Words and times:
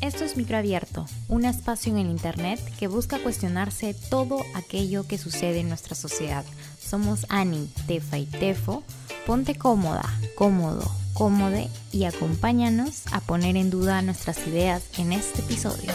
Esto 0.00 0.24
es 0.24 0.38
Microabierto, 0.38 1.04
un 1.28 1.44
espacio 1.44 1.92
en 1.92 1.98
el 1.98 2.10
Internet 2.10 2.58
que 2.78 2.88
busca 2.88 3.18
cuestionarse 3.18 3.94
todo 4.08 4.40
aquello 4.54 5.06
que 5.06 5.18
sucede 5.18 5.60
en 5.60 5.68
nuestra 5.68 5.94
sociedad. 5.94 6.42
Somos 6.78 7.26
Ani, 7.28 7.70
Tefa 7.86 8.16
y 8.16 8.24
Tefo. 8.24 8.82
Ponte 9.26 9.56
cómoda, 9.56 10.08
cómodo, 10.36 10.90
cómode 11.12 11.68
y 11.92 12.04
acompáñanos 12.04 13.04
a 13.12 13.20
poner 13.20 13.56
en 13.56 13.68
duda 13.68 14.00
nuestras 14.00 14.46
ideas 14.46 14.82
en 14.98 15.12
este 15.12 15.42
episodio. 15.42 15.92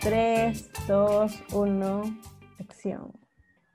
Tres, 0.00 0.70
dos, 0.88 1.32
uno, 1.52 2.18
acción. 2.58 3.21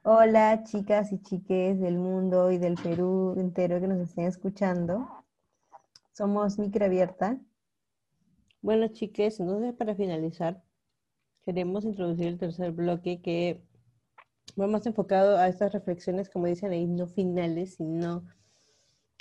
Hola 0.10 0.64
chicas 0.64 1.12
y 1.12 1.22
chiques 1.22 1.82
del 1.82 1.98
mundo 1.98 2.50
y 2.50 2.58
del 2.58 2.76
Perú 2.76 3.36
entero 3.38 3.82
que 3.82 3.90
nos 3.90 4.00
estén 4.00 4.24
escuchando. 4.24 5.06
Somos 6.14 6.58
Microabierta. 6.58 7.38
Bueno, 8.62 8.88
chiques, 8.88 9.42
entonces 9.42 9.74
para 9.74 9.96
finalizar, 9.96 10.64
queremos 11.44 11.84
introducir 11.84 12.28
el 12.28 12.38
tercer 12.38 12.72
bloque 12.72 13.22
que 13.22 13.62
va 14.58 14.68
más 14.68 14.86
enfocado 14.86 15.36
a 15.36 15.50
estas 15.50 15.74
reflexiones, 15.74 16.30
como 16.30 16.46
dicen 16.46 16.72
ahí, 16.72 16.88
no 16.88 17.08
finales, 17.08 17.76
sino 17.76 18.24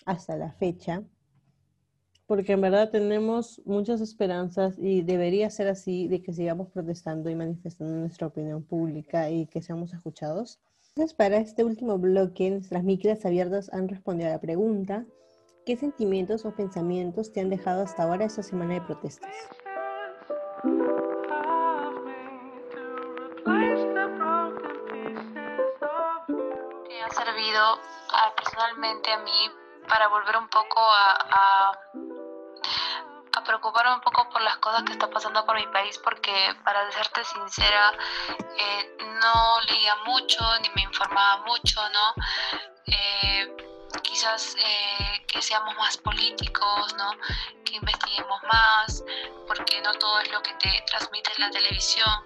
hasta 0.05 0.37
la 0.37 0.53
fecha. 0.53 1.03
Porque 2.27 2.53
en 2.53 2.61
verdad 2.61 2.91
tenemos 2.91 3.61
muchas 3.65 4.01
esperanzas 4.01 4.79
y 4.79 5.03
debería 5.03 5.51
ser 5.51 5.67
así 5.67 6.07
de 6.07 6.23
que 6.23 6.33
sigamos 6.33 6.69
protestando 6.71 7.29
y 7.29 7.35
manifestando 7.35 7.93
nuestra 7.97 8.29
opinión 8.29 8.63
pública 8.63 9.31
y 9.31 9.47
que 9.47 9.63
seamos 9.63 9.93
escuchados. 9.93 10.61
Entonces, 10.97 11.15
para 11.15 11.37
este 11.37 11.63
último 11.63 11.99
bloque, 11.99 12.49
nuestras 12.49 12.83
micras 12.83 13.27
abiertas 13.27 13.71
han 13.71 13.87
respondido 13.87 14.31
a 14.31 14.33
la 14.33 14.41
pregunta, 14.41 15.05
¿qué 15.67 15.77
sentimientos 15.77 16.47
o 16.47 16.57
pensamientos 16.57 17.35
te 17.35 17.43
han 17.43 17.51
dejado 17.51 17.83
hasta 17.83 18.05
ahora 18.05 18.25
esta 18.25 18.43
semana 18.43 18.73
de 18.73 18.81
protestas? 18.81 19.31
Que 26.89 27.03
ha 27.03 27.11
servido 27.11 27.61
ah, 28.15 28.33
personalmente 28.35 29.13
a 29.13 29.19
mí 29.19 29.51
para 29.91 30.09
volver 30.09 30.39
un 30.39 30.49
poco 30.49 30.81
a, 30.81 31.13
a 31.31 32.06
preocuparme 33.45 33.95
un 33.95 34.01
poco 34.01 34.29
por 34.31 34.41
las 34.43 34.57
cosas 34.59 34.83
que 34.85 34.93
está 34.93 35.09
pasando 35.09 35.45
por 35.45 35.57
mi 35.57 35.67
país 35.69 35.99
porque 35.99 36.55
para 36.65 36.91
serte 36.93 37.25
sincera 37.25 37.93
eh, 38.59 38.97
no 39.21 39.61
leía 39.69 39.95
mucho 40.07 40.43
ni 40.61 40.71
me 40.71 40.83
informaba 40.83 41.45
mucho, 41.45 41.81
¿no? 41.91 42.15
Eh, 42.87 43.57
quizás 44.03 44.57
eh, 44.59 45.25
que 45.27 45.43
seamos 45.43 45.77
más 45.77 45.97
políticos, 45.99 46.95
¿no? 46.97 47.11
Que 47.65 47.77
investiguemos 47.77 48.41
más, 48.45 49.05
porque 49.47 49.81
no 49.83 49.93
todo 49.95 50.21
es 50.21 50.31
lo 50.31 50.43
que 50.43 50.55
te 50.55 50.85
transmite 50.87 51.31
la 51.39 51.51
televisión. 51.51 52.25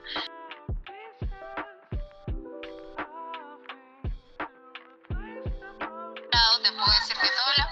Te 6.63 6.73
puedo 6.73 6.85
decir 6.85 7.17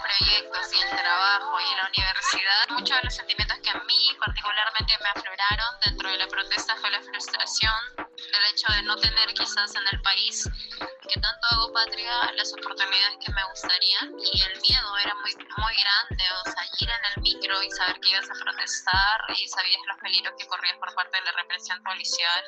proyectos 0.08 0.72
y 0.72 0.80
el 0.80 0.90
trabajo 0.96 1.60
y 1.60 1.76
la 1.76 1.88
universidad, 1.88 2.68
muchos 2.70 2.96
de 2.96 3.02
los 3.04 3.14
sentimientos 3.14 3.58
que 3.62 3.70
a 3.70 3.80
mí 3.84 4.16
particularmente 4.18 4.94
me 5.02 5.08
afloraron 5.10 5.80
dentro 5.84 6.10
de 6.10 6.18
la 6.18 6.26
protesta 6.28 6.76
fue 6.76 6.90
la 6.90 7.02
frustración 7.02 7.80
del 7.96 8.44
hecho 8.50 8.72
de 8.72 8.82
no 8.82 8.96
tener 8.96 9.28
quizás 9.34 9.74
en 9.74 9.82
el 9.92 10.00
país 10.00 10.48
que 11.08 11.20
tanto 11.20 11.46
hago 11.50 11.72
patria 11.72 12.32
las 12.36 12.52
oportunidades 12.52 13.16
que 13.24 13.32
me 13.32 13.42
gustarían 13.48 14.12
y 14.20 14.40
el 14.44 14.60
miedo 14.60 14.88
era 14.98 15.14
muy, 15.24 15.32
muy 15.34 15.74
grande, 15.80 16.24
o 16.44 16.50
sea, 16.50 16.62
ir 16.78 16.88
en 16.88 17.04
el 17.16 17.22
micro 17.22 17.62
y 17.62 17.70
saber 17.70 17.98
que 18.00 18.10
ibas 18.10 18.28
a 18.28 18.34
protestar 18.34 19.16
y 19.32 19.48
sabías 19.48 19.80
los 19.88 19.96
peligros 19.98 20.34
que 20.38 20.46
corrías 20.46 20.76
por 20.76 20.94
parte 20.94 21.16
de 21.16 21.24
la 21.24 21.32
represión 21.32 21.82
policial, 21.82 22.44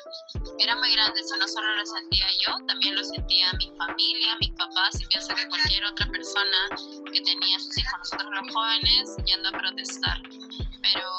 era 0.59 0.75
muy 0.75 0.93
grande, 0.93 1.21
eso 1.21 1.35
no 1.37 1.47
solo 1.47 1.75
lo 1.75 1.85
sentía 1.85 2.27
yo, 2.39 2.53
también 2.67 2.95
lo 2.95 3.03
sentía 3.03 3.51
mi 3.57 3.73
familia, 3.77 4.37
mis 4.39 4.51
papás 4.51 5.01
y 5.01 5.05
pienso 5.07 5.33
que 5.33 5.47
cualquier 5.47 5.85
otra 5.85 6.05
persona 6.05 6.69
que 7.11 7.21
tenía 7.21 7.57
sus 7.59 7.77
hijos, 7.77 7.97
nosotros 7.97 8.29
los 8.29 8.53
jóvenes, 8.53 9.17
yendo 9.25 9.49
a 9.49 9.51
protestar. 9.53 10.21
Pero 10.81 11.09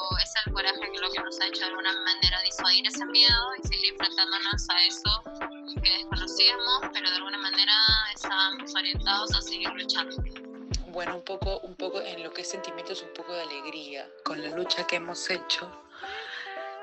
el 0.46 0.52
coraje 0.52 0.80
que 0.80 0.98
lo 0.98 1.10
que 1.10 1.20
nos 1.20 1.40
ha 1.40 1.46
hecho 1.46 1.60
de 1.60 1.66
alguna 1.66 1.92
manera 2.02 2.40
disuadir 2.44 2.86
ese 2.86 3.04
miedo 3.06 3.54
y 3.62 3.68
seguir 3.68 3.92
enfrentándonos 3.92 4.68
a 4.68 4.86
eso 4.86 5.22
que 5.82 5.90
desconocíamos, 5.90 6.80
pero 6.92 7.10
de 7.10 7.16
alguna 7.16 7.38
manera 7.38 7.72
estábamos 8.14 8.74
orientados 8.74 9.34
a 9.34 9.42
seguir 9.42 9.68
luchando. 9.70 10.16
Bueno, 10.88 11.16
un 11.16 11.22
poco, 11.22 11.60
un 11.60 11.74
poco 11.74 12.00
en 12.00 12.22
lo 12.22 12.32
que 12.32 12.42
es 12.42 12.48
sentimientos, 12.48 13.02
un 13.02 13.12
poco 13.14 13.32
de 13.32 13.42
alegría 13.42 14.08
con 14.24 14.42
la 14.42 14.54
lucha 14.56 14.86
que 14.86 14.96
hemos 14.96 15.30
hecho. 15.30 15.70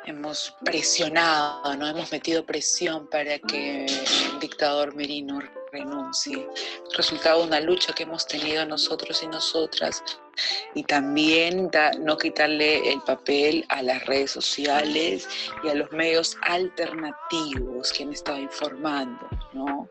Hemos 0.05 0.55
presionado, 0.65 1.75
¿no? 1.75 1.87
Hemos 1.87 2.11
metido 2.11 2.43
presión 2.43 3.07
para 3.07 3.37
que 3.37 3.85
el 3.85 4.39
dictador 4.39 4.95
Merino 4.95 5.39
renuncie. 5.71 6.47
Resultado 6.95 7.41
de 7.41 7.47
una 7.47 7.59
lucha 7.59 7.93
que 7.93 8.03
hemos 8.03 8.25
tenido 8.25 8.65
nosotros 8.65 9.23
y 9.23 9.27
nosotras 9.27 10.03
y 10.73 10.83
también 10.83 11.69
no 11.99 12.17
quitarle 12.17 12.91
el 12.91 13.01
papel 13.01 13.65
a 13.69 13.81
las 13.81 14.05
redes 14.05 14.31
sociales 14.31 15.27
y 15.63 15.69
a 15.69 15.75
los 15.75 15.91
medios 15.91 16.37
alternativos 16.43 17.91
que 17.91 18.03
han 18.03 18.13
estado 18.13 18.39
informando, 18.39 19.27
¿no? 19.53 19.89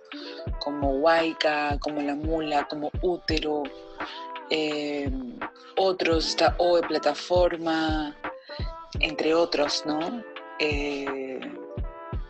Como 0.61 0.91
Huayca, 0.93 1.79
como 1.81 2.01
La 2.01 2.15
Mula, 2.15 2.67
como 2.69 2.91
Útero, 3.03 3.63
eh, 4.51 5.11
otros, 5.77 6.29
esta 6.29 6.55
OE 6.59 6.83
Plataforma, 6.83 8.17
entre 9.01 9.35
otros, 9.35 9.85
¿no? 9.87 10.23
Eh, 10.59 11.41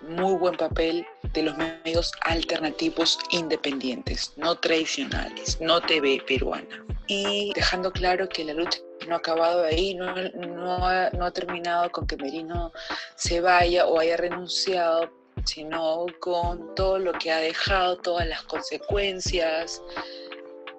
muy 0.02 0.34
buen 0.34 0.56
papel 0.56 1.06
de 1.38 1.44
los 1.44 1.56
medios 1.56 2.12
alternativos 2.22 3.18
independientes, 3.30 4.32
no 4.36 4.56
tradicionales, 4.56 5.60
no 5.60 5.80
TV 5.80 6.22
peruana. 6.26 6.84
Y 7.06 7.52
dejando 7.54 7.92
claro 7.92 8.28
que 8.28 8.44
la 8.44 8.54
lucha 8.54 8.80
no 9.06 9.14
ha 9.14 9.18
acabado 9.18 9.64
ahí, 9.64 9.94
no, 9.94 10.14
no, 10.14 10.86
ha, 10.86 11.10
no 11.10 11.24
ha 11.24 11.30
terminado 11.30 11.90
con 11.90 12.06
que 12.06 12.16
Merino 12.16 12.72
se 13.14 13.40
vaya 13.40 13.86
o 13.86 14.00
haya 14.00 14.16
renunciado, 14.16 15.10
sino 15.44 16.06
con 16.18 16.74
todo 16.74 16.98
lo 16.98 17.12
que 17.12 17.30
ha 17.30 17.38
dejado, 17.38 17.96
todas 17.96 18.26
las 18.26 18.42
consecuencias. 18.42 19.80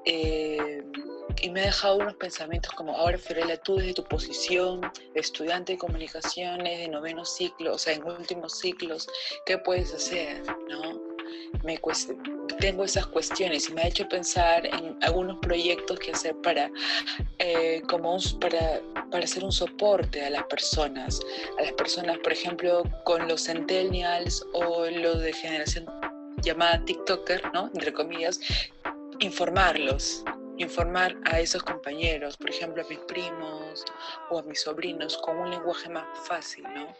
Eh, 0.05 0.83
y 1.41 1.49
me 1.49 1.61
ha 1.61 1.65
dejado 1.65 1.97
unos 1.97 2.15
pensamientos 2.15 2.71
como, 2.73 2.95
ahora 2.95 3.17
Fiorella, 3.17 3.57
tú 3.57 3.77
desde 3.77 3.93
tu 3.93 4.03
posición 4.03 4.81
de 4.81 5.19
estudiante 5.19 5.73
de 5.73 5.77
comunicaciones 5.77 6.79
de 6.79 6.87
noveno 6.87 7.25
ciclo, 7.25 7.75
o 7.75 7.77
sea, 7.77 7.93
en 7.93 8.03
últimos 8.03 8.57
ciclos, 8.57 9.07
¿qué 9.45 9.57
puedes 9.57 9.93
hacer? 9.93 10.43
¿No? 10.69 10.99
Me 11.63 11.79
tengo 12.59 12.83
esas 12.83 13.07
cuestiones 13.07 13.69
y 13.69 13.73
me 13.73 13.81
ha 13.81 13.87
hecho 13.87 14.07
pensar 14.07 14.65
en 14.65 14.97
algunos 15.01 15.37
proyectos 15.39 15.99
que 15.99 16.11
hacer 16.11 16.35
para, 16.41 16.69
eh, 17.39 17.81
como 17.87 18.17
para, 18.39 18.81
para 19.11 19.23
hacer 19.23 19.43
un 19.43 19.51
soporte 19.51 20.23
a 20.23 20.29
las 20.29 20.43
personas, 20.43 21.19
a 21.57 21.63
las 21.63 21.73
personas, 21.73 22.17
por 22.19 22.33
ejemplo, 22.33 22.83
con 23.03 23.27
los 23.27 23.45
centennials 23.45 24.45
o 24.53 24.85
los 24.85 25.19
de 25.21 25.33
generación 25.33 25.85
llamada 26.41 26.83
TikToker, 26.85 27.41
¿no? 27.53 27.69
Entre 27.73 27.93
comillas, 27.93 28.39
informarlos, 29.19 30.23
informar 30.59 31.15
a 31.25 31.39
esos 31.39 31.63
compañeros, 31.63 32.37
por 32.37 32.49
ejemplo 32.49 32.83
a 32.83 32.87
mis 32.87 32.99
primos 32.99 33.85
o 34.29 34.39
a 34.39 34.43
mis 34.43 34.61
sobrinos, 34.61 35.17
con 35.17 35.37
un 35.37 35.49
lenguaje 35.49 35.89
más 35.89 36.05
fácil, 36.27 36.63
¿no? 36.63 36.95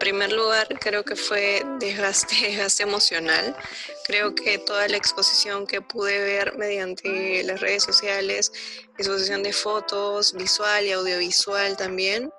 Primer 0.00 0.30
lugar, 0.30 0.68
creo 0.78 1.04
que 1.04 1.16
fue 1.16 1.62
desgaste, 1.78 2.34
desgaste 2.42 2.82
emocional. 2.82 3.56
Creo 4.04 4.34
que 4.34 4.58
toda 4.58 4.86
la 4.88 4.96
exposición 4.96 5.66
que 5.66 5.80
pude 5.80 6.20
ver 6.20 6.56
mediante 6.56 7.42
las 7.44 7.60
redes 7.60 7.84
sociales, 7.84 8.52
exposición 8.98 9.42
de 9.42 9.52
fotos, 9.52 10.32
visual 10.34 10.84
y 10.84 10.92
audiovisual 10.92 11.76
también, 11.76 12.32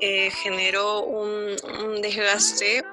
eh, 0.00 0.30
generó 0.42 1.04
un, 1.04 1.56
desgaste. 2.00 2.84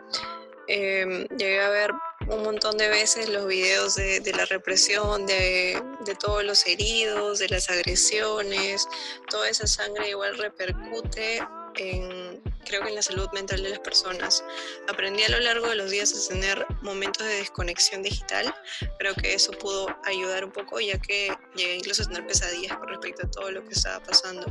Em, 0.67 1.25
llegué 1.37 1.61
a 1.61 1.69
ver 1.69 1.91
un 2.27 2.43
montón 2.43 2.77
de 2.77 2.89
veces 2.89 3.29
los 3.29 3.47
videos 3.47 3.95
de, 3.95 4.33
la 4.35 4.45
represión, 4.45 5.25
de, 5.25 5.81
de, 6.05 6.15
todos 6.15 6.43
los 6.43 6.65
heridos, 6.67 7.39
de 7.39 7.47
las 7.47 7.69
agresiones, 7.69 8.87
toda 9.29 9.49
esa 9.49 9.65
sangre 9.65 10.09
igual 10.09 10.37
repercute 10.37 11.41
en, 11.77 12.41
creo 12.65 12.81
que 12.81 12.89
en 12.89 12.95
la 12.95 13.01
salud 13.01 13.27
mental 13.33 13.63
de 13.63 13.69
las 13.69 13.79
personas. 13.79 14.43
Aprendí 14.87 15.23
a 15.23 15.29
lo 15.29 15.39
largo 15.39 15.67
de 15.67 15.75
los 15.75 15.91
días 15.91 16.13
a 16.13 16.33
tener 16.33 16.65
momentos 16.81 17.25
de 17.25 17.35
desconexión 17.35 18.03
digital. 18.03 18.53
Creo 18.99 19.15
que 19.15 19.33
eso 19.33 19.51
pudo 19.51 19.87
ayudar 20.03 20.43
un 20.43 20.51
poco, 20.51 20.79
ya 20.79 20.99
que 20.99 21.35
llegué 21.55 21.75
incluso 21.75 22.03
a 22.03 22.05
tener 22.05 22.27
pesadillas 22.27 22.77
con 22.77 22.87
respecto 22.87 23.25
a 23.25 23.31
todo 23.31 23.51
lo 23.51 23.63
que 23.63 23.73
estaba 23.73 24.03
pasando. 24.03 24.45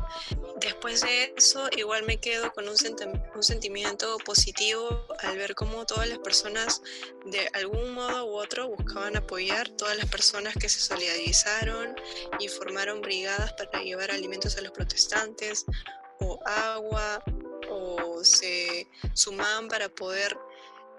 Después 0.61 1.02
de 1.02 1.34
eso, 1.37 1.69
igual 1.76 2.05
me 2.05 2.19
quedo 2.19 2.52
con 2.52 2.69
un, 2.69 2.76
un 3.34 3.43
sentimiento 3.43 4.17
positivo 4.25 5.06
al 5.20 5.37
ver 5.37 5.55
cómo 5.55 5.84
todas 5.87 6.08
las 6.08 6.19
personas 6.19 6.82
de 7.26 7.49
algún 7.55 7.93
modo 7.93 8.26
u 8.26 8.37
otro 8.37 8.69
buscaban 8.69 9.17
apoyar, 9.17 9.69
todas 9.70 9.96
las 9.96 10.06
personas 10.06 10.55
que 10.55 10.69
se 10.69 10.81
solidarizaron 10.81 11.94
y 12.38 12.49
formaron 12.49 13.00
brigadas 13.00 13.52
para 13.55 13.82
llevar 13.82 14.11
alimentos 14.11 14.56
a 14.56 14.61
los 14.61 14.72
protestantes 14.72 15.67
o 16.21 16.39
agua 16.45 17.23
o 17.71 18.25
se 18.25 18.87
sumaban 19.15 19.69
para 19.69 19.89
poder 19.89 20.37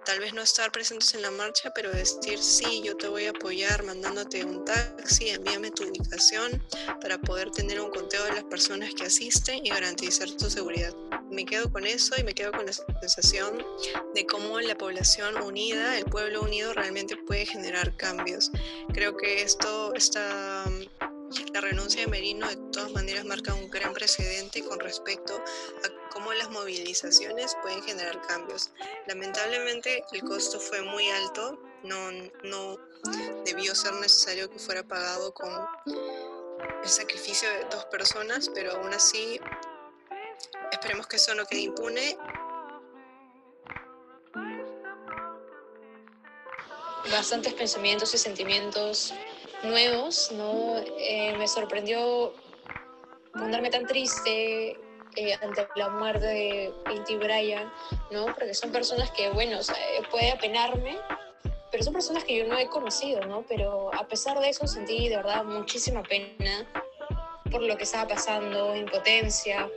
tal 0.07 0.19
vez 0.21 0.33
no 0.33 0.41
estar 0.41 0.71
presentes 0.71 1.13
en 1.15 1.21
la 1.21 1.31
marcha, 1.31 1.69
pero 1.75 1.91
decir 1.91 2.39
sí, 2.39 2.81
yo 2.81 2.95
te 2.95 3.09
voy 3.09 3.25
a 3.25 3.31
apoyar 3.31 3.83
mandándote 3.83 4.45
un 4.45 4.63
taxi, 4.63 5.31
envíame 5.31 5.69
tu 5.71 5.83
ubicación 5.83 6.63
para 7.01 7.17
poder 7.17 7.51
tener 7.51 7.81
un 7.81 7.91
conteo 7.91 8.23
de 8.23 8.35
las 8.35 8.45
personas 8.45 8.93
que 8.93 9.03
asisten 9.03 9.65
y 9.65 9.69
garantizar 9.69 10.31
tu 10.31 10.49
seguridad. 10.49 10.93
Me 11.29 11.43
quedo 11.43 11.69
con 11.69 11.85
eso 11.85 12.15
y 12.17 12.23
me 12.23 12.33
quedo 12.33 12.53
con 12.53 12.65
la 12.65 12.71
sensación 12.71 13.65
de 14.15 14.25
cómo 14.25 14.61
la 14.61 14.77
población 14.77 15.41
unida, 15.41 15.97
el 15.97 16.05
pueblo 16.05 16.41
unido 16.41 16.73
realmente 16.73 17.17
puede 17.17 17.45
generar 17.45 17.93
cambios. 17.97 18.49
Creo 18.93 19.17
que 19.17 19.41
esto 19.41 19.93
está 19.93 20.63
la 21.53 21.61
renuncia 21.61 22.01
de 22.01 22.07
Merino 22.07 22.47
de 22.47 22.55
todas 22.71 22.91
maneras 22.91 23.25
marca 23.25 23.53
un 23.53 23.69
gran 23.69 23.93
precedente 23.93 24.63
con 24.63 24.79
respecto 24.79 25.35
a 25.35 26.09
cómo 26.11 26.33
las 26.33 26.49
movilizaciones 26.49 27.55
pueden 27.61 27.83
generar 27.83 28.21
cambios. 28.27 28.71
Lamentablemente 29.07 30.03
el 30.11 30.21
costo 30.21 30.59
fue 30.59 30.81
muy 30.81 31.09
alto, 31.09 31.59
no, 31.83 32.11
no 32.43 32.77
debió 33.45 33.75
ser 33.75 33.93
necesario 33.93 34.49
que 34.49 34.59
fuera 34.59 34.83
pagado 34.83 35.33
con 35.33 35.49
el 36.83 36.89
sacrificio 36.89 37.49
de 37.49 37.65
dos 37.71 37.85
personas, 37.85 38.49
pero 38.53 38.71
aún 38.71 38.93
así 38.93 39.39
esperemos 40.71 41.07
que 41.07 41.17
eso 41.17 41.35
no 41.35 41.45
quede 41.45 41.61
impune 41.61 42.17
bastantes 47.11 47.53
pensamientos 47.53 48.13
y 48.13 48.17
sentimientos 48.17 49.13
nuevos, 49.63 50.31
¿no? 50.31 50.77
Eh, 50.99 51.35
me 51.37 51.47
sorprendió 51.47 52.33
ponerme 53.33 53.69
tan 53.69 53.85
triste 53.85 54.77
eh, 55.15 55.37
ante 55.41 55.67
la 55.75 55.89
muerte 55.89 56.25
de 56.25 56.73
Pinty 56.85 57.15
Bryan, 57.17 57.71
¿no? 58.11 58.25
Porque 58.25 58.53
son 58.53 58.71
personas 58.71 59.11
que, 59.11 59.29
bueno, 59.29 59.59
puede 60.11 60.31
apenarme, 60.31 60.97
pero 61.71 61.83
son 61.83 61.93
personas 61.93 62.23
que 62.23 62.37
yo 62.37 62.45
no 62.45 62.57
he 62.57 62.67
conocido, 62.67 63.21
¿no? 63.21 63.43
Pero 63.47 63.93
a 63.93 64.07
pesar 64.07 64.39
de 64.39 64.49
eso 64.49 64.67
sentí 64.67 65.09
de 65.09 65.17
verdad 65.17 65.43
muchísima 65.43 66.03
pena 66.03 66.65
por 67.51 67.61
lo 67.61 67.77
que 67.77 67.83
estaba 67.83 68.07
pasando, 68.07 68.75
impotencia. 68.75 69.69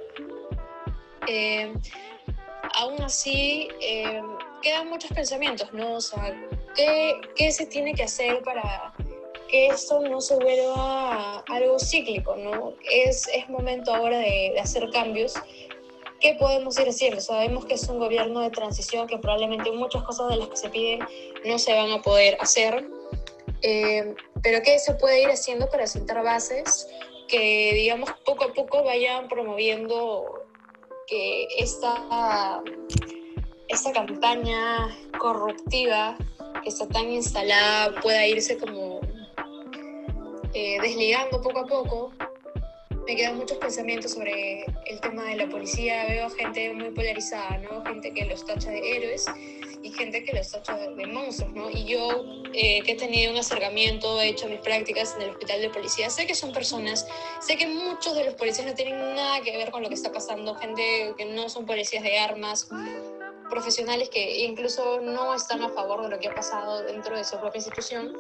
Eh, 1.26 1.72
aún 2.74 3.00
así, 3.02 3.68
quedan 4.62 4.88
muchos 4.88 5.10
pensamientos, 5.12 5.72
¿no? 5.72 5.94
O 5.94 6.00
sea, 6.00 6.34
¿qué, 6.74 7.20
¿qué 7.36 7.52
se 7.52 7.66
tiene 7.66 7.94
que 7.94 8.04
hacer 8.04 8.42
para 8.42 8.92
que 9.50 9.66
esto 9.66 10.00
no 10.00 10.20
se 10.20 10.36
vuelva 10.36 11.40
algo 11.48 11.78
cíclico, 11.78 12.36
¿no? 12.36 12.74
Es, 12.90 13.28
es 13.28 13.48
momento 13.48 13.92
ahora 13.92 14.18
de, 14.18 14.54
hacer 14.60 14.88
cambios. 14.90 15.34
¿Qué 16.20 16.36
podemos 16.38 16.78
ir 16.78 16.88
haciendo? 16.88 17.20
Sabemos 17.20 17.64
que 17.64 17.74
es 17.74 17.88
un 17.88 17.98
gobierno 17.98 18.40
de 18.40 18.50
transición, 18.50 19.06
que 19.06 19.18
probablemente 19.18 19.72
muchas 19.72 20.02
cosas 20.04 20.28
de 20.28 20.36
las 20.36 20.48
que 20.48 20.56
se 20.56 20.68
piden 20.68 21.00
no 21.44 21.58
se 21.58 21.74
van 21.74 21.90
a 21.90 22.02
poder 22.02 22.36
hacer, 22.40 22.86
eh, 23.62 24.14
pero 24.42 24.62
¿qué 24.62 24.78
se 24.78 24.94
puede 24.94 25.22
ir 25.22 25.28
haciendo 25.28 25.68
para 25.68 25.86
sentar 25.86 26.22
bases 26.22 26.86
que, 27.26 27.72
digamos, 27.74 28.10
poco 28.24 28.44
a 28.44 28.52
poco 28.52 28.84
vayan 28.84 29.28
promoviendo 29.28 30.44
que 31.06 31.48
esta, 31.58 32.62
esta 33.68 33.92
campaña 33.92 34.94
corruptiva 35.18 36.16
que 36.62 36.68
está 36.68 36.86
tan 36.88 37.10
instalada 37.10 37.98
pueda 38.00 38.26
irse 38.26 38.58
como 38.58 39.00
eh, 40.54 40.78
desligando 40.80 41.40
poco 41.40 41.60
a 41.60 41.66
poco, 41.66 42.12
me 43.06 43.16
quedan 43.16 43.36
muchos 43.36 43.58
pensamientos 43.58 44.12
sobre 44.12 44.64
el 44.86 45.00
tema 45.00 45.24
de 45.24 45.36
la 45.36 45.48
policía. 45.48 46.06
Veo 46.06 46.30
gente 46.30 46.72
muy 46.74 46.90
polarizada, 46.90 47.58
¿no? 47.58 47.84
Gente 47.84 48.12
que 48.12 48.24
los 48.26 48.44
tacha 48.44 48.70
de 48.70 48.96
héroes 48.96 49.26
y 49.82 49.90
gente 49.92 50.24
que 50.24 50.32
los 50.32 50.50
tacha 50.50 50.76
de, 50.76 51.06
monstruos, 51.06 51.52
¿no? 51.52 51.70
Y 51.70 51.84
yo, 51.84 52.24
eh, 52.52 52.82
que 52.82 52.92
he 52.92 52.96
tenido 52.96 53.32
un 53.32 53.38
acercamiento, 53.38 54.20
he 54.20 54.28
hecho 54.28 54.48
mis 54.48 54.60
prácticas 54.60 55.14
en 55.16 55.22
el 55.22 55.30
hospital 55.30 55.60
de 55.60 55.70
policía, 55.70 56.10
sé 56.10 56.26
que 56.26 56.34
son 56.34 56.52
personas, 56.52 57.06
sé 57.40 57.56
que 57.56 57.66
muchos 57.66 58.14
de 58.14 58.24
los 58.24 58.34
policías 58.34 58.66
no 58.66 58.74
tienen 58.74 58.98
nada 59.14 59.40
que 59.40 59.56
ver 59.56 59.70
con 59.70 59.82
lo 59.82 59.88
que 59.88 59.94
está 59.94 60.12
pasando, 60.12 60.54
gente 60.56 61.14
que 61.16 61.24
no 61.24 61.48
son 61.48 61.64
policías 61.64 62.02
de 62.02 62.18
armas, 62.18 62.68
profesionales 63.48 64.08
que 64.10 64.44
incluso 64.44 65.00
no 65.00 65.34
están 65.34 65.62
a 65.62 65.68
favor 65.70 66.02
de 66.02 66.10
lo 66.10 66.18
que 66.18 66.28
ha 66.28 66.34
pasado 66.34 66.82
dentro 66.82 67.16
de 67.16 67.24
su 67.24 67.38
propia 67.38 67.58
institución. 67.58 68.16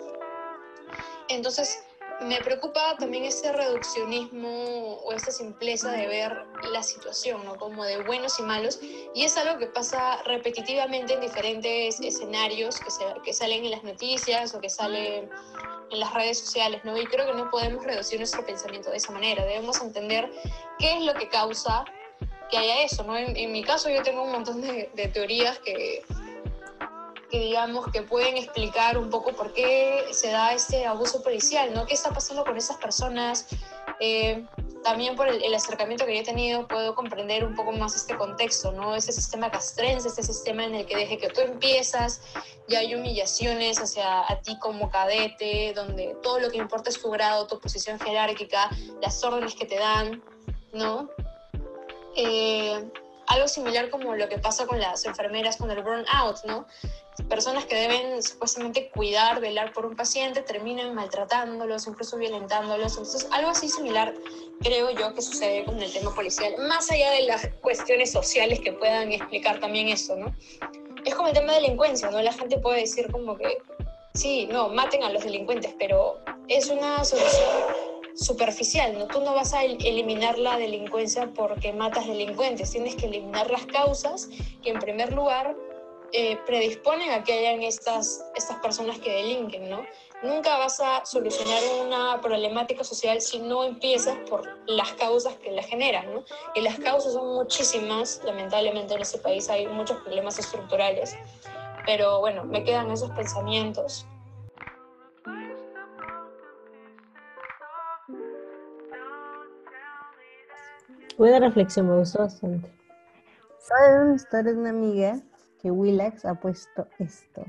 Entonces, 1.28 1.84
me 2.22 2.40
preocupa 2.42 2.96
también 2.98 3.24
ese 3.24 3.52
reduccionismo 3.52 4.98
o 5.04 5.12
esa 5.12 5.30
simpleza 5.30 5.90
de 5.90 6.06
ver 6.06 6.44
la 6.70 6.82
situación, 6.82 7.44
¿no? 7.44 7.56
Como 7.56 7.84
de 7.84 8.02
buenos 8.02 8.38
y 8.38 8.42
malos. 8.42 8.78
Y 9.14 9.24
es 9.24 9.36
algo 9.36 9.58
que 9.58 9.66
pasa 9.66 10.22
repetitivamente 10.24 11.14
en 11.14 11.20
diferentes 11.20 12.00
escenarios 12.00 12.80
que, 12.80 12.90
se, 12.90 13.04
que 13.24 13.32
salen 13.32 13.64
en 13.64 13.70
las 13.70 13.84
noticias 13.84 14.54
o 14.54 14.60
que 14.60 14.68
salen 14.68 15.30
en 15.90 16.00
las 16.00 16.12
redes 16.14 16.38
sociales, 16.38 16.82
¿no? 16.84 16.96
Y 16.98 17.06
creo 17.06 17.26
que 17.26 17.34
no 17.34 17.50
podemos 17.50 17.84
reducir 17.84 18.18
nuestro 18.18 18.44
pensamiento 18.44 18.90
de 18.90 18.98
esa 18.98 19.12
manera. 19.12 19.44
Debemos 19.44 19.80
entender 19.80 20.30
qué 20.78 20.98
es 20.98 21.02
lo 21.02 21.14
que 21.14 21.28
causa 21.28 21.84
que 22.50 22.58
haya 22.58 22.82
eso, 22.82 23.02
¿no? 23.04 23.16
En, 23.16 23.52
mi 23.52 23.62
caso 23.64 23.88
yo 23.88 24.02
tengo 24.02 24.24
un 24.24 24.32
montón 24.32 24.60
de, 24.60 24.90
de 24.94 25.08
teorías 25.08 25.58
que 25.60 26.02
que 27.30 27.38
digamos 27.38 27.86
que 27.92 28.02
pueden 28.02 28.36
explicar 28.36 28.98
un 28.98 29.08
poco 29.08 29.32
por 29.32 29.52
qué 29.52 30.04
se 30.12 30.30
da 30.30 30.52
este 30.52 30.86
abuso 30.86 31.22
policial, 31.22 31.72
¿no? 31.72 31.86
¿Qué 31.86 31.94
está 31.94 32.10
pasando 32.10 32.44
con 32.44 32.56
esas 32.56 32.76
personas? 32.78 33.46
Eh, 34.00 34.44
también 34.82 35.14
por 35.14 35.28
el, 35.28 35.54
acercamiento 35.54 36.06
que 36.06 36.14
yo 36.14 36.22
he 36.22 36.24
tenido 36.24 36.66
puedo 36.66 36.94
comprender 36.94 37.44
un 37.44 37.54
poco 37.54 37.72
más 37.72 37.94
este 37.94 38.16
contexto, 38.16 38.72
¿no? 38.72 38.94
Ese 38.94 39.12
sistema 39.12 39.50
castrense, 39.50 40.08
este 40.08 40.22
sistema 40.22 40.64
en 40.64 40.74
el 40.74 40.86
que 40.86 40.96
desde 40.96 41.18
que 41.18 41.28
tú 41.28 41.40
empiezas 41.42 42.22
ya 42.68 42.78
hay 42.78 42.94
humillaciones 42.94 43.78
hacia 43.78 44.20
a 44.20 44.40
ti 44.40 44.58
como 44.58 44.90
cadete, 44.90 45.72
donde 45.74 46.16
todo 46.22 46.40
lo 46.40 46.50
que 46.50 46.56
importa 46.56 46.90
es 46.90 47.00
tu 47.00 47.10
grado, 47.10 47.46
tu 47.46 47.60
posición 47.60 47.98
jerárquica, 48.00 48.70
las 49.02 49.22
órdenes 49.22 49.54
que 49.54 49.66
te 49.66 49.76
dan, 49.78 50.22
¿no? 50.72 51.10
Eh, 52.16 52.90
algo 53.30 53.48
similar 53.48 53.90
como 53.90 54.14
lo 54.14 54.28
que 54.28 54.38
pasa 54.38 54.66
con 54.66 54.80
las 54.80 55.04
enfermeras 55.06 55.56
con 55.56 55.70
el 55.70 55.82
burnout, 55.82 56.44
¿no? 56.44 56.66
personas 57.28 57.64
que 57.66 57.74
deben 57.74 58.22
supuestamente 58.22 58.88
cuidar, 58.88 59.40
velar 59.40 59.72
por 59.72 59.86
un 59.86 59.96
paciente, 59.96 60.42
terminan 60.42 60.94
maltratándolos, 60.94 61.86
incluso 61.86 62.16
violentándolos. 62.16 62.92
Entonces, 62.96 63.28
algo 63.30 63.50
así 63.50 63.68
similar 63.68 64.14
creo 64.62 64.90
yo 64.90 65.14
que 65.14 65.22
sucede 65.22 65.64
con 65.64 65.80
el 65.80 65.92
tema 65.92 66.14
policial, 66.14 66.54
más 66.66 66.90
allá 66.90 67.10
de 67.10 67.22
las 67.22 67.48
cuestiones 67.60 68.10
sociales 68.10 68.60
que 68.60 68.72
puedan 68.72 69.12
explicar 69.12 69.60
también 69.60 69.88
eso, 69.88 70.16
¿no? 70.16 70.34
Es 71.04 71.14
como 71.14 71.28
el 71.28 71.34
tema 71.34 71.52
de 71.52 71.60
delincuencia, 71.60 72.10
¿no? 72.10 72.20
La 72.20 72.32
gente 72.32 72.58
puede 72.58 72.80
decir 72.80 73.10
como 73.10 73.36
que, 73.36 73.58
sí, 74.14 74.46
no, 74.50 74.68
maten 74.68 75.02
a 75.02 75.10
los 75.10 75.24
delincuentes, 75.24 75.74
pero 75.78 76.18
es 76.48 76.68
una 76.68 77.04
solución 77.04 77.48
superficial, 78.14 78.98
¿no? 78.98 79.06
Tú 79.06 79.20
no 79.20 79.34
vas 79.34 79.54
a 79.54 79.64
eliminar 79.64 80.38
la 80.38 80.56
delincuencia 80.56 81.30
porque 81.34 81.72
matas 81.72 82.06
delincuentes, 82.06 82.70
tienes 82.70 82.96
que 82.96 83.06
eliminar 83.06 83.50
las 83.50 83.66
causas 83.66 84.28
que 84.62 84.70
en 84.70 84.78
primer 84.78 85.12
lugar 85.12 85.56
eh, 86.12 86.38
predisponen 86.44 87.10
a 87.12 87.22
que 87.22 87.32
hayan 87.32 87.62
estas, 87.62 88.24
estas 88.34 88.58
personas 88.58 88.98
que 88.98 89.12
delinquen, 89.12 89.70
¿no? 89.70 89.84
Nunca 90.22 90.58
vas 90.58 90.80
a 90.80 91.06
solucionar 91.06 91.62
una 91.86 92.20
problemática 92.20 92.82
social 92.82 93.20
si 93.20 93.38
no 93.38 93.64
empiezas 93.64 94.16
por 94.28 94.58
las 94.66 94.92
causas 94.94 95.36
que 95.36 95.52
la 95.52 95.62
generan. 95.62 96.24
Y 96.54 96.60
las 96.62 96.78
causas 96.78 97.12
son 97.12 97.34
muchísimas, 97.34 98.20
lamentablemente 98.24 98.94
en 98.94 99.02
este 99.02 99.18
país 99.18 99.48
hay 99.48 99.68
muchos 99.68 99.98
problemas 99.98 100.38
estructurales, 100.38 101.16
pero 101.86 102.20
bueno, 102.20 102.44
me 102.44 102.64
quedan 102.64 102.90
esos 102.90 103.10
pensamientos. 103.12 104.06
Buena 111.20 111.38
reflexión, 111.38 111.86
me 111.86 111.98
gustó 111.98 112.20
bastante. 112.20 112.72
¿Sabes 113.58 114.06
una 114.06 114.14
historia 114.14 114.52
de 114.54 114.58
una 114.58 114.70
amiga 114.70 115.20
que 115.60 115.70
Willax 115.70 116.24
ha 116.24 116.40
puesto 116.40 116.88
esto. 116.98 117.44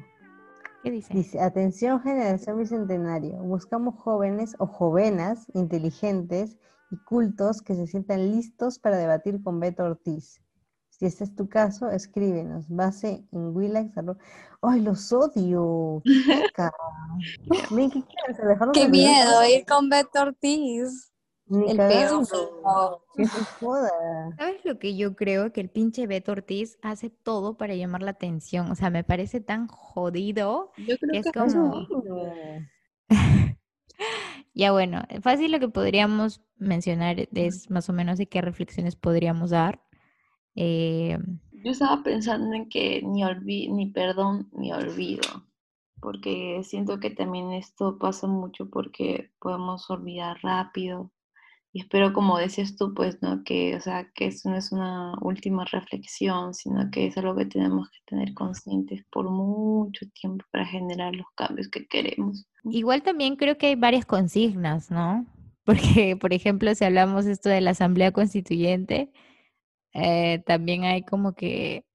¿Qué 0.84 0.92
dice? 0.92 1.14
Dice, 1.14 1.40
atención 1.40 2.02
generación 2.02 2.60
bicentenario, 2.60 3.38
buscamos 3.38 3.96
jóvenes 3.96 4.58
o 4.60 4.68
jovenas 4.68 5.46
inteligentes 5.54 6.58
y 6.92 6.98
cultos 6.98 7.62
que 7.62 7.76
se 7.76 7.88
sientan 7.88 8.30
listos 8.30 8.78
para 8.78 8.98
debatir 8.98 9.42
con 9.42 9.62
Beto 9.62 9.86
Ortiz. 9.86 10.42
Si 10.90 11.06
este 11.06 11.24
es 11.24 11.34
tu 11.34 11.48
caso, 11.48 11.90
escríbenos. 11.90 12.68
Base 12.68 13.26
en 13.32 13.56
Willax. 13.56 13.94
¡Ay, 14.62 14.82
los 14.82 15.14
odio! 15.14 16.02
¡Qué! 16.04 16.70
Ven, 17.72 17.90
¿qué 18.74 18.90
miedo 18.90 19.46
ir 19.46 19.66
con 19.66 19.88
Beto 19.88 20.24
Ortiz. 20.24 21.11
Ni 21.52 21.70
El 21.70 23.28
se 23.28 23.44
joda. 23.60 23.90
¿Sabes 24.38 24.64
lo 24.64 24.80
que 24.80 24.96
yo 24.96 25.16
creo? 25.16 25.52
Que 25.52 25.60
el 25.62 25.70
pinche 25.70 26.08
Beto 26.08 26.32
Ortiz 26.32 26.80
hace 26.82 27.10
todo 27.10 27.58
para 27.58 27.76
llamar 27.76 28.02
la 28.02 28.12
atención. 28.12 28.72
O 28.72 28.76
sea, 28.76 28.90
me 28.90 29.04
parece 29.04 29.42
tan 29.42 29.68
jodido 29.68 30.72
Yo 30.78 30.96
creo 30.98 31.12
que 31.12 31.18
es 31.20 31.26
que 31.26 31.32
como... 31.34 31.86
Ya 34.54 34.72
bueno, 34.72 35.04
fácil 35.22 35.52
lo 35.52 35.60
que 35.60 35.70
podríamos 35.70 36.42
mencionar 36.58 37.28
es 37.34 37.70
más 37.70 37.90
o 37.90 37.94
menos 37.94 38.18
de 38.18 38.28
qué 38.28 38.42
reflexiones 38.42 38.96
podríamos 38.96 39.52
dar. 39.52 39.82
Eh, 40.56 41.18
Yo 41.64 41.72
estaba 41.72 42.04
pensando 42.04 42.54
en 42.56 42.68
que 42.68 43.02
ni 43.02 43.24
olvi- 43.24 43.70
ni 43.72 43.88
perdón 43.88 44.50
ni 44.52 44.74
olvido, 44.74 45.22
porque 46.02 46.62
siento 46.64 47.00
que 47.00 47.12
también 47.12 47.54
esto 47.54 47.98
pasa 47.98 48.28
mucho 48.28 48.70
porque 48.70 49.32
podemos 49.40 49.90
olvidar 49.90 50.38
rápido. 50.44 51.12
Y 51.74 51.82
espero, 51.82 52.12
como 52.12 52.38
decías 52.38 52.76
tú, 52.76 52.94
pues, 52.94 53.22
¿no? 53.22 53.44
Que, 53.46 53.76
o 53.76 53.80
sea, 53.80 54.10
que 54.14 54.28
eso 54.28 54.50
no 54.50 54.58
es 54.58 54.74
una 54.74 55.14
última 55.22 55.64
reflexión, 55.66 56.54
sino 56.54 56.92
que 56.92 57.08
es 57.08 57.18
algo 57.18 57.36
que 57.36 57.46
tenemos 57.46 57.90
que 57.90 58.00
tener 58.08 58.34
conscientes 58.34 59.06
por 59.10 59.30
mucho 59.30 60.06
tiempo 60.14 60.44
para 60.52 60.66
generar 60.66 61.16
los 61.16 61.28
cambios 61.36 61.70
que 61.70 61.88
queremos. 61.88 62.46
igual 62.66 63.04
también 63.04 63.38
creo 63.38 63.58
que 63.58 63.68
hay 63.68 63.76
varias 63.76 64.06
consignas, 64.06 64.92
¿no? 64.92 65.26
Porque, 65.64 66.18
por 66.20 66.34
ejemplo, 66.34 66.74
si 66.76 66.84
hablamos 66.84 67.26
esto 67.26 67.48
de 67.48 67.62
la 67.62 67.72
Asamblea 67.72 68.12
Constituyente, 68.12 69.12
eh, 69.94 70.44
también 70.46 70.84
hay 70.84 71.04
como 71.04 71.34
que 71.36 71.86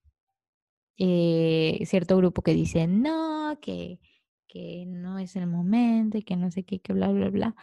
eh, 0.98 1.82
cierto 1.84 2.16
grupo 2.16 2.42
que 2.42 2.54
dice 2.54 2.86
no, 2.86 3.58
que, 3.60 4.00
que 4.48 4.84
no 4.86 5.18
es 5.18 5.36
el 5.36 5.46
momento 5.46 6.16
y 6.18 6.22
que 6.22 6.36
no 6.36 6.50
sé 6.50 6.64
qué, 6.64 6.80
que 6.80 6.92
bla, 6.94 7.08
bla, 7.08 7.28
bla. 7.30 7.56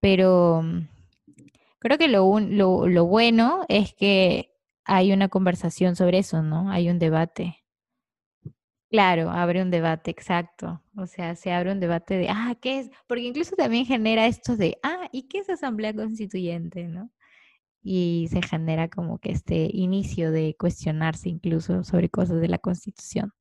Pero 0.00 0.62
mm, 0.62 0.88
creo 1.82 1.98
que 1.98 2.08
lo, 2.08 2.24
un- 2.26 2.56
lo, 2.58 2.86
lo 2.88 3.06
bueno 3.06 3.64
es 3.68 3.94
que 3.94 4.52
hay 4.84 5.12
una 5.12 5.28
conversación 5.28 5.96
sobre 5.96 6.18
eso, 6.18 6.42
¿no? 6.42 6.70
Hay 6.70 6.88
un 6.90 6.98
debate. 6.98 7.58
Claro, 8.90 9.30
abre 9.30 9.62
un 9.62 9.70
debate, 9.70 10.10
exacto. 10.10 10.82
O 10.96 11.06
sea, 11.06 11.34
se 11.34 11.50
abre 11.52 11.72
un 11.72 11.80
debate 11.80 12.14
de, 12.18 12.28
ah, 12.28 12.54
¿qué 12.60 12.80
es? 12.80 12.90
Porque 13.08 13.22
incluso 13.24 13.56
también 13.56 13.86
genera 13.86 14.26
esto 14.26 14.56
de, 14.56 14.78
ah, 14.82 15.08
¿y 15.12 15.28
qué 15.28 15.38
es 15.38 15.48
asamblea 15.48 15.94
constituyente, 15.94 16.84
no? 16.88 17.10
Y 17.82 18.28
se 18.30 18.42
genera 18.42 18.88
como 18.88 19.18
que 19.18 19.32
este 19.32 19.70
inicio 19.72 20.32
de 20.32 20.56
cuestionarse 20.58 21.28
incluso 21.30 21.84
sobre 21.84 22.10
cosas 22.10 22.40
de 22.40 22.48
la 22.48 22.58
Constitución. 22.58 23.32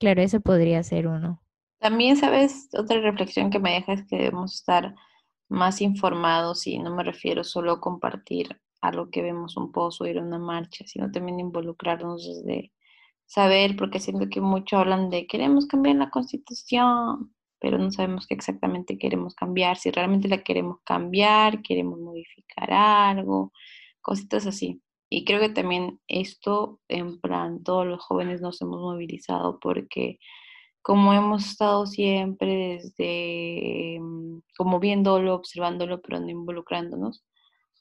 Claro, 0.00 0.20
eso 0.20 0.40
podría 0.40 0.82
ser 0.82 1.06
uno. 1.06 1.44
También, 1.78 2.16
¿sabes? 2.16 2.68
Otra 2.74 3.00
reflexión 3.00 3.50
que 3.50 3.58
me 3.58 3.72
deja 3.72 3.92
es 3.94 4.04
que 4.06 4.16
debemos 4.16 4.54
estar 4.54 4.94
más 5.50 5.80
informados 5.80 6.66
y 6.66 6.78
no 6.78 6.94
me 6.94 7.04
refiero 7.04 7.44
solo 7.44 7.72
a 7.72 7.80
compartir 7.80 8.60
algo 8.80 9.10
que 9.10 9.22
vemos 9.22 9.56
un 9.56 9.72
post 9.72 10.00
o 10.00 10.06
ir 10.06 10.18
a 10.18 10.22
una 10.22 10.38
marcha, 10.38 10.86
sino 10.86 11.10
también 11.10 11.40
involucrarnos 11.40 12.26
desde 12.26 12.72
saber, 13.26 13.76
porque 13.76 14.00
siento 14.00 14.28
que 14.30 14.40
mucho 14.40 14.78
hablan 14.78 15.10
de 15.10 15.26
queremos 15.26 15.66
cambiar 15.66 15.96
la 15.96 16.10
constitución, 16.10 17.34
pero 17.60 17.78
no 17.78 17.90
sabemos 17.90 18.26
qué 18.26 18.34
exactamente 18.34 18.98
queremos 18.98 19.34
cambiar, 19.34 19.76
si 19.76 19.90
realmente 19.90 20.28
la 20.28 20.42
queremos 20.42 20.78
cambiar, 20.84 21.62
queremos 21.62 21.98
modificar 22.00 22.72
algo, 22.72 23.52
cositas 24.00 24.46
así. 24.46 24.82
Y 25.10 25.24
creo 25.24 25.40
que 25.40 25.50
también 25.50 26.00
esto, 26.08 26.80
en 26.88 27.20
plan, 27.20 27.62
todos 27.64 27.86
los 27.86 28.00
jóvenes 28.02 28.40
nos 28.40 28.62
hemos 28.62 28.80
movilizado 28.80 29.58
porque 29.60 30.18
como 30.82 31.12
hemos 31.12 31.44
estado 31.50 31.86
siempre 31.86 32.78
desde, 32.78 33.98
mm, 34.00 34.40
como 34.56 34.80
viéndolo, 34.80 35.34
observándolo, 35.34 36.00
pero 36.00 36.20
no 36.20 36.28
involucrándonos, 36.28 37.24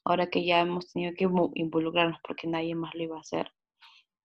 ahora 0.04 0.30
que 0.30 0.46
ya 0.46 0.60
hemos 0.62 0.92
tenido 0.92 1.14
que 1.16 1.28
involucrarnos 1.56 2.20
porque 2.28 2.48
nadie 2.48 2.76
más 2.76 2.94
lo 2.96 3.04
iba 3.04 3.18
a 3.18 3.22
hacer, 3.22 3.52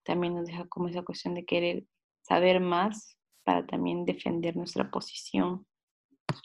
también 0.04 0.34
nos 0.34 0.46
deja 0.46 0.66
como 0.68 0.88
esa 0.88 1.02
cuestión 1.02 1.34
de 1.34 1.44
querer 1.44 1.86
saber 2.22 2.60
más 2.60 3.16
para 3.44 3.66
también 3.66 4.04
defender 4.04 4.56
nuestra 4.56 4.90
posición 4.90 5.66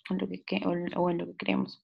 en 0.10 0.18
lo 0.18 0.28
que, 0.28 0.62
o 0.96 1.10
en- 1.10 1.18
lo 1.20 1.26
que 1.28 1.36
creemos. 1.38 1.84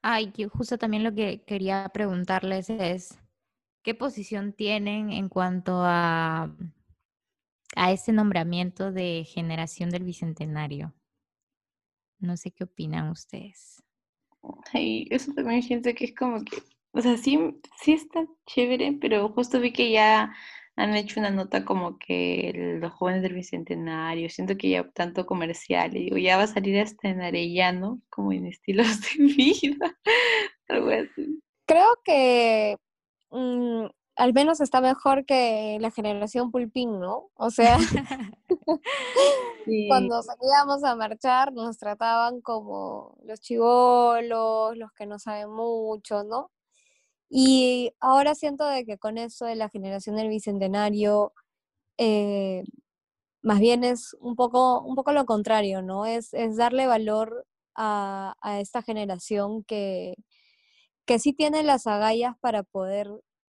Ay, 0.00 0.32
justo 0.52 0.78
también 0.78 1.04
lo 1.04 1.14
que 1.14 1.42
quería 1.44 1.88
preguntarles 1.94 2.68
es, 2.70 3.18
¿qué 3.82 3.94
posición 3.94 4.52
tienen 4.52 5.10
en 5.12 5.28
cuanto 5.28 5.82
a, 5.84 6.50
a 7.76 7.92
este 7.92 8.12
nombramiento 8.12 8.92
de 8.92 9.24
generación 9.24 9.90
del 9.90 10.04
Bicentenario? 10.04 10.94
No 12.18 12.36
sé 12.36 12.52
qué 12.52 12.64
opinan 12.64 13.10
ustedes. 13.10 13.82
Y 14.74 15.06
eso 15.14 15.32
también 15.34 15.62
siento 15.62 15.90
que 15.94 16.06
es 16.06 16.14
como 16.14 16.42
que, 16.44 16.62
o 16.92 17.00
sea, 17.00 17.16
sí, 17.16 17.38
sí 17.80 17.92
está 17.92 18.26
chévere, 18.46 18.98
pero 19.00 19.28
justo 19.30 19.60
vi 19.60 19.72
que 19.72 19.90
ya 19.92 20.32
han 20.76 20.94
hecho 20.96 21.20
una 21.20 21.30
nota 21.30 21.64
como 21.64 21.98
que 21.98 22.50
el- 22.50 22.80
los 22.80 22.92
jóvenes 22.92 23.22
del 23.22 23.34
Bicentenario, 23.34 24.28
siento 24.30 24.56
que 24.56 24.70
ya 24.70 24.88
tanto 24.90 25.26
comercial, 25.26 25.96
y 25.96 26.04
digo, 26.04 26.16
ya 26.18 26.36
va 26.38 26.44
a 26.44 26.46
salir 26.46 26.78
hasta 26.80 27.08
en 27.08 27.20
Arellano, 27.20 28.00
como 28.08 28.32
en 28.32 28.46
estilos 28.46 28.86
de 29.18 29.24
vida, 29.24 29.98
algo 30.68 30.90
así. 30.90 31.42
Creo 31.66 31.88
que 32.04 32.76
mm, 33.30 33.86
al 34.16 34.32
menos 34.34 34.60
está 34.60 34.80
mejor 34.80 35.24
que 35.26 35.78
la 35.80 35.90
generación 35.90 36.50
Pulpín, 36.50 37.00
¿no? 37.00 37.30
O 37.34 37.50
sea, 37.50 37.78
Sí, 39.64 39.86
cuando 39.88 40.22
salíamos 40.22 40.84
a 40.84 40.96
marchar 40.96 41.52
nos 41.52 41.78
trataban 41.78 42.40
como 42.40 43.16
los 43.24 43.40
chivolos, 43.40 44.76
los 44.76 44.92
que 44.92 45.06
no 45.06 45.18
saben 45.18 45.50
mucho, 45.50 46.24
¿no? 46.24 46.50
Y 47.30 47.94
ahora 48.00 48.34
siento 48.34 48.66
de 48.68 48.84
que 48.84 48.98
con 48.98 49.18
eso 49.18 49.46
de 49.46 49.56
la 49.56 49.68
generación 49.70 50.16
del 50.16 50.28
bicentenario, 50.28 51.32
eh, 51.98 52.64
más 53.42 53.60
bien 53.60 53.84
es 53.84 54.16
un 54.20 54.36
poco, 54.36 54.80
un 54.82 54.94
poco 54.96 55.12
lo 55.12 55.26
contrario, 55.26 55.82
¿no? 55.82 56.06
Es, 56.06 56.34
es 56.34 56.56
darle 56.56 56.86
valor 56.86 57.46
a, 57.76 58.36
a 58.42 58.60
esta 58.60 58.82
generación 58.82 59.64
que, 59.64 60.16
que 61.06 61.18
sí 61.18 61.32
tiene 61.32 61.62
las 61.62 61.86
agallas 61.86 62.36
para 62.40 62.62
poder 62.64 63.10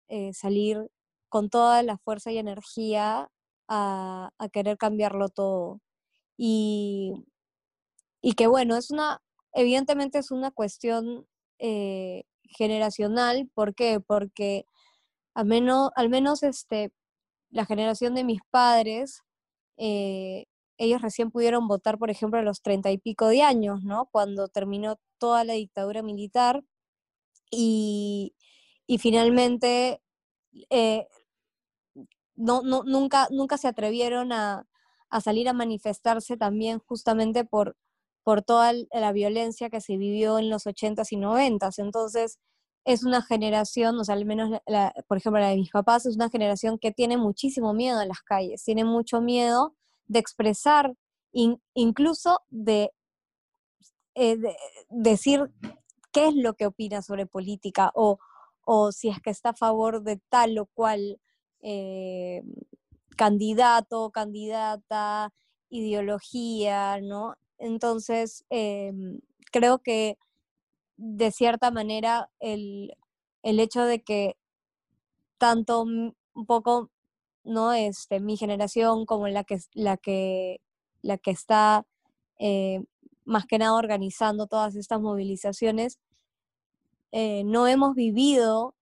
eh, 0.08 0.32
salir 0.32 0.88
con 1.28 1.50
toda 1.50 1.82
la 1.82 1.98
fuerza 1.98 2.32
y 2.32 2.38
energía 2.38 3.28
a, 3.68 4.30
querer 4.52 4.78
cambiarlo 4.78 5.28
todo. 5.28 5.80
Y, 6.38 7.14
y 8.22 8.34
que 8.34 8.46
bueno, 8.46 8.76
es 8.76 8.90
una, 8.90 9.20
evidentemente 9.52 10.18
es 10.18 10.30
una 10.30 10.50
cuestión 10.50 11.26
eh, 11.58 12.25
generacional, 12.44 13.50
¿por 13.54 13.75
qué? 13.75 14.00
Porque 14.00 14.66
al 15.34 15.46
menos, 15.46 15.90
al 15.96 16.08
menos 16.10 16.42
este, 16.42 16.92
la 17.50 17.66
generación 17.66 18.14
de 18.14 18.25
mis 18.25 18.40
padres, 18.50 19.22
eh, 19.78 20.46
ellos 20.78 21.02
recién 21.02 21.30
pudieron 21.30 21.68
votar, 21.68 21.98
por 21.98 22.10
ejemplo, 22.10 22.38
a 22.40 22.42
los 22.42 22.62
treinta 22.62 22.90
y 22.90 22.98
pico 22.98 23.28
de 23.28 23.42
años, 23.42 23.82
¿no? 23.84 24.06
Cuando 24.12 24.48
terminó 24.48 24.96
toda 25.18 25.44
la 25.44 25.54
dictadura 25.54 26.02
militar 26.02 26.62
y, 27.50 28.34
y 28.86 28.98
finalmente 28.98 30.00
eh, 30.70 31.06
no, 32.36 32.62
nunca, 32.62 33.28
nunca 33.30 33.58
se 33.58 33.68
atrevieron 33.68 34.32
a, 34.32 34.66
salir 35.22 35.48
a 35.48 35.52
manifestarse 35.52 36.36
también 36.36 36.80
justamente 36.86 37.44
por, 37.44 37.76
por 38.22 38.42
toda 38.42 38.72
la 38.92 39.12
violencia 39.12 39.70
que 39.70 39.80
se 39.80 39.96
vivió 39.96 40.38
en 40.38 40.50
los 40.50 40.66
80s 40.66 41.12
y 41.12 41.16
90s. 41.16 41.78
Entonces, 41.78 42.38
es 42.84 43.04
una 43.04 43.22
generación, 43.22 43.98
o 43.98 44.04
sea, 44.04 44.14
al 44.14 44.26
menos, 44.26 44.50
por 45.08 45.16
ejemplo, 45.18 45.40
la 45.40 45.48
de 45.50 45.56
mis 45.56 45.70
papás, 45.70 46.06
es 46.06 46.16
una 46.16 46.28
generación 46.30 46.78
que 46.78 46.92
tiene 46.92 47.16
muchísimo 47.16 47.72
miedo 47.72 48.00
en 48.00 48.08
las 48.08 48.20
calles, 48.22 48.62
tiene 48.64 48.84
mucho 48.84 49.20
miedo 49.20 49.74
de 50.06 50.18
expresar, 50.20 50.92
in- 51.32 51.60
incluso 51.74 52.40
de, 52.50 52.92
eh, 54.14 54.36
de 54.36 54.54
decir 54.90 55.50
qué 56.12 56.28
es 56.28 56.34
lo 56.34 56.54
que 56.54 56.66
opina 56.66 57.02
sobre 57.02 57.26
política 57.26 57.90
o, 57.94 58.18
o 58.66 58.92
si 58.92 59.08
es 59.08 59.20
que 59.23 59.30
está 59.30 59.50
a 59.50 59.54
favor 59.54 60.02
de 60.02 60.18
tal 60.28 60.58
o 60.58 60.66
cual 60.66 61.20
eh, 61.62 62.42
candidato, 63.16 64.11
candidata, 64.11 65.32
ideología, 65.70 67.00
¿no? 67.00 67.37
Entonces, 67.58 68.44
em, 68.50 69.20
creo 69.52 69.78
que 69.78 70.18
de 70.96 71.30
cierta 71.32 71.70
manera 71.70 72.30
el, 72.40 72.96
el 73.42 73.61
hecho 73.61 73.85
de 73.85 74.02
que 74.02 74.37
tanto 75.38 75.82
un 75.82 76.14
poco, 76.46 76.90
¿no? 77.44 77.73
Este, 77.73 78.20
mi 78.20 78.37
generación 78.37 79.06
como 79.06 79.28
la 79.28 79.44
que, 79.44 79.58
la 79.75 79.96
que, 79.96 80.61
la 81.02 81.18
que 81.18 81.30
está 81.30 81.87
eh, 82.38 82.82
más 83.25 83.46
que 83.46 83.58
nada 83.58 83.75
organizando 83.75 84.46
todas 84.49 84.76
estas 84.76 85.00
movilizaciones, 85.00 85.99
eh, 87.12 87.44
no 87.44 87.66
hemos 87.66 87.94
vivido 87.94 88.75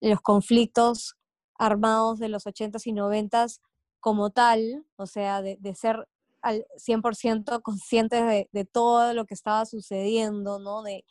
los 0.00 0.20
conflictos 0.22 1.16
armados 1.58 2.18
de 2.18 2.28
los 2.28 2.46
80s 2.46 2.86
y 2.86 2.92
90s 2.92 3.60
como 4.00 4.30
tal, 4.30 4.86
o 4.96 5.06
sea, 5.06 5.42
de, 5.42 5.58
ser 5.74 6.08
al 6.42 6.66
100% 6.78 7.60
conscientes 7.62 8.48
de, 8.52 8.64
todo 8.64 9.12
lo 9.14 9.26
que 9.26 9.34
estaba 9.34 9.66
sucediendo, 9.66 10.58
¿no? 10.58 10.82
De, 10.82 11.04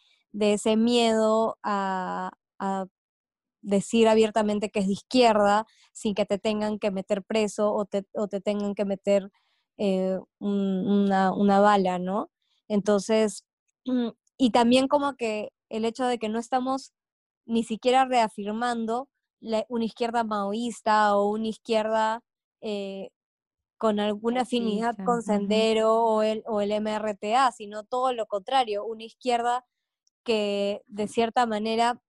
ese 0.53 0.75
miedo 0.75 1.57
a, 1.63 2.31
decir 3.61 4.07
abiertamente 4.07 4.69
que 4.69 4.79
es 4.79 4.87
de 4.87 4.93
izquierda 4.93 5.65
sin 5.91 6.15
que 6.15 6.25
te 6.25 6.39
tengan 6.39 6.79
que 6.79 6.91
meter 6.91 7.23
preso 7.23 7.73
o 7.73 7.85
te, 7.85 8.03
tengan 8.41 8.73
que 8.73 8.85
meter 8.85 9.31
eh, 9.77 10.17
un- 10.39 10.87
una, 10.87 11.33
una 11.33 11.59
bala, 11.59 11.99
¿no? 11.99 12.29
Entonces, 12.67 13.45
y 14.37 14.51
también 14.51 14.87
como 14.87 15.15
que 15.15 15.51
el 15.69 15.85
hecho 15.85 16.05
de 16.05 16.17
que 16.19 16.29
no 16.29 16.39
estamos 16.39 16.93
ni 17.45 17.63
siquiera 17.63 18.05
reafirmando 18.05 19.09
la- 19.41 19.65
una 19.69 19.85
izquierda 19.85 20.23
maoísta 20.23 21.15
o 21.17 21.29
una 21.31 21.47
izquierda 21.47 22.21
eh, 22.61 23.09
con 23.77 23.99
alguna 23.99 24.41
afinidad 24.41 24.95
con. 25.05 25.21
Sendero 25.23 26.03
o 26.03 26.21
el, 26.23 26.43
o 26.47 26.61
el 26.61 26.71
MRTA, 26.73 27.51
sino 27.53 27.83
todo 27.85 28.13
lo 28.13 28.25
contrario, 28.27 28.85
una 28.85 29.03
izquierda 29.05 29.65
que 30.25 30.81
de 30.87 31.07
cierta 31.07 31.45
manera 31.45 32.01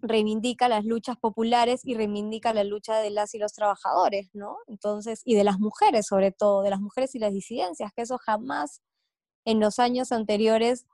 reivindica 0.00 0.68
las 0.68 0.84
luchas 0.84 1.16
populares 1.16 1.80
y 1.84 1.94
reivindica 1.94 2.52
la 2.54 2.64
lucha 2.64 2.98
de 2.98 3.10
las 3.10 3.34
y 3.34 3.38
los 3.38 3.52
trabajadores, 3.52 4.30
¿no? 4.32 4.56
Entonces, 4.68 5.22
y 5.24 5.34
de 5.34 5.44
las 5.44 5.58
mujeres 5.58 6.06
sobre 6.06 6.30
todo, 6.32 6.62
de 6.62 6.70
las 6.70 6.80
mujeres 6.80 7.14
y 7.14 7.18
las 7.18 7.32
disidencias, 7.32 7.92
que 7.94 8.02
eso 8.02 8.18
jamás 8.18 8.80
en 9.44 9.60
los 9.60 9.78
años 9.78 10.12
anteriores 10.12 10.86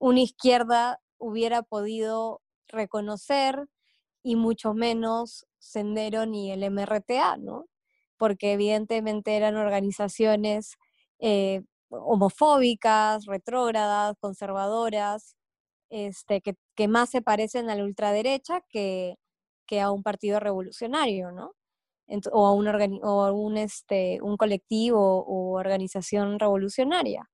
una 0.00 0.20
izquierda 0.20 1.00
hubiera 1.22 1.62
podido 1.62 2.42
reconocer 2.68 3.68
y 4.22 4.36
mucho 4.36 4.74
menos 4.74 5.46
Sendero 5.58 6.26
ni 6.26 6.50
el 6.52 6.64
MRTA, 6.70 7.36
¿no? 7.38 7.66
Porque 8.18 8.52
evidentemente 8.54 9.36
eran 9.36 9.56
organizaciones 9.56 10.76
eh, 11.20 11.62
homofóbicas, 11.90 13.26
retrógradas, 13.26 14.16
conservadoras, 14.20 15.36
este, 15.90 16.40
que, 16.42 16.56
que 16.76 16.88
más 16.88 17.10
se 17.10 17.22
parecen 17.22 17.70
a 17.70 17.76
la 17.76 17.84
ultraderecha 17.84 18.62
que, 18.70 19.16
que 19.66 19.80
a 19.80 19.90
un 19.92 20.02
partido 20.02 20.40
revolucionario, 20.40 21.32
¿no? 21.32 21.52
O 22.32 22.46
a 22.46 22.52
un, 22.52 22.68
o 23.04 23.24
a 23.24 23.32
un, 23.32 23.56
este, 23.56 24.20
un 24.22 24.36
colectivo 24.36 25.24
o 25.26 25.58
organización 25.58 26.38
revolucionaria. 26.38 27.30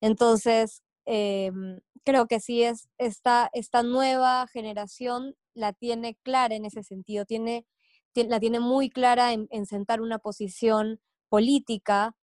Entonces, 0.00 0.82
em, 1.06 1.80
creo 2.06 2.28
que 2.28 2.40
sí 2.40 2.64
es 2.64 2.88
esta, 2.98 3.50
esta 3.54 3.84
nueva 3.84 4.48
generación 4.48 5.36
la 5.54 5.74
tiene 5.74 6.16
clara 6.24 6.56
en 6.56 6.66
ese 6.66 6.84
sentido, 6.84 7.26
tiene, 7.26 7.66
ti- 8.14 8.24
la 8.28 8.40
tiene 8.40 8.60
muy 8.60 8.90
clara 8.90 9.34
en, 9.34 9.48
en 9.52 9.66
sentar 9.66 10.00
una 10.02 10.18
posición 10.20 11.00
política 11.30 12.16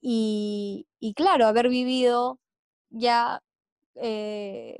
y, 0.00 0.88
y 1.00 1.14
claro, 1.14 1.46
haber 1.46 1.68
vivido 1.70 2.40
ya 2.90 3.42
eh, 3.96 4.78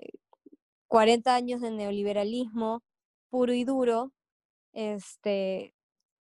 40 0.89 1.35
años 1.35 1.61
de 1.61 1.71
neoliberalismo 1.71 2.83
puro 3.31 3.53
y 3.55 3.65
duro, 3.65 4.13
este, 4.73 5.75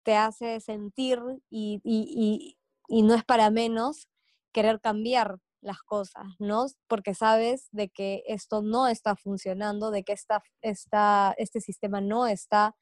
te 0.04 0.16
hace 0.16 0.60
sentir 0.62 1.20
y, 1.50 1.82
y- 1.84 2.08
y- 2.16 2.58
y 3.00 3.04
no 3.04 3.16
es 3.16 3.26
para 3.26 3.52
menos 3.52 4.08
querer 4.54 4.82
cambiar 4.82 5.40
las 5.68 5.84
cosas, 5.84 6.26
¿no? 6.40 6.66
Porque 6.88 7.14
sabes 7.14 7.68
de 7.72 7.90
que 7.90 8.24
esto 8.28 8.64
no 8.64 8.88
está 8.88 9.16
funcionando, 9.16 9.92
de 9.92 10.04
que 10.04 10.14
esta, 10.14 10.42
esta, 10.62 11.36
este 11.38 11.62
sistema 11.62 12.02
no 12.02 12.26
está 12.26 12.76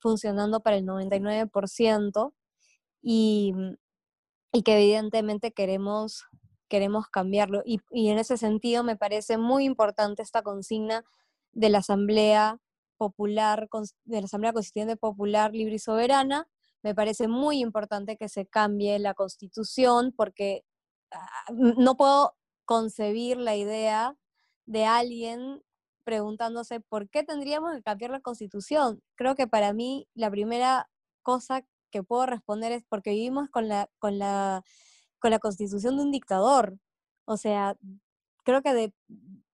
funcionando 0.00 0.60
para 0.60 0.76
el 0.76 0.86
99% 0.86 2.32
y, 3.02 3.54
y 4.52 4.62
que 4.62 4.74
evidentemente 4.74 5.52
queremos, 5.52 6.24
queremos 6.68 7.06
cambiarlo. 7.08 7.62
Y, 7.64 7.80
y 7.90 8.08
en 8.08 8.18
ese 8.18 8.36
sentido 8.36 8.82
me 8.82 8.96
parece 8.96 9.38
muy 9.38 9.64
importante 9.64 10.22
esta 10.22 10.42
consigna 10.42 11.04
de 11.52 11.68
la 11.68 11.78
Asamblea 11.78 12.58
Popular, 12.96 13.68
de 14.04 14.20
la 14.20 14.24
Asamblea 14.24 14.52
Constituyente 14.52 14.96
Popular 14.96 15.52
Libre 15.52 15.76
y 15.76 15.78
Soberana. 15.78 16.48
Me 16.82 16.94
parece 16.94 17.28
muy 17.28 17.60
importante 17.60 18.16
que 18.16 18.28
se 18.28 18.46
cambie 18.46 18.98
la 18.98 19.14
constitución 19.14 20.12
porque 20.16 20.64
no 21.52 21.96
puedo 21.96 22.34
concebir 22.64 23.36
la 23.36 23.56
idea 23.56 24.16
de 24.66 24.84
alguien 24.84 25.62
preguntándose 26.04 26.80
por 26.80 27.08
qué 27.08 27.22
tendríamos 27.22 27.74
que 27.74 27.82
cambiar 27.82 28.10
la 28.10 28.20
constitución. 28.20 29.02
Creo 29.16 29.34
que 29.34 29.46
para 29.46 29.72
mí 29.72 30.08
la 30.14 30.30
primera 30.30 30.88
cosa 31.22 31.64
que 31.90 32.02
puedo 32.02 32.26
responder 32.26 32.72
es 32.72 32.84
porque 32.88 33.10
vivimos 33.10 33.48
con 33.50 33.68
la, 33.68 33.88
con 33.98 34.18
la, 34.18 34.62
con 35.18 35.30
la 35.30 35.38
constitución 35.38 35.96
de 35.96 36.02
un 36.04 36.10
dictador. 36.10 36.78
O 37.24 37.36
sea, 37.36 37.76
creo 38.44 38.62
que 38.62 38.74
de, 38.74 38.94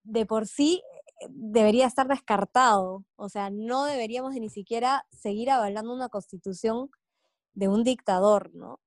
de 0.05 0.27
por 0.27 0.47
sí 0.47 0.83
eh, 1.21 1.27
debería 1.31 1.87
estar 1.87 2.09
descartado. 2.09 3.05
O 3.17 3.29
sea, 3.29 3.51
no 3.51 3.85
deberíamos 3.85 4.35
ni 4.35 4.51
siquiera 4.51 5.07
seguir 5.11 5.51
avalando 5.51 5.93
una 5.95 6.09
constitución 6.09 6.91
de 7.55 7.69
un 7.69 7.85
dictador, 7.85 8.55
¿no? 8.55 8.81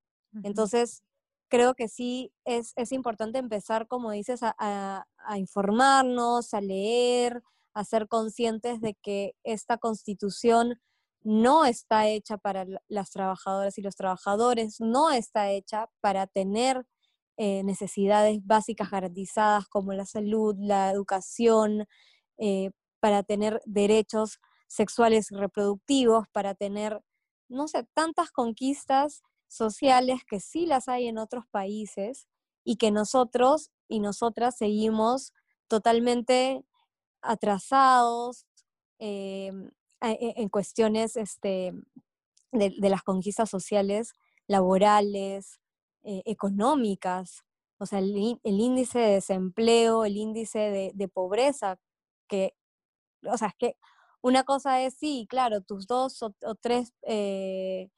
Entonces, 0.44 1.04
creo 1.50 1.74
que 1.76 1.88
sí 1.90 2.32
es, 2.46 2.74
es 2.76 2.92
importante 2.92 3.40
empezar, 3.40 3.88
como 3.88 4.12
dices, 4.12 4.42
a, 4.44 5.06
informarnos, 5.38 6.54
a 6.54 6.62
leer, 6.62 7.42
a 7.74 7.84
ser 7.86 8.08
conscientes 8.08 8.82
de 8.82 8.96
que 9.02 9.34
esta 9.44 9.78
constitución 9.78 10.76
no 11.24 11.66
está 11.66 12.08
hecha 12.08 12.38
para 12.38 12.66
la- 12.66 12.82
las 12.88 13.12
trabajadoras 13.12 13.78
y 13.78 13.82
los 13.82 13.96
trabajadores, 13.96 14.78
no 14.80 15.12
está 15.12 15.52
hecha 15.52 15.90
para 16.02 16.28
tener 16.28 16.86
eh, 17.38 17.64
necesidades 17.64 18.40
básicas 18.46 18.92
garantizadas 18.92 19.68
como 19.70 19.94
la 19.94 20.06
salud, 20.06 20.56
la 20.60 20.92
educación, 20.92 21.86
eh, 22.38 22.72
para 23.00 23.24
tener 23.24 23.62
derechos 23.66 24.40
sexuales 24.68 25.32
y 25.32 25.36
reproductivos, 25.36 26.26
para 26.34 26.54
tener, 26.56 27.02
no 27.50 27.68
sé, 27.68 27.86
tantas 27.94 28.32
conquistas 28.32 29.24
sociales 29.50 30.22
que 30.26 30.40
sí 30.40 30.66
las 30.66 30.88
hay 30.88 31.08
en 31.08 31.18
otros 31.18 31.46
países 31.52 32.28
y 32.64 32.78
que 32.78 32.92
nosotros 32.92 33.72
y 33.90 34.00
nosotras 34.00 34.58
seguimos 34.58 35.34
totalmente 35.68 36.64
atrasados 37.22 38.46
eh, 39.00 39.52
e- 40.02 40.34
en 40.38 40.50
cuestiones 40.50 41.18
este, 41.18 41.74
de, 42.52 42.90
las 42.90 43.04
conquistas 43.04 43.50
sociales, 43.50 44.14
laborales, 44.48 45.60
eh, 46.04 46.22
económicas. 46.26 47.44
O 47.80 47.86
sea, 47.86 48.00
el, 48.00 48.40
el 48.44 48.60
índice 48.60 49.00
de 49.00 49.14
desempleo, 49.16 50.06
el 50.06 50.18
índice 50.18 50.60
de, 50.60 50.92
de 50.94 51.08
pobreza, 51.08 51.80
que, 52.28 52.54
o 53.24 53.38
sea, 53.38 53.50
es 53.50 53.56
que 53.56 53.78
una 54.22 54.44
cosa 54.44 54.82
es, 54.84 54.96
sí, 54.96 55.28
claro, 55.30 55.62
tus 55.62 55.88
dos 55.88 56.22
o, 56.24 56.34
tres 56.62 56.94
eh, 57.04 57.90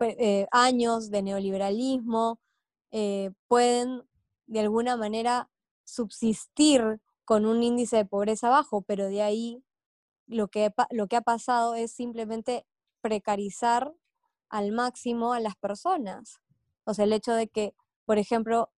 eh, 0.00 0.46
años 0.50 1.10
de 1.10 1.22
neoliberalismo 1.22 2.40
eh, 2.90 3.30
pueden 3.48 4.02
de 4.46 4.60
alguna 4.60 4.96
manera 4.96 5.50
subsistir 5.84 7.00
con 7.24 7.46
un 7.46 7.62
índice 7.62 7.96
de 7.96 8.04
pobreza 8.04 8.48
bajo, 8.48 8.82
pero 8.82 9.08
de 9.08 9.22
ahí 9.22 9.64
lo 10.26 10.48
que, 10.48 10.72
lo 10.90 11.08
que 11.08 11.16
ha 11.16 11.22
pasado 11.22 11.74
es 11.74 11.92
simplemente 11.92 12.66
precarizar 13.00 13.92
al 14.48 14.72
máximo 14.72 15.32
a 15.32 15.40
las 15.40 15.56
personas. 15.56 16.40
O 16.84 16.94
sea, 16.94 17.04
el 17.04 17.12
hecho 17.12 17.32
de 17.32 17.48
que, 17.48 17.74
por 18.04 18.18
ejemplo, 18.18 18.70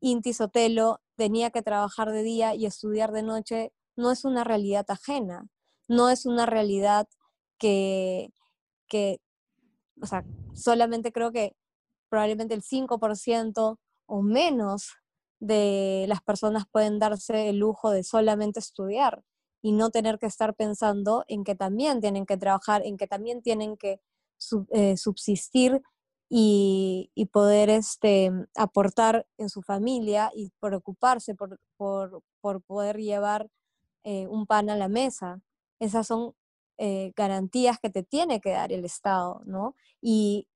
Inti 0.00 0.32
Sotelo 0.32 1.00
tenía 1.16 1.50
que 1.50 1.62
trabajar 1.62 2.10
de 2.12 2.22
día 2.22 2.54
y 2.54 2.66
estudiar 2.66 3.12
de 3.12 3.22
noche 3.22 3.72
no 3.96 4.10
es 4.12 4.24
una 4.24 4.44
realidad 4.44 4.86
ajena, 4.88 5.48
no 5.88 6.08
es 6.10 6.26
una 6.26 6.46
realidad 6.46 7.08
que, 7.58 8.32
que 8.88 9.20
o 10.02 10.06
sea, 10.06 10.24
solamente 10.54 11.12
creo 11.12 11.32
que 11.32 11.56
probablemente 12.10 12.54
el 12.54 12.62
5% 12.62 13.78
o 14.06 14.22
menos 14.22 14.94
de 15.40 16.06
las 16.08 16.22
personas 16.22 16.64
pueden 16.70 16.98
darse 16.98 17.48
el 17.50 17.58
lujo 17.58 17.90
de 17.90 18.02
solamente 18.02 18.60
estudiar 18.60 19.22
y 19.62 19.72
no 19.72 19.90
tener 19.90 20.18
que 20.18 20.26
estar 20.26 20.54
pensando 20.54 21.24
en 21.28 21.44
que 21.44 21.54
también 21.54 22.00
tienen 22.00 22.26
que 22.26 22.36
trabajar, 22.36 22.82
en 22.84 22.96
que 22.96 23.06
también 23.06 23.42
tienen 23.42 23.76
que 23.76 24.00
eh, 24.70 24.96
subsistir 24.96 25.82
y, 26.30 27.10
y 27.14 27.26
poder 27.26 27.70
este, 27.70 28.30
aportar 28.56 29.26
en 29.38 29.48
su 29.48 29.62
familia 29.62 30.30
y 30.34 30.50
preocuparse 30.60 31.34
por, 31.34 31.58
por- 31.76 32.22
por 32.40 32.62
poder 32.62 32.98
llevar 32.98 33.48
eh, 34.04 34.26
un 34.28 34.46
pan 34.46 34.70
a 34.70 34.76
la 34.76 34.88
mesa. 34.88 35.40
Esas 35.80 36.06
son 36.06 36.34
eh, 36.78 37.12
garantías 37.16 37.78
que 37.80 37.90
te 37.90 38.02
tiene 38.04 38.40
que 38.40 38.50
dar 38.52 38.72
el 38.72 38.84
Estado, 38.84 39.42
¿no? 39.46 39.74
Y 40.00 40.48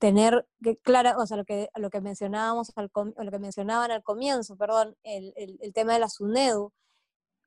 tener 0.00 0.46
que, 0.62 0.76
clara, 0.78 1.16
o 1.18 1.26
sea, 1.26 1.36
lo 1.36 1.44
que, 1.44 1.70
lo 1.76 1.90
que 1.90 2.00
mencionábamos, 2.00 2.72
lo 2.76 3.30
que 3.30 3.38
mencionaban 3.38 3.90
al 3.92 4.02
comienzo, 4.02 4.56
perdón, 4.56 4.96
el, 5.04 5.32
el- 5.36 5.58
el 5.62 5.72
tema 5.72 5.92
de 5.94 6.00
la 6.00 6.08
SUNEDU, 6.08 6.72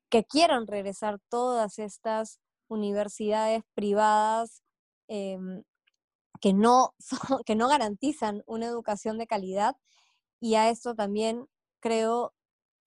que 0.10 0.24
quieran 0.26 0.68
regresar 0.68 1.20
todas 1.30 1.80
estas 1.80 2.40
universidades 2.70 3.64
privadas 3.76 4.64
em, 5.08 5.64
que, 6.42 6.54
no 6.54 6.94
que 7.46 7.56
no 7.56 7.68
garantizan 7.70 8.44
una 8.48 8.68
educación 8.68 9.18
de 9.18 9.28
calidad 9.28 9.76
y 10.42 10.56
a 10.56 10.70
esto 10.70 10.96
también 10.96 11.48
creo 11.82 12.34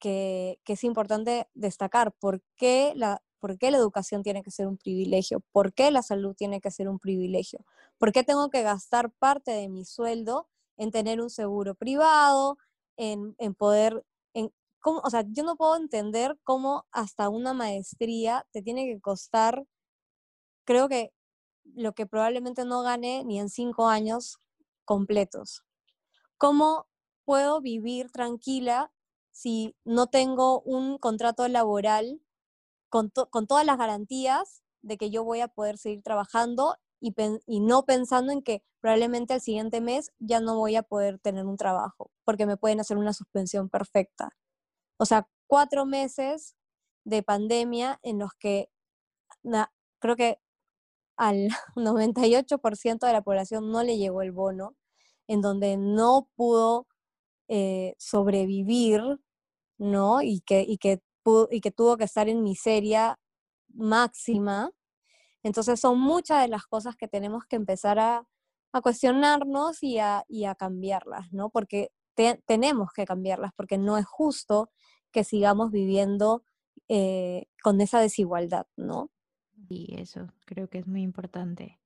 que, 0.00 0.60
que 0.64 0.74
es 0.74 0.84
importante 0.84 1.48
destacar 1.54 2.12
por 2.12 2.42
qué 2.56 2.92
la, 2.96 3.22
¿Por 3.42 3.58
qué 3.58 3.72
la 3.72 3.78
educación 3.78 4.22
tiene 4.22 4.44
que 4.44 4.52
ser 4.52 4.68
un 4.68 4.76
privilegio? 4.76 5.40
¿Por 5.50 5.72
qué 5.72 5.90
la 5.90 6.02
salud 6.02 6.32
tiene 6.32 6.60
que 6.60 6.70
ser 6.70 6.88
un 6.88 7.00
privilegio? 7.00 7.66
¿Por 7.98 8.12
qué 8.12 8.22
tengo 8.22 8.50
que 8.50 8.62
gastar 8.62 9.10
parte 9.10 9.50
de 9.50 9.68
mi 9.68 9.84
sueldo 9.84 10.46
en 10.76 10.92
tener 10.92 11.20
un 11.20 11.28
seguro 11.28 11.74
privado, 11.74 12.56
en, 12.96 13.34
poder, 13.56 14.06
en, 14.32 14.52
¿cómo? 14.78 15.00
o 15.02 15.10
sea, 15.10 15.24
yo 15.26 15.42
no 15.42 15.56
puedo 15.56 15.74
entender 15.74 16.38
cómo 16.44 16.86
hasta 16.92 17.28
una 17.28 17.52
maestría 17.52 18.46
te 18.52 18.62
tiene 18.62 18.86
que 18.86 19.00
costar, 19.00 19.66
creo 20.64 20.88
que 20.88 21.12
lo 21.64 21.94
que 21.94 22.06
probablemente 22.06 22.64
no 22.64 22.82
gane 22.82 23.24
ni 23.24 23.40
en 23.40 23.48
cinco 23.48 23.88
años 23.88 24.38
completos. 24.84 25.64
¿Cómo 26.38 26.86
puedo 27.24 27.60
vivir 27.60 28.12
tranquila 28.12 28.92
si 29.32 29.74
no 29.84 30.06
tengo 30.06 30.60
un 30.60 30.98
contrato 30.98 31.48
laboral 31.48 32.20
con, 32.92 33.10
todas 33.46 33.64
las 33.64 33.78
garantías 33.78 34.62
de 34.82 34.98
que 34.98 35.10
yo 35.10 35.24
voy 35.24 35.40
a 35.40 35.48
poder 35.48 35.78
seguir 35.78 36.02
trabajando 36.02 36.76
y, 37.00 37.14
y, 37.46 37.60
no 37.60 37.84
pensando 37.84 38.32
en 38.32 38.42
que 38.42 38.62
probablemente 38.80 39.34
el 39.34 39.40
siguiente 39.40 39.80
mes 39.80 40.12
ya 40.18 40.40
no 40.40 40.56
voy 40.56 40.76
a 40.76 40.82
poder 40.82 41.18
tener 41.18 41.46
un 41.46 41.56
trabajo, 41.56 42.10
porque 42.24 42.44
me 42.46 42.58
pueden 42.58 42.80
hacer 42.80 42.98
una 42.98 43.14
suspensión 43.14 43.70
perfecta. 43.70 44.30
O 44.98 45.06
sea, 45.06 45.26
cuatro 45.46 45.86
meses 45.86 46.54
de 47.04 47.22
pandemia 47.22 47.98
en 48.02 48.18
los 48.18 48.32
que 48.38 48.68
creo 49.98 50.16
que 50.16 50.38
al 51.16 51.48
98% 51.76 53.06
de 53.06 53.12
la 53.12 53.22
población 53.22 53.70
no 53.72 53.82
le 53.82 53.96
llegó 53.96 54.20
el 54.22 54.32
bono, 54.32 54.76
en 55.28 55.40
donde 55.40 55.78
no 55.78 56.28
pudo 56.36 56.86
eh, 57.48 57.94
sobrevivir, 57.98 59.02
¿no? 59.78 60.20
Y 60.22 60.42
que, 60.42 60.62
y 60.62 60.76
que 60.78 61.00
y 61.50 61.60
que 61.60 61.70
tuvo 61.70 61.96
que 61.96 62.04
estar 62.04 62.28
en 62.28 62.42
miseria 62.42 63.18
máxima. 63.68 64.70
Entonces 65.42 65.80
son 65.80 65.98
muchas 65.98 66.42
de 66.42 66.48
las 66.48 66.66
cosas 66.66 66.96
que 66.96 67.08
tenemos 67.08 67.44
que 67.46 67.56
empezar 67.56 67.98
a, 67.98 68.26
cuestionarnos 68.82 69.82
y 69.82 69.98
a, 69.98 70.24
cambiarlas, 70.58 71.32
¿no? 71.32 71.50
Porque 71.50 71.90
tenemos 72.46 72.90
que 72.94 73.04
cambiarlas, 73.04 73.52
porque 73.54 73.76
no 73.76 73.98
es 73.98 74.06
justo 74.06 74.70
que 75.10 75.24
sigamos 75.24 75.70
viviendo 75.70 76.42
eh, 76.88 77.46
con 77.62 77.80
esa 77.80 78.00
desigualdad, 78.00 78.66
¿no? 78.76 79.10
Y 79.68 80.00
eso 80.00 80.28
creo 80.46 80.68
que 80.68 80.78
es 80.78 80.86
muy 80.86 81.02
importante. 81.02 81.78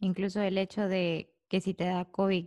Incluso 0.00 0.40
el 0.40 0.58
hecho 0.58 0.88
de 0.88 1.34
que 1.48 1.60
si 1.60 1.74
te 1.74 1.84
da 1.84 2.04
COVID 2.04 2.46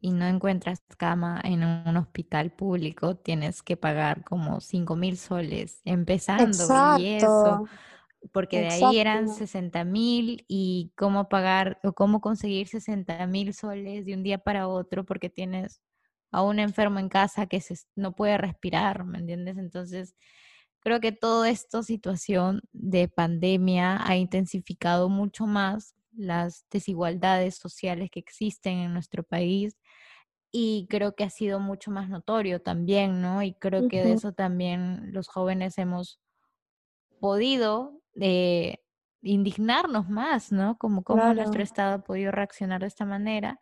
y 0.00 0.12
no 0.12 0.26
encuentras 0.26 0.80
cama 0.96 1.40
en 1.44 1.64
un 1.64 1.96
hospital 1.96 2.52
público, 2.52 3.16
tienes 3.16 3.62
que 3.62 3.76
pagar 3.76 4.24
como 4.24 4.60
5 4.60 4.96
mil 4.96 5.16
soles 5.16 5.80
empezando 5.84 6.64
y 6.98 7.06
eso, 7.06 7.64
porque 8.32 8.60
de 8.60 8.68
ahí 8.68 8.98
eran 8.98 9.28
60 9.28 9.84
mil 9.84 10.44
y 10.48 10.92
cómo 10.96 11.28
pagar 11.28 11.80
o 11.82 11.92
cómo 11.92 12.20
conseguir 12.20 12.68
60 12.68 13.26
mil 13.26 13.54
soles 13.54 14.06
de 14.06 14.14
un 14.14 14.22
día 14.22 14.38
para 14.38 14.68
otro 14.68 15.04
porque 15.04 15.30
tienes 15.30 15.80
a 16.30 16.42
un 16.42 16.58
enfermo 16.58 16.98
en 16.98 17.08
casa 17.08 17.46
que 17.46 17.60
se, 17.60 17.76
no 17.96 18.14
puede 18.14 18.38
respirar, 18.38 19.04
¿me 19.04 19.18
entiendes? 19.18 19.56
Entonces, 19.58 20.14
creo 20.80 21.00
que 21.00 21.12
toda 21.12 21.48
esta 21.50 21.82
situación 21.82 22.60
de 22.72 23.08
pandemia 23.08 23.98
ha 24.06 24.16
intensificado 24.16 25.08
mucho 25.08 25.46
más 25.46 25.94
las 26.12 26.66
desigualdades 26.70 27.56
sociales 27.56 28.10
que 28.10 28.20
existen 28.20 28.78
en 28.78 28.92
nuestro 28.92 29.22
país 29.22 29.76
y 30.50 30.86
creo 30.88 31.14
que 31.14 31.24
ha 31.24 31.30
sido 31.30 31.60
mucho 31.60 31.90
más 31.90 32.08
notorio 32.08 32.60
también, 32.60 33.20
¿no? 33.20 33.42
Y 33.42 33.54
creo 33.54 33.88
que 33.88 34.02
de 34.02 34.12
eso 34.12 34.32
también 34.32 35.12
los 35.12 35.28
jóvenes 35.28 35.78
hemos 35.78 36.20
podido 37.20 38.00
eh, 38.20 38.78
indignarnos 39.22 40.08
más, 40.08 40.52
¿no? 40.52 40.78
Como 40.78 41.02
cómo 41.04 41.32
nuestro 41.34 41.62
Estado 41.62 41.96
ha 41.96 42.04
podido 42.04 42.32
reaccionar 42.32 42.80
de 42.80 42.86
esta 42.86 43.04
manera 43.04 43.60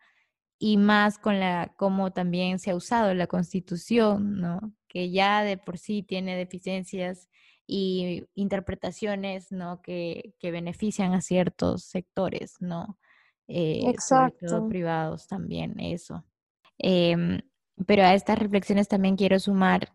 y 0.59 0.77
más 0.77 1.19
con 1.19 1.41
la 1.41 1.75
cómo 1.77 2.13
también 2.13 2.59
se 2.59 2.71
ha 2.71 2.77
usado 2.77 3.15
la 3.15 3.27
Constitución, 3.27 4.41
¿no? 4.41 4.73
Que 4.89 5.11
ya 5.11 5.43
de 5.43 5.59
por 5.59 5.79
sí 5.79 6.03
tiene 6.03 6.37
deficiencias 6.37 7.29
y 7.67 8.25
interpretaciones 8.35 9.51
¿no? 9.51 9.83
que, 9.83 10.35
que 10.39 10.51
benefician 10.51 11.15
a 11.15 11.21
ciertos 11.21 11.85
sectores, 11.85 12.55
¿no? 12.61 12.99
Eh, 13.49 13.83
Exacto. 13.87 14.69
privados 14.69 15.27
también, 15.27 15.79
eso. 15.81 16.25
Em, 16.79 17.41
pero 17.87 18.05
a 18.05 18.15
estas 18.15 18.39
reflexiones 18.39 18.89
también 18.89 19.17
quiero 19.17 19.39
sumar 19.39 19.93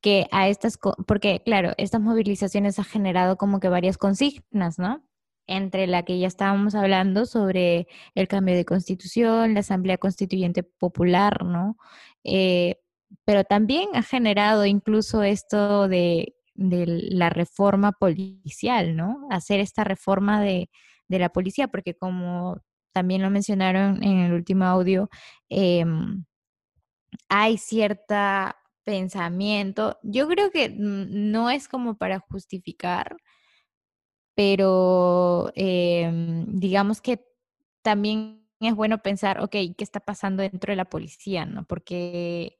que 0.00 0.26
a 0.30 0.48
estas, 0.48 0.78
porque 1.06 1.42
claro, 1.44 1.72
estas 1.78 2.00
movilizaciones 2.00 2.78
han 2.78 2.84
generado 2.84 3.36
como 3.36 3.60
que 3.60 3.68
varias 3.68 3.98
consignas, 3.98 4.78
¿no? 4.78 5.04
Entre 5.46 5.86
la 5.86 6.04
que 6.04 6.18
ya 6.18 6.28
estábamos 6.28 6.74
hablando 6.74 7.26
sobre 7.26 7.88
el 8.14 8.28
cambio 8.28 8.54
de 8.54 8.64
constitución, 8.64 9.54
la 9.54 9.60
Asamblea 9.60 9.98
Constituyente 9.98 10.62
Popular, 10.62 11.44
¿no? 11.44 11.76
Eh, 12.24 12.76
pero 13.24 13.44
también 13.44 13.88
ha 13.94 14.02
generado 14.02 14.66
incluso 14.66 15.22
esto 15.22 15.88
de 15.88 16.34
de 16.58 16.86
la 16.86 17.30
reforma 17.30 17.92
policial, 17.92 18.96
¿no? 18.96 19.26
Hacer 19.30 19.60
esta 19.60 19.84
reforma 19.84 20.42
de, 20.42 20.68
la 21.08 21.30
policía, 21.30 21.68
porque 21.68 21.94
como 21.94 22.60
también 22.92 23.22
lo 23.22 23.30
mencionaron 23.30 24.02
en 24.02 24.18
el 24.20 24.32
último 24.32 24.64
audio, 24.64 25.08
em, 25.48 26.24
hay 27.28 27.58
cierta 27.58 28.56
pensamiento, 28.84 29.98
yo 30.02 30.28
creo 30.28 30.50
que 30.50 30.70
no 30.70 31.50
es 31.50 31.68
como 31.68 31.96
para 31.98 32.20
justificar, 32.20 33.16
pero 34.34 35.50
em, 35.54 36.46
digamos 36.60 37.00
que 37.00 37.24
también 37.82 38.46
es 38.60 38.74
bueno 38.74 38.98
pensar, 39.02 39.40
ok, 39.42 39.50
¿qué 39.50 39.74
está 39.78 40.00
pasando 40.00 40.42
dentro 40.42 40.72
de 40.72 40.76
la 40.76 40.84
policía? 40.86 41.44
¿no? 41.46 41.64
Porque, 41.64 42.56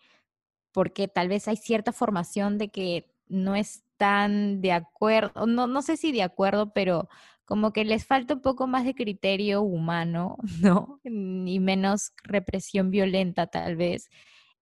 porque 0.72 1.08
tal 1.08 1.28
vez 1.28 1.48
hay 1.48 1.56
cierta 1.56 1.92
formación 1.92 2.58
de 2.58 2.70
que 2.70 3.12
no 3.28 3.56
es 3.56 3.84
tan 3.98 4.60
de 4.62 4.72
acuerdo, 4.72 5.46
no, 5.46 5.66
no 5.68 5.82
sé 5.82 5.96
si 5.96 6.12
de 6.12 6.22
acuerdo, 6.22 6.72
pero 6.72 7.08
como 7.48 7.72
que 7.72 7.86
les 7.86 8.04
falta 8.04 8.34
un 8.34 8.42
poco 8.42 8.66
más 8.66 8.84
de 8.84 8.94
criterio 8.94 9.62
humano, 9.62 10.36
¿no? 10.62 11.00
Y 11.02 11.60
menos 11.60 12.12
represión 12.22 12.90
violenta 12.90 13.46
tal 13.46 13.76
vez. 13.76 14.10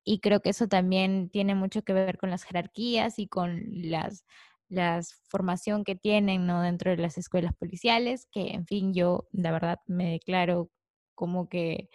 Y 0.05 0.21
creo 0.21 0.41
que 0.41 0.51
eso 0.51 0.69
también 0.69 1.31
tiene 1.31 1.55
mucho 1.55 1.83
que 1.83 1.95
ver 1.95 2.19
con 2.19 2.29
las 2.29 2.45
jerarquías 2.45 3.19
y 3.19 3.27
con 3.27 3.63
las, 3.91 4.27
las 4.69 5.15
formación 5.29 5.83
que 5.85 5.97
tienen, 5.97 6.47
¿no? 6.47 6.61
Dentro 6.61 6.91
de 6.91 6.99
las 6.99 7.17
escuelas 7.17 7.55
policiales, 7.55 8.27
que 8.31 8.49
en 8.53 8.67
fin, 8.67 8.93
yo 8.93 9.29
la 9.33 9.51
verdad 9.53 9.81
me 9.87 10.11
declaro 10.13 10.71
como 11.15 11.49
que 11.49 11.89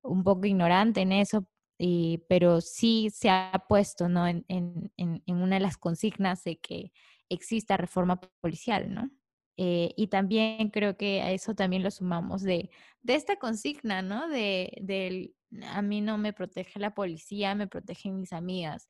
un 0.00 0.22
poco 0.22 0.46
ignorante 0.46 1.00
en 1.00 1.10
eso, 1.10 1.44
y, 1.76 2.18
pero 2.28 2.60
sí 2.60 3.10
se 3.12 3.30
ha 3.30 3.64
puesto 3.68 4.08
¿no? 4.08 4.28
En, 4.28 4.44
en, 4.48 4.92
en, 4.96 5.22
una 5.42 5.56
de 5.56 5.60
las 5.60 5.76
consignas 5.76 6.44
de 6.44 6.58
que 6.58 6.92
exista 7.28 7.76
reforma 7.76 8.20
policial, 8.40 8.94
¿no? 8.94 9.10
Eh, 9.56 9.92
y 9.96 10.08
también 10.08 10.70
creo 10.70 10.96
que 10.96 11.22
a 11.22 11.32
eso 11.32 11.54
también 11.54 11.82
lo 11.82 11.90
sumamos 11.90 12.42
de, 12.42 12.70
de 13.02 13.14
esta 13.14 13.36
consigna, 13.36 14.02
¿no? 14.02 14.28
De, 14.28 14.72
de, 14.82 15.34
a 15.68 15.82
mí 15.82 16.00
no 16.00 16.18
me 16.18 16.32
protege 16.32 16.78
la 16.78 16.94
policía, 16.94 17.54
me 17.54 17.66
protegen 17.66 18.20
mis 18.20 18.32
amigas. 18.32 18.88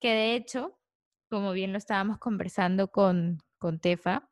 Que 0.00 0.10
de 0.10 0.34
hecho, 0.34 0.78
como 1.30 1.52
bien 1.52 1.72
lo 1.72 1.78
estábamos 1.78 2.18
conversando 2.18 2.88
con, 2.90 3.42
con 3.58 3.80
Tefa, 3.80 4.28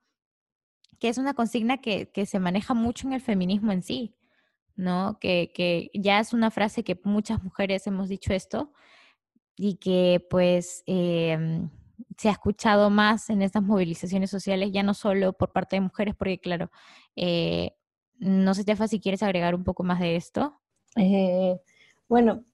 que 0.98 1.08
es 1.08 1.18
una 1.18 1.34
consigna 1.34 1.78
que, 1.78 2.10
que 2.10 2.26
se 2.26 2.40
maneja 2.40 2.74
mucho 2.74 3.06
en 3.06 3.14
el 3.14 3.20
feminismo 3.22 3.72
en 3.72 3.82
sí. 3.82 4.14
¿no? 4.76 5.18
Que, 5.20 5.52
que 5.54 5.90
ya 5.94 6.20
es 6.20 6.32
una 6.32 6.50
frase 6.50 6.84
que 6.84 6.98
muchas 7.04 7.42
mujeres 7.42 7.86
hemos 7.86 8.08
dicho 8.08 8.32
esto 8.32 8.72
y 9.56 9.76
que 9.76 10.26
pues 10.30 10.82
em, 10.86 11.68
se 12.16 12.28
ha 12.28 12.32
escuchado 12.32 12.90
más 12.90 13.30
en 13.30 13.42
estas 13.42 13.62
movilizaciones 13.62 14.30
sociales, 14.30 14.70
ya 14.72 14.82
no 14.82 14.94
solo 14.94 15.32
por 15.32 15.52
parte 15.52 15.76
de 15.76 15.80
mujeres, 15.80 16.14
porque 16.16 16.38
claro, 16.38 16.70
eh, 17.16 17.72
no 18.18 18.54
sé, 18.54 18.64
Tefa, 18.64 18.88
si 18.88 19.00
quieres 19.00 19.22
agregar 19.22 19.54
un 19.54 19.64
poco 19.64 19.82
más 19.82 20.00
de 20.00 20.16
esto. 20.16 20.60
Eh, 20.96 21.58
bueno, 22.08 22.44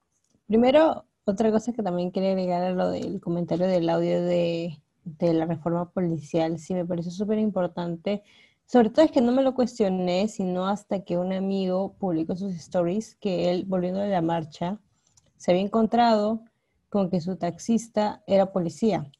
primero, 0.46 1.04
otra 1.24 1.50
cosa 1.50 1.72
que 1.72 1.82
también 1.82 2.12
quería 2.12 2.30
agregar 2.30 2.62
a 2.62 2.70
lo 2.70 2.90
del 2.90 3.20
comentario 3.20 3.66
del 3.66 3.88
audio 3.88 4.22
de, 4.22 4.80
de 5.04 5.34
la 5.34 5.46
reforma 5.46 5.90
policial, 5.90 6.58
sí 6.58 6.74
me 6.74 6.84
parece 6.84 7.10
súper 7.10 7.38
importante 7.38 8.22
sobre 8.66 8.90
todo 8.90 9.04
es 9.04 9.12
que 9.12 9.20
no 9.20 9.30
me 9.30 9.44
lo 9.44 9.54
cuestioné, 9.54 10.26
sino 10.26 10.66
hasta 10.66 11.04
que 11.04 11.16
un 11.16 11.32
amigo 11.32 11.94
publicó 11.98 12.34
sus 12.34 12.52
stories 12.54 13.14
que 13.14 13.50
él, 13.50 13.64
volviendo 13.64 14.00
de 14.00 14.08
la 14.08 14.22
marcha, 14.22 14.80
se 15.36 15.52
había 15.52 15.62
encontrado 15.62 16.42
con 16.88 17.08
que 17.08 17.20
su 17.20 17.36
taxista 17.36 18.24
era 18.26 18.52
policía. 18.52 19.10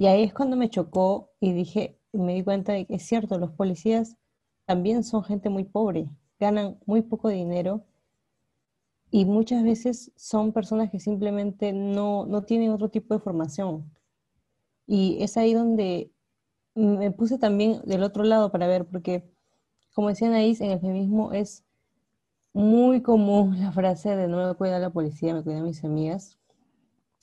Y 0.00 0.06
ahí 0.06 0.22
es 0.22 0.32
cuando 0.32 0.56
me 0.56 0.70
chocó 0.70 1.28
y 1.40 1.52
dije, 1.52 1.98
me 2.14 2.32
di 2.32 2.42
cuenta 2.42 2.72
de 2.72 2.86
que 2.86 2.94
es 2.94 3.02
cierto, 3.02 3.38
los 3.38 3.50
policías 3.50 4.16
también 4.64 5.04
son 5.04 5.22
gente 5.22 5.50
muy 5.50 5.64
pobre, 5.64 6.08
ganan 6.38 6.78
muy 6.86 7.02
poco 7.02 7.28
dinero 7.28 7.84
y 9.10 9.26
muchas 9.26 9.62
veces 9.62 10.10
son 10.16 10.54
personas 10.54 10.90
que 10.90 11.00
simplemente 11.00 11.74
no, 11.74 12.24
no 12.24 12.44
tienen 12.44 12.70
otro 12.70 12.88
tipo 12.88 13.12
de 13.12 13.20
formación. 13.20 13.92
Y 14.86 15.18
es 15.22 15.36
ahí 15.36 15.52
donde 15.52 16.10
me 16.74 17.10
puse 17.10 17.36
también 17.36 17.82
del 17.84 18.02
otro 18.02 18.24
lado 18.24 18.50
para 18.50 18.66
ver, 18.66 18.86
porque 18.86 19.30
como 19.92 20.08
decían 20.08 20.32
ahí, 20.32 20.56
en 20.60 20.70
el 20.70 20.80
feminismo 20.80 21.34
es 21.34 21.62
muy 22.54 23.02
común 23.02 23.60
la 23.60 23.70
frase 23.70 24.16
de 24.16 24.28
no 24.28 24.48
me 24.48 24.54
cuida 24.54 24.78
la 24.78 24.88
policía, 24.88 25.34
me 25.34 25.42
cuidan 25.42 25.64
mis 25.64 25.84
amigas. 25.84 26.39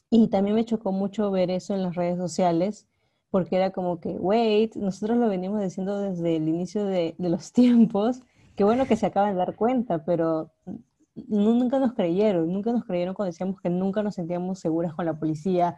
Y 0.10 0.30
también 0.30 0.56
me 0.56 0.66
chocó 0.66 0.92
mucho 0.92 1.32
ver 1.32 1.52
eso 1.52 1.74
en 1.74 1.84
las 1.84 1.96
redes 1.96 2.18
sociales, 2.18 2.88
porque 3.30 3.58
era 3.58 3.72
como 3.72 4.00
que, 4.00 4.12
wait, 4.12 4.76
nosotros 4.76 5.18
lo 5.18 5.28
venimos 5.28 5.62
diciendo 5.62 6.00
desde 6.00 6.38
el 6.38 6.48
inicio 6.48 6.86
de, 6.86 7.16
de 7.18 7.30
los 7.30 7.52
tiempos, 7.54 8.22
qué 8.56 8.64
bueno 8.64 8.86
que 8.86 8.96
se 8.96 9.06
acaban 9.06 9.34
de 9.34 9.40
dar 9.40 9.56
cuenta, 9.56 10.06
pero 10.06 10.52
nunca 11.28 11.80
nos 11.80 11.94
creyeron, 11.94 12.52
nunca 12.52 12.72
nos 12.72 12.86
creyeron 12.86 13.14
cuando 13.16 13.32
decíamos 13.32 13.60
que 13.62 13.70
nunca 13.70 14.04
nos 14.04 14.16
sentíamos 14.16 14.60
seguras 14.60 14.94
con 14.94 15.06
la 15.06 15.18
policía, 15.18 15.76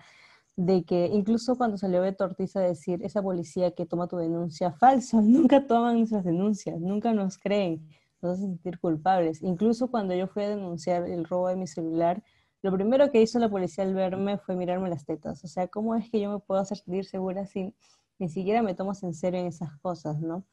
de 0.55 0.83
que 0.83 1.07
incluso 1.07 1.57
cuando 1.57 1.77
salió 1.77 2.01
Beto 2.01 2.25
Ortiz 2.25 2.55
a 2.57 2.61
decir, 2.61 3.01
esa 3.03 3.21
policía 3.21 3.71
que 3.71 3.85
toma 3.85 4.07
tu 4.07 4.17
denuncia, 4.17 4.71
falso, 4.73 5.21
nunca 5.21 5.65
toman 5.65 5.97
nuestras 5.97 6.25
denuncias, 6.25 6.79
nunca 6.81 7.13
nos 7.13 7.37
creen, 7.37 7.87
nos 8.21 8.33
hacen 8.33 8.49
sentir 8.49 8.79
culpables. 8.79 9.41
Incluso 9.41 9.89
cuando 9.89 10.13
yo 10.13 10.27
fui 10.27 10.43
a 10.43 10.49
denunciar 10.49 11.07
el 11.07 11.23
robo 11.25 11.47
de 11.47 11.55
mi 11.55 11.67
celular, 11.67 12.21
lo 12.61 12.73
primero 12.73 13.09
que 13.11 13.21
hizo 13.21 13.39
la 13.39 13.49
policía 13.49 13.83
al 13.83 13.93
verme 13.93 14.37
fue 14.37 14.55
mirarme 14.55 14.89
las 14.89 15.05
tetas. 15.05 15.43
O 15.43 15.47
sea, 15.47 15.67
¿cómo 15.67 15.95
es 15.95 16.09
que 16.09 16.19
yo 16.19 16.31
me 16.31 16.39
puedo 16.39 16.59
hacer 16.59 16.77
sentir 16.77 17.05
segura 17.05 17.45
si 17.45 17.73
ni 18.17 18.29
siquiera 18.29 18.61
me 18.61 18.75
tomas 18.75 19.01
en 19.03 19.13
serio 19.13 19.39
en 19.39 19.47
esas 19.47 19.77
cosas, 19.77 20.19
no? 20.19 20.43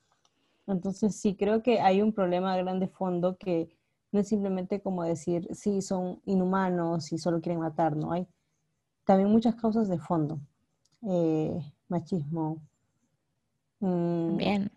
Entonces 0.67 1.17
sí, 1.17 1.35
creo 1.35 1.63
que 1.63 1.81
hay 1.81 2.03
un 2.03 2.13
problema 2.13 2.57
grande 2.57 2.89
fondo 2.89 3.37
que 3.37 3.69
no 4.13 4.21
es 4.21 4.29
simplemente 4.29 4.81
como 4.81 5.03
decir, 5.03 5.49
sí, 5.53 5.83
son 5.83 6.21
inhumanos 6.25 7.13
y 7.13 7.19
solo 7.19 7.41
quieren 7.41 7.61
matar, 7.61 7.97
¿no? 7.97 8.13
Hay 8.13 8.27
también 9.05 9.31
muchas 9.31 9.55
causas 9.57 9.89
de 9.89 9.99
fondo. 9.99 10.41
Eh, 11.03 11.59
machismo. 11.89 12.59
Mm, 13.81 14.37
Bien. 14.37 14.71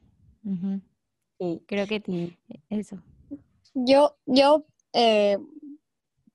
Creo 1.68 1.88
que 1.88 2.38
eso. 2.70 3.02
Yo, 3.74 4.16
yo 4.26 4.66
eh, 4.94 5.38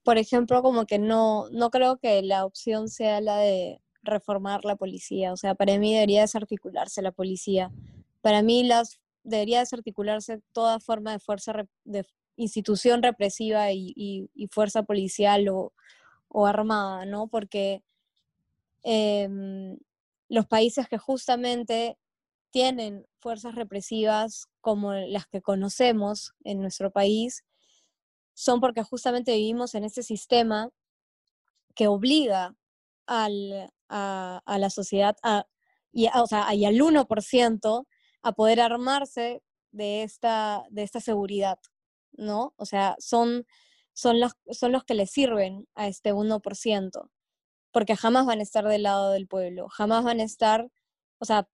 por 0.04 0.18
ejemplo, 0.18 0.62
como 0.62 0.86
que 0.86 0.98
no, 0.98 1.48
no 1.50 1.70
creo 1.70 1.96
que 1.98 2.22
la 2.22 2.44
opción 2.44 2.88
sea 2.88 3.20
la 3.20 3.38
de 3.38 3.80
reformar 4.02 4.64
la 4.64 4.76
policía. 4.76 5.32
O 5.32 5.36
sea, 5.36 5.54
para 5.54 5.78
mí 5.78 5.94
debería 5.94 6.20
desarticularse 6.20 7.02
la 7.02 7.12
policía. 7.12 7.72
Para 8.20 8.42
mí 8.42 8.64
las, 8.64 9.00
debería 9.22 9.60
desarticularse 9.60 10.40
toda 10.52 10.78
forma 10.80 11.12
de 11.12 11.18
fuerza, 11.18 11.64
de 11.84 12.04
institución 12.36 13.02
represiva 13.02 13.72
y 13.72 14.28
fuerza 14.50 14.82
policial 14.82 15.48
o, 15.48 15.72
o 16.34 16.46
armada, 16.46 17.06
¿no? 17.06 17.28
Porque 17.28 17.82
em, 18.82 19.78
los 20.28 20.46
países 20.46 20.88
que 20.88 20.98
justamente 20.98 21.96
tienen 22.50 23.06
fuerzas 23.20 23.54
represivas 23.54 24.48
como 24.60 24.92
las 24.92 25.26
que 25.26 25.40
conocemos 25.40 26.34
en 26.42 26.60
nuestro 26.60 26.90
país, 26.90 27.44
son 28.34 28.60
porque 28.60 28.82
justamente 28.82 29.34
vivimos 29.34 29.74
en 29.74 29.84
este 29.84 30.02
sistema 30.02 30.70
que 31.74 31.88
obliga 31.88 32.54
al, 33.06 33.72
a, 33.88 34.42
la 34.58 34.70
sociedad 34.70 35.16
a, 35.22 35.46
y, 35.92 36.08
o 36.14 36.26
sea, 36.26 36.52
y 36.54 36.64
al 36.64 36.74
1% 36.76 37.86
a 38.22 38.32
poder 38.32 38.60
armarse 38.60 39.42
de 39.72 40.02
esta, 40.02 40.64
de 40.70 40.82
esta 40.82 41.00
seguridad, 41.00 41.58
¿no? 42.12 42.54
O 42.56 42.66
sea, 42.66 42.96
son 42.98 43.46
son 43.94 44.20
los, 44.20 44.32
son 44.50 44.72
los 44.72 44.84
que 44.84 44.94
le 44.94 45.06
sirven 45.06 45.66
a 45.74 45.88
este 45.88 46.12
1%, 46.12 47.10
porque 47.72 47.96
jamás 47.96 48.26
van 48.26 48.40
a 48.40 48.42
estar 48.42 48.66
del 48.66 48.82
lado 48.82 49.10
del 49.12 49.28
pueblo, 49.28 49.68
jamás 49.68 50.04
van 50.04 50.20
a 50.20 50.24
estar, 50.24 50.68
o 51.18 51.24
sea, 51.24 51.48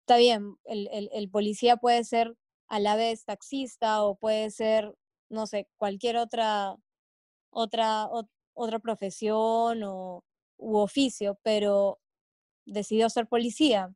está 0.00 0.18
bien, 0.18 0.58
el, 0.64 1.30
policía 1.30 1.76
puede 1.76 2.04
ser 2.04 2.36
a 2.68 2.80
la 2.80 2.96
vez 2.96 3.24
taxista 3.24 4.02
o 4.04 4.16
puede 4.16 4.50
ser, 4.50 4.94
no 5.28 5.46
sé, 5.46 5.68
cualquier 5.76 6.16
otra, 6.16 6.76
otra, 7.50 8.08
otra 8.54 8.78
profesión 8.78 9.82
o, 9.84 10.24
u 10.58 10.76
oficio, 10.76 11.38
pero 11.42 12.00
decidió 12.66 13.08
ser 13.10 13.26
policía. 13.26 13.94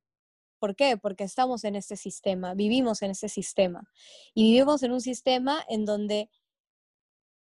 ¿Por 0.59 0.75
qué? 0.75 0.97
Porque 0.97 1.25
estamos 1.25 1.65
en 1.65 1.77
este 1.77 1.97
sistema, 1.97 2.55
vivimos 2.55 3.03
en 3.03 3.13
este 3.13 3.29
sistema. 3.29 3.89
Y 4.35 4.51
vivimos 4.51 4.83
en 4.83 4.93
un 4.93 5.01
sistema 5.01 5.65
en 5.69 5.85
donde 5.85 6.31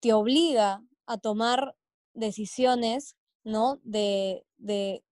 te 0.02 0.14
obliga 0.14 0.84
a 1.06 1.18
tomar 1.18 1.76
decisiones, 2.14 3.16
¿no? 3.44 3.80
De, 3.84 4.46
de, 4.58 5.04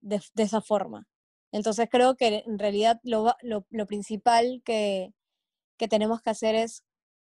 de, 0.00 0.20
esa 0.36 0.60
forma. 0.60 1.08
Entonces 1.52 1.88
creo 1.90 2.16
que 2.16 2.42
en 2.46 2.58
realidad 2.58 3.00
lo, 3.02 3.34
lo, 3.42 3.66
lo 3.70 3.86
principal 3.86 4.62
que, 4.64 5.14
que 5.78 5.88
tenemos 5.88 6.20
que 6.22 6.30
hacer 6.30 6.54
es 6.54 6.84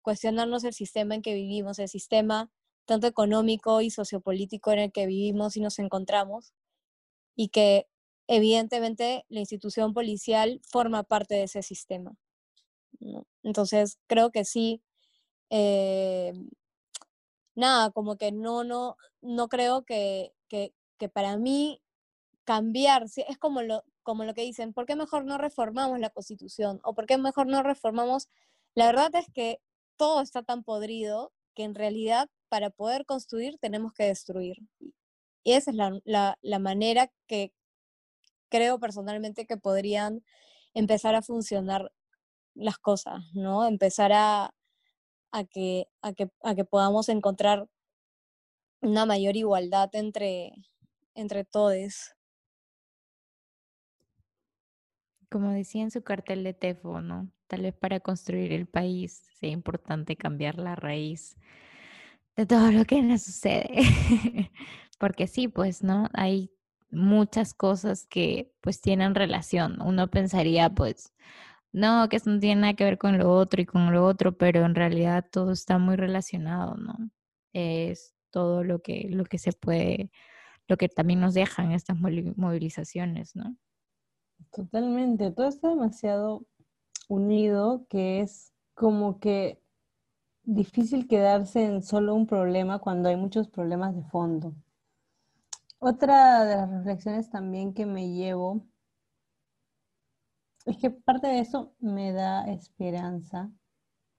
cuestionarnos 0.02 0.64
el 0.64 0.72
sistema 0.74 1.14
en 1.14 1.22
que 1.22 1.34
vivimos, 1.34 1.78
el 1.78 1.88
sistema 1.88 2.50
tanto 2.86 3.06
económico 3.06 3.80
y 3.82 3.90
sociopolítico 3.90 4.72
en 4.72 4.80
el 4.80 4.92
que 4.92 5.06
vivimos 5.06 5.56
y 5.56 5.60
nos 5.60 5.78
encontramos, 5.78 6.52
y 7.36 7.48
que 7.48 7.86
evidentemente 8.26 9.24
la 9.28 9.40
institución 9.40 9.94
policial 9.94 10.60
forma 10.64 11.02
parte 11.04 11.34
de 11.36 11.44
ese 11.44 11.62
sistema. 11.62 12.16
Entonces, 13.42 13.98
creo 14.06 14.30
que 14.30 14.44
sí, 14.44 14.82
eh, 15.50 16.32
nada, 17.54 17.90
como 17.90 18.16
que 18.16 18.32
no, 18.32 18.64
no, 18.64 18.96
no 19.20 19.48
creo 19.48 19.84
que, 19.84 20.32
que, 20.48 20.74
que 20.98 21.08
para 21.08 21.36
mí 21.36 21.80
cambiar, 22.44 23.04
es 23.04 23.38
como 23.38 23.62
lo, 23.62 23.84
como 24.02 24.24
lo 24.24 24.34
que 24.34 24.42
dicen, 24.42 24.72
¿por 24.72 24.86
qué 24.86 24.96
mejor 24.96 25.24
no 25.24 25.38
reformamos 25.38 25.98
la 26.00 26.10
constitución? 26.10 26.80
¿O 26.82 26.94
por 26.94 27.06
qué 27.06 27.18
mejor 27.18 27.46
no 27.46 27.62
reformamos? 27.62 28.28
La 28.74 28.86
verdad 28.86 29.14
es 29.14 29.26
que 29.32 29.60
todo 30.00 30.22
está 30.22 30.42
tan 30.42 30.64
podrido 30.64 31.30
que 31.54 31.62
en 31.62 31.74
realidad 31.74 32.30
para 32.48 32.70
poder 32.70 33.04
construir 33.04 33.58
tenemos 33.60 33.92
que 33.92 34.04
destruir. 34.04 34.56
Y 35.44 35.52
esa 35.52 35.72
es 35.72 35.76
la, 35.76 36.38
la, 36.40 36.58
manera 36.58 37.12
que 37.26 37.52
creo 38.48 38.80
personalmente 38.80 39.44
que 39.44 39.58
podrían 39.58 40.24
empezar 40.72 41.14
a 41.14 41.20
funcionar 41.20 41.92
las 42.54 42.78
cosas, 42.78 43.20
¿no? 43.34 43.66
Empezar 43.66 44.10
a, 44.14 44.54
a 45.32 45.44
que, 45.44 45.86
a 46.00 46.14
que, 46.14 46.30
a 46.42 46.54
que 46.54 46.64
podamos 46.64 47.10
encontrar 47.10 47.68
una 48.80 49.04
mayor 49.04 49.36
igualdad 49.36 49.90
entre, 49.92 50.54
entre 51.14 51.44
todos. 51.44 52.14
Como 55.30 55.50
decía 55.50 55.82
en 55.82 55.90
su 55.90 56.02
cartel 56.02 56.44
de 56.44 56.54
Tefo, 56.54 57.00
¿no? 57.00 57.30
Tal 57.46 57.62
vez 57.62 57.74
para 57.74 58.00
construir 58.00 58.52
el 58.52 58.66
país 58.66 59.22
sea 59.38 59.50
importante 59.50 60.16
cambiar 60.16 60.58
la 60.58 60.74
raíz 60.76 61.36
de 62.36 62.46
todo 62.46 62.70
lo 62.72 62.84
que 62.84 63.02
nos 63.02 63.22
sucede. 63.22 63.70
Porque 64.98 65.26
sí, 65.26 65.48
pues, 65.48 65.82
¿no? 65.82 66.08
Hay 66.12 66.50
muchas 66.90 67.54
cosas 67.54 68.06
que 68.06 68.52
pues 68.60 68.80
tienen 68.80 69.14
relación. 69.14 69.80
Uno 69.82 70.08
pensaría, 70.10 70.70
pues, 70.70 71.14
no, 71.72 72.08
que 72.08 72.16
eso 72.16 72.30
no 72.30 72.40
tiene 72.40 72.62
nada 72.62 72.74
que 72.74 72.84
ver 72.84 72.98
con 72.98 73.18
lo 73.18 73.32
otro 73.32 73.62
y 73.62 73.66
con 73.66 73.92
lo 73.92 74.04
otro, 74.04 74.36
pero 74.36 74.64
en 74.64 74.74
realidad 74.74 75.26
todo 75.30 75.52
está 75.52 75.78
muy 75.78 75.96
relacionado, 75.96 76.76
¿no? 76.76 77.10
Es 77.52 78.14
todo 78.30 78.64
lo 78.64 78.80
que, 78.82 79.08
lo 79.10 79.24
que 79.24 79.38
se 79.38 79.52
puede, 79.52 80.10
lo 80.68 80.76
que 80.76 80.88
también 80.88 81.20
nos 81.20 81.34
dejan 81.34 81.72
estas 81.72 81.98
movilizaciones, 81.98 83.36
¿no? 83.36 83.56
Totalmente, 84.52 85.30
todo 85.30 85.46
está 85.46 85.68
demasiado 85.68 86.46
unido 87.08 87.86
que 87.88 88.20
es 88.20 88.52
como 88.74 89.20
que 89.20 89.60
difícil 90.42 91.06
quedarse 91.08 91.64
en 91.64 91.82
solo 91.82 92.14
un 92.14 92.26
problema 92.26 92.78
cuando 92.78 93.08
hay 93.08 93.16
muchos 93.16 93.48
problemas 93.48 93.94
de 93.94 94.02
fondo. 94.04 94.54
Otra 95.78 96.44
de 96.44 96.56
las 96.56 96.70
reflexiones 96.70 97.30
también 97.30 97.72
que 97.74 97.86
me 97.86 98.10
llevo 98.10 98.66
es 100.66 100.76
que 100.76 100.90
parte 100.90 101.26
de 101.26 101.40
eso 101.40 101.74
me 101.78 102.12
da 102.12 102.44
esperanza, 102.44 103.50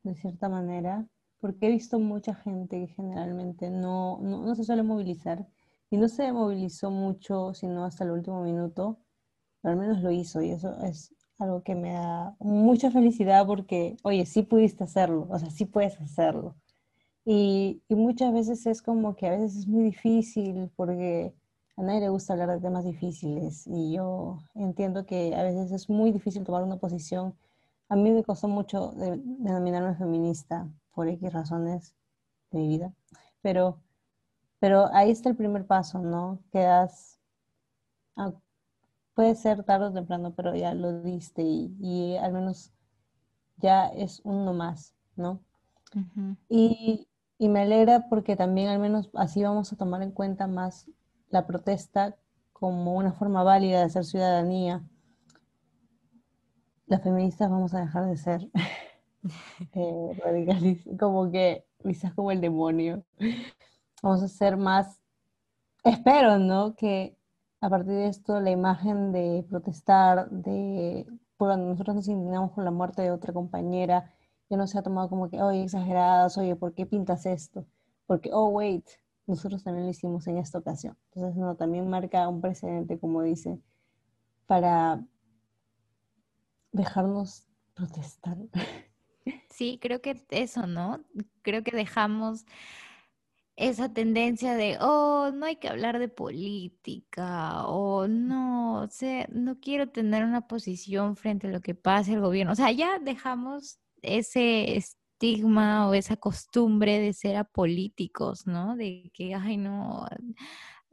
de 0.03 0.15
cierta 0.15 0.49
manera, 0.49 1.07
porque 1.39 1.67
he 1.67 1.71
visto 1.71 1.99
mucha 1.99 2.33
gente 2.35 2.79
que 2.79 2.93
generalmente 2.93 3.69
no, 3.69 4.19
no, 4.21 4.55
se 4.55 4.63
suele 4.63 4.83
movilizar 4.83 5.47
y 5.89 5.97
no 5.97 6.07
se 6.07 6.31
movilizó 6.31 6.91
mucho, 6.91 7.53
sino 7.53 7.85
hasta 7.85 8.03
el 8.05 8.11
último 8.11 8.41
minuto, 8.43 8.99
pero 9.61 9.73
al 9.73 9.79
menos 9.79 10.01
lo 10.01 10.11
hizo 10.11 10.41
y 10.41 10.51
eso 10.51 10.77
es 10.83 11.13
algo 11.39 11.63
que 11.63 11.75
me 11.75 11.93
da 11.93 12.35
mucha 12.39 12.91
felicidad 12.91 13.45
porque, 13.47 13.97
oye, 14.03 14.25
sí 14.25 14.43
pudiste 14.43 14.83
hacerlo, 14.83 15.27
o 15.29 15.39
sea, 15.39 15.49
sí 15.51 15.65
puedes 15.65 15.99
hacerlo. 16.01 16.55
Y, 17.25 17.83
y 17.87 17.95
muchas 17.95 18.33
veces 18.33 18.65
es 18.65 18.81
como 18.81 19.15
que 19.15 19.27
a 19.27 19.31
veces 19.31 19.55
es 19.57 19.67
muy 19.67 19.83
difícil 19.83 20.71
porque 20.75 21.33
a 21.77 21.83
nadie 21.83 22.01
le 22.01 22.09
gusta 22.09 22.33
hablar 22.33 22.49
de 22.49 22.59
temas 22.61 22.83
difíciles 22.85 23.67
y 23.67 23.93
yo 23.93 24.39
entiendo 24.55 25.05
que 25.05 25.35
a 25.35 25.43
veces 25.43 25.71
es 25.71 25.89
muy 25.89 26.11
difícil 26.11 26.43
tomar 26.43 26.63
una 26.63 26.77
posición. 26.77 27.35
A 27.89 27.95
mí 27.95 28.11
me 28.11 28.23
costó 28.23 28.47
mucho 28.47 28.91
de- 28.93 29.19
denominarme 29.39 29.95
feminista 29.95 30.67
por 30.93 31.07
X 31.09 31.31
razones 31.33 31.95
de 32.51 32.59
mi 32.59 32.67
vida, 32.69 32.93
pero, 33.41 33.79
pero 34.59 34.87
ahí 34.93 35.11
está 35.11 35.29
el 35.29 35.37
primer 35.37 35.65
paso, 35.67 35.99
¿no? 35.99 36.39
Quedas, 36.51 37.19
puede 39.21 39.35
ser 39.35 39.63
tarde 39.63 39.85
o 39.85 39.93
temprano, 39.93 40.33
pero 40.35 40.55
ya 40.55 40.73
lo 40.73 41.03
diste 41.03 41.43
y, 41.43 41.75
y 41.79 42.17
al 42.17 42.33
menos 42.33 42.71
ya 43.57 43.85
es 43.85 44.19
uno 44.23 44.51
más, 44.51 44.95
¿no? 45.15 45.39
Y, 46.49 47.07
y 47.37 47.47
me 47.47 47.59
alegra 47.59 48.07
porque 48.09 48.35
también 48.35 48.69
al 48.69 48.79
menos 48.79 49.11
así 49.13 49.43
vamos 49.43 49.71
a 49.71 49.75
tomar 49.75 50.01
en 50.01 50.09
cuenta 50.09 50.47
más 50.47 50.89
la 51.29 51.45
protesta 51.45 52.15
como 52.51 52.95
una 52.95 53.13
forma 53.13 53.43
válida 53.43 53.77
de 53.77 53.85
hacer 53.85 54.05
ciudadanía. 54.05 54.81
Las 56.87 57.03
feministas 57.03 57.51
vamos 57.51 57.75
a 57.75 57.81
dejar 57.81 58.07
de 58.07 58.17
ser 58.17 58.49
eh, 59.73 60.97
como 60.99 61.29
que 61.29 61.67
vistas 61.83 62.11
como 62.15 62.31
el 62.31 62.41
demonio. 62.41 63.05
Vamos 64.01 64.23
a 64.23 64.27
ser 64.27 64.57
más, 64.57 64.99
espero, 65.83 66.39
¿no? 66.39 66.73
Que 66.73 67.15
a 67.61 67.69
partir 67.69 67.93
de 67.93 68.07
esto 68.07 68.39
la 68.39 68.49
imagen 68.49 69.11
de 69.11 69.45
protestar, 69.47 70.29
de 70.31 71.05
cuando 71.37 71.67
nosotros 71.67 71.95
nos 71.95 72.07
indignamos 72.07 72.51
con 72.51 72.65
la 72.65 72.71
muerte 72.71 73.03
de 73.03 73.11
otra 73.11 73.33
compañera, 73.33 74.11
ya 74.49 74.57
no 74.57 74.67
se 74.67 74.77
ha 74.77 74.83
tomado 74.83 75.09
como 75.09 75.29
que, 75.29 75.41
oye, 75.41 75.63
exageradas, 75.63 76.37
oye, 76.37 76.55
¿por 76.55 76.73
qué 76.73 76.85
pintas 76.85 77.25
esto? 77.25 77.65
Porque, 78.07 78.31
oh, 78.33 78.49
wait, 78.49 78.85
nosotros 79.27 79.63
también 79.63 79.85
lo 79.85 79.91
hicimos 79.91 80.27
en 80.27 80.37
esta 80.37 80.57
ocasión. 80.57 80.97
Entonces, 81.13 81.37
no, 81.37 81.55
también 81.55 81.89
marca 81.89 82.27
un 82.27 82.41
precedente, 82.41 82.99
como 82.99 83.21
dice, 83.21 83.59
para 84.47 85.05
dejarnos 86.71 87.47
protestar. 87.73 88.37
Sí, 89.49 89.77
creo 89.79 90.01
que 90.01 90.25
eso, 90.31 90.65
¿no? 90.65 91.03
Creo 91.43 91.63
que 91.63 91.75
dejamos 91.75 92.45
esa 93.69 93.93
tendencia 93.93 94.55
de, 94.55 94.77
oh, 94.81 95.31
no 95.33 95.45
hay 95.45 95.57
que 95.57 95.69
hablar 95.69 95.99
de 95.99 96.09
política, 96.09 97.65
o 97.67 98.07
no, 98.07 98.83
o 98.83 98.89
no 99.31 99.59
quiero 99.59 99.89
tener 99.89 100.25
una 100.25 100.47
posición 100.47 101.15
frente 101.15 101.47
a 101.47 101.51
lo 101.51 101.61
que 101.61 101.75
pasa 101.75 102.13
el 102.13 102.21
gobierno. 102.21 102.53
O 102.53 102.55
sea, 102.55 102.71
ya 102.71 102.99
dejamos 102.99 103.79
ese 104.01 104.75
estigma 104.77 105.87
o 105.89 105.93
esa 105.93 106.17
costumbre 106.17 106.99
de 106.99 107.13
ser 107.13 107.35
apolíticos, 107.37 108.47
¿no? 108.47 108.75
De 108.75 109.11
que, 109.13 109.35
ay, 109.35 109.57
no, 109.57 110.07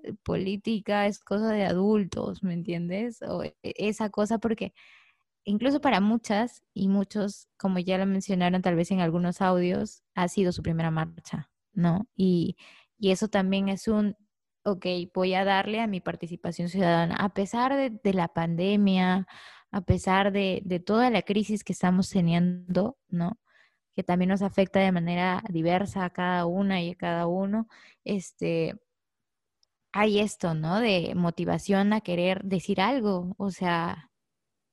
eh, 0.03 0.15
política 0.23 1.07
es 1.07 1.19
cosa 1.21 1.51
de 1.53 1.65
adultos, 1.65 2.43
¿me 2.43 2.55
entiendes? 2.55 3.23
O 3.23 3.43
e- 3.45 3.57
esa 3.63 4.11
cosa 4.11 4.39
porque 4.39 4.73
incluso 5.45 5.81
para 5.81 6.01
muchas 6.01 6.63
y 6.75 6.89
muchos, 6.89 7.49
como 7.59 7.79
ya 7.81 7.99
lo 7.99 8.07
mencionaron 8.07 8.63
tal 8.63 8.77
vez 8.77 8.91
en 8.91 9.01
algunos 9.01 9.41
audios, 9.43 10.03
ha 10.15 10.29
sido 10.29 10.53
su 10.53 10.63
primera 10.63 10.91
marcha, 10.91 11.51
¿no? 11.73 12.09
Y, 12.17 12.57
y 12.99 13.11
eso 13.11 13.29
también 13.29 13.69
es 13.69 13.89
un, 13.89 14.17
ok, 14.65 14.87
voy 15.15 15.35
a 15.35 15.45
darle 15.45 15.81
a 15.81 15.87
mi 15.87 16.01
participación 16.01 16.69
ciudadana, 16.69 17.17
a 17.17 17.31
pesar 17.31 17.75
de, 17.77 17.91
de 17.91 18.15
la 18.15 18.29
pandemia, 18.29 19.27
a 19.71 19.81
pesar 19.83 20.33
de, 20.33 20.63
de 20.65 20.81
toda 20.81 21.11
la 21.11 21.23
crisis 21.23 21.65
que 21.65 21.73
estamos 21.73 22.11
teniendo, 22.11 22.99
¿no? 23.09 23.39
Que 23.95 24.03
también 24.05 24.31
nos 24.31 24.43
afecta 24.43 24.81
de 24.81 24.93
manera 24.93 25.43
diversa 25.51 26.05
a 26.05 26.11
cada 26.11 26.47
una 26.47 26.83
y 26.83 26.91
a 26.93 26.95
cada 26.97 27.27
uno, 27.27 27.69
este, 28.05 28.77
hay 29.93 30.21
esto, 30.21 30.55
¿no? 30.55 30.81
De 30.81 31.15
motivación 31.15 31.93
a 31.93 32.01
querer 32.01 32.43
decir 32.45 32.81
algo, 32.81 33.35
o 33.39 33.51
sea, 33.51 34.08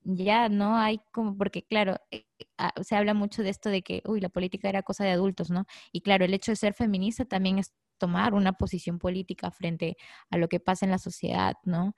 ya 0.05 0.49
no 0.49 0.77
hay 0.77 0.99
como, 1.11 1.37
porque 1.37 1.63
claro, 1.63 1.97
eh, 2.11 2.25
ah, 2.57 2.71
se 2.83 2.95
habla 2.95 3.13
mucho 3.13 3.43
de 3.43 3.49
esto 3.49 3.69
de 3.69 3.81
que, 3.81 4.01
uy, 4.05 4.21
la 4.21 4.29
política 4.29 4.69
era 4.69 4.83
cosa 4.83 5.03
de 5.03 5.11
adultos, 5.11 5.49
¿no? 5.49 5.65
Y 5.91 6.01
claro, 6.01 6.25
el 6.25 6.33
hecho 6.33 6.51
de 6.51 6.55
ser 6.57 6.73
feminista 6.73 7.25
también 7.25 7.59
es 7.59 7.73
tomar 7.97 8.33
una 8.33 8.53
posición 8.53 8.99
política 8.99 9.51
frente 9.51 9.97
a 10.29 10.37
lo 10.37 10.47
que 10.47 10.59
pasa 10.59 10.85
en 10.85 10.91
la 10.91 10.99
sociedad, 10.99 11.55
¿no? 11.63 11.95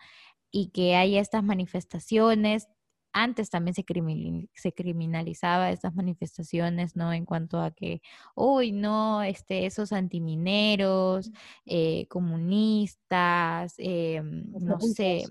Y 0.52 0.70
que 0.72 0.96
haya 0.96 1.22
estas 1.22 1.44
manifestaciones. 1.44 2.68
Antes 3.14 3.50
también 3.50 3.74
se, 3.74 3.84
criminal- 3.84 4.48
se 4.54 4.74
criminalizaba 4.74 5.72
estas 5.72 5.96
manifestaciones, 5.96 6.96
¿no? 6.96 7.14
En 7.14 7.26
cuanto 7.26 7.60
a 7.62 7.72
que, 7.72 8.02
uy, 8.36 8.72
no, 8.74 9.24
este, 9.24 9.66
esos 9.66 9.92
antimineros, 9.92 11.32
eh, 11.66 12.06
comunistas, 12.10 13.74
eh, 13.80 14.22
no 14.24 14.80
sé, 14.80 15.24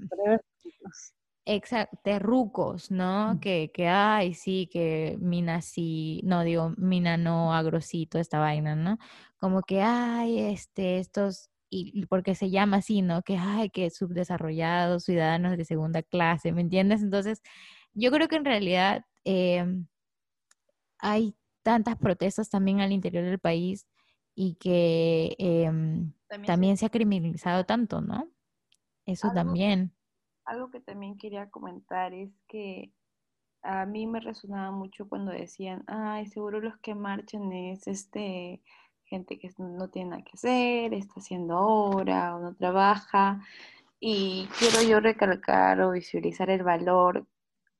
Exacto, 1.48 1.96
terrucos, 2.02 2.90
¿no? 2.90 3.38
Que, 3.40 3.70
que, 3.72 3.86
ay, 3.86 4.34
sí, 4.34 4.68
que 4.72 5.16
mina 5.20 5.62
sí, 5.62 6.20
no 6.24 6.42
digo, 6.42 6.74
mina 6.76 7.16
no, 7.16 7.54
agrosito, 7.54 8.18
esta 8.18 8.40
vaina, 8.40 8.74
¿no? 8.74 8.98
Como 9.38 9.62
que, 9.62 9.80
ay, 9.80 10.40
este, 10.40 10.98
estos, 10.98 11.50
y 11.70 12.04
porque 12.06 12.34
se 12.34 12.50
llama 12.50 12.78
así, 12.78 13.00
¿no? 13.00 13.22
Que, 13.22 13.36
ay, 13.38 13.70
que 13.70 13.90
subdesarrollados, 13.90 15.04
ciudadanos 15.04 15.56
de 15.56 15.64
segunda 15.64 16.02
clase, 16.02 16.50
¿me 16.50 16.62
entiendes? 16.62 17.00
Entonces, 17.02 17.42
yo 17.94 18.10
creo 18.10 18.26
que 18.28 18.36
en 18.36 18.44
realidad 18.44 19.04
em, 19.24 19.86
hay 20.98 21.36
tantas 21.62 21.96
protestas 21.96 22.48
también 22.50 22.80
al 22.80 22.92
interior 22.92 23.24
del 23.24 23.38
país 23.38 23.86
y 24.34 24.54
que 24.56 25.34
em, 25.38 26.12
También 26.28 26.46
se- 26.46 26.46
también 26.46 26.76
se 26.76 26.86
ha 26.86 26.90
criminalizado 26.90 27.64
tanto, 27.64 28.00
¿no? 28.00 28.28
Eso 29.06 29.28
Algo- 29.28 29.34
también. 29.36 29.95
Algo 30.46 30.70
que 30.70 30.80
también 30.80 31.18
quería 31.18 31.50
comentar 31.50 32.14
es 32.14 32.30
que 32.48 32.92
a 33.62 33.84
mí 33.84 34.06
me 34.06 34.20
resonaba 34.20 34.70
mucho 34.70 35.08
cuando 35.08 35.32
decían, 35.32 35.84
ay, 35.88 36.26
seguro 36.26 36.60
los 36.60 36.78
que 36.78 36.94
marchan 36.94 37.52
es 37.52 37.86
este 37.88 38.62
gente 39.06 39.38
que 39.38 39.50
no 39.58 39.88
tiene 39.88 40.10
nada 40.10 40.22
que 40.24 40.32
hacer, 40.34 40.94
está 40.94 41.14
haciendo 41.20 41.58
hora 41.60 42.36
o 42.36 42.40
no 42.40 42.54
trabaja. 42.54 43.40
Y 44.00 44.48
quiero 44.58 44.82
yo 44.82 45.00
recalcar 45.00 45.80
o 45.80 45.92
visualizar 45.92 46.50
el 46.50 46.62
valor 46.62 47.26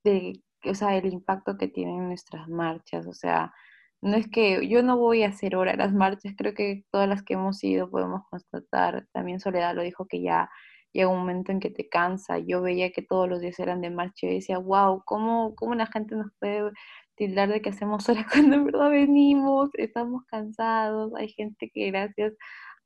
de, 0.05 0.42
o 0.64 0.74
sea, 0.74 0.96
el 0.96 1.12
impacto 1.12 1.57
que 1.59 1.68
tienen 1.68 2.09
nuestras 2.09 2.48
marchas. 2.48 3.07
O 3.07 3.12
sea, 3.12 3.52
no 4.00 4.16
es 4.16 4.29
que 4.29 4.66
yo 4.68 4.83
no 4.83 4.96
voy 4.96 5.22
a 5.24 5.29
hacer 5.29 5.57
hora 5.57 5.76
las 5.76 5.92
marchas, 5.92 6.35
creo 6.37 6.55
que 6.55 6.85
todas 6.90 7.09
las 7.09 7.22
que 7.22 7.35
hemos 7.35 7.62
ido 7.64 7.90
podemos 7.90 8.22
constatar, 8.31 9.07
también 9.12 9.40
Soledad 9.40 9.74
lo 9.74 9.83
dijo 9.83 10.07
que 10.07 10.22
ya 10.22 10.50
llega 10.97 11.09
un 11.09 11.19
momento 11.19 11.53
en 11.53 11.61
que 11.61 11.71
te 11.71 11.89
cansa. 11.89 12.39
Yo 12.39 12.63
veía 12.63 12.91
que 12.91 13.03
todos 13.03 13.29
los 13.29 13.41
días 13.41 13.59
eran 13.59 13.81
de 13.83 13.91
marcha 13.91 14.27
y 14.27 14.35
decía, 14.35 14.59
wow, 14.59 15.03
¿cómo, 15.05 15.55
cómo 15.55 15.75
la 15.75 15.87
gente 15.87 16.17
nos 16.17 16.33
puede 16.41 16.73
tildar 17.17 17.51
de 17.51 17.63
que 17.63 17.71
hacemos 17.71 18.09
hora 18.09 18.27
cuando 18.33 18.57
en 18.57 18.65
verdad 18.67 18.91
venimos, 18.91 19.71
estamos 19.75 20.25
cansados, 20.27 21.13
hay 21.17 21.29
gente 21.31 21.71
que 21.73 21.91
gracias 21.91 22.35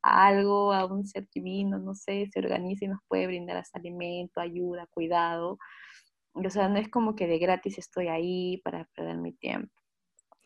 a 0.03 0.27
algo, 0.27 0.73
a 0.73 0.87
un 0.87 1.07
ser 1.07 1.29
divino, 1.35 1.79
no 1.79 1.95
sé, 1.95 2.29
se 2.33 2.41
organiza 2.41 2.85
y 2.85 2.89
nos 2.89 3.01
puede 3.09 3.27
brindar 3.27 3.59
hasta 3.59 3.79
alimento, 3.79 4.41
ayuda, 4.41 4.87
cuidado. 4.91 5.59
O 6.35 6.51
sea, 6.51 6.69
no 6.69 6.79
es 6.79 6.89
como 6.89 7.15
que 7.17 7.27
de 7.27 7.39
gratis 7.39 7.79
estoy 7.79 8.09
ahí 8.09 8.59
para 8.65 8.87
perder 8.97 9.19
mi 9.19 9.33
tiempo. 9.33 9.73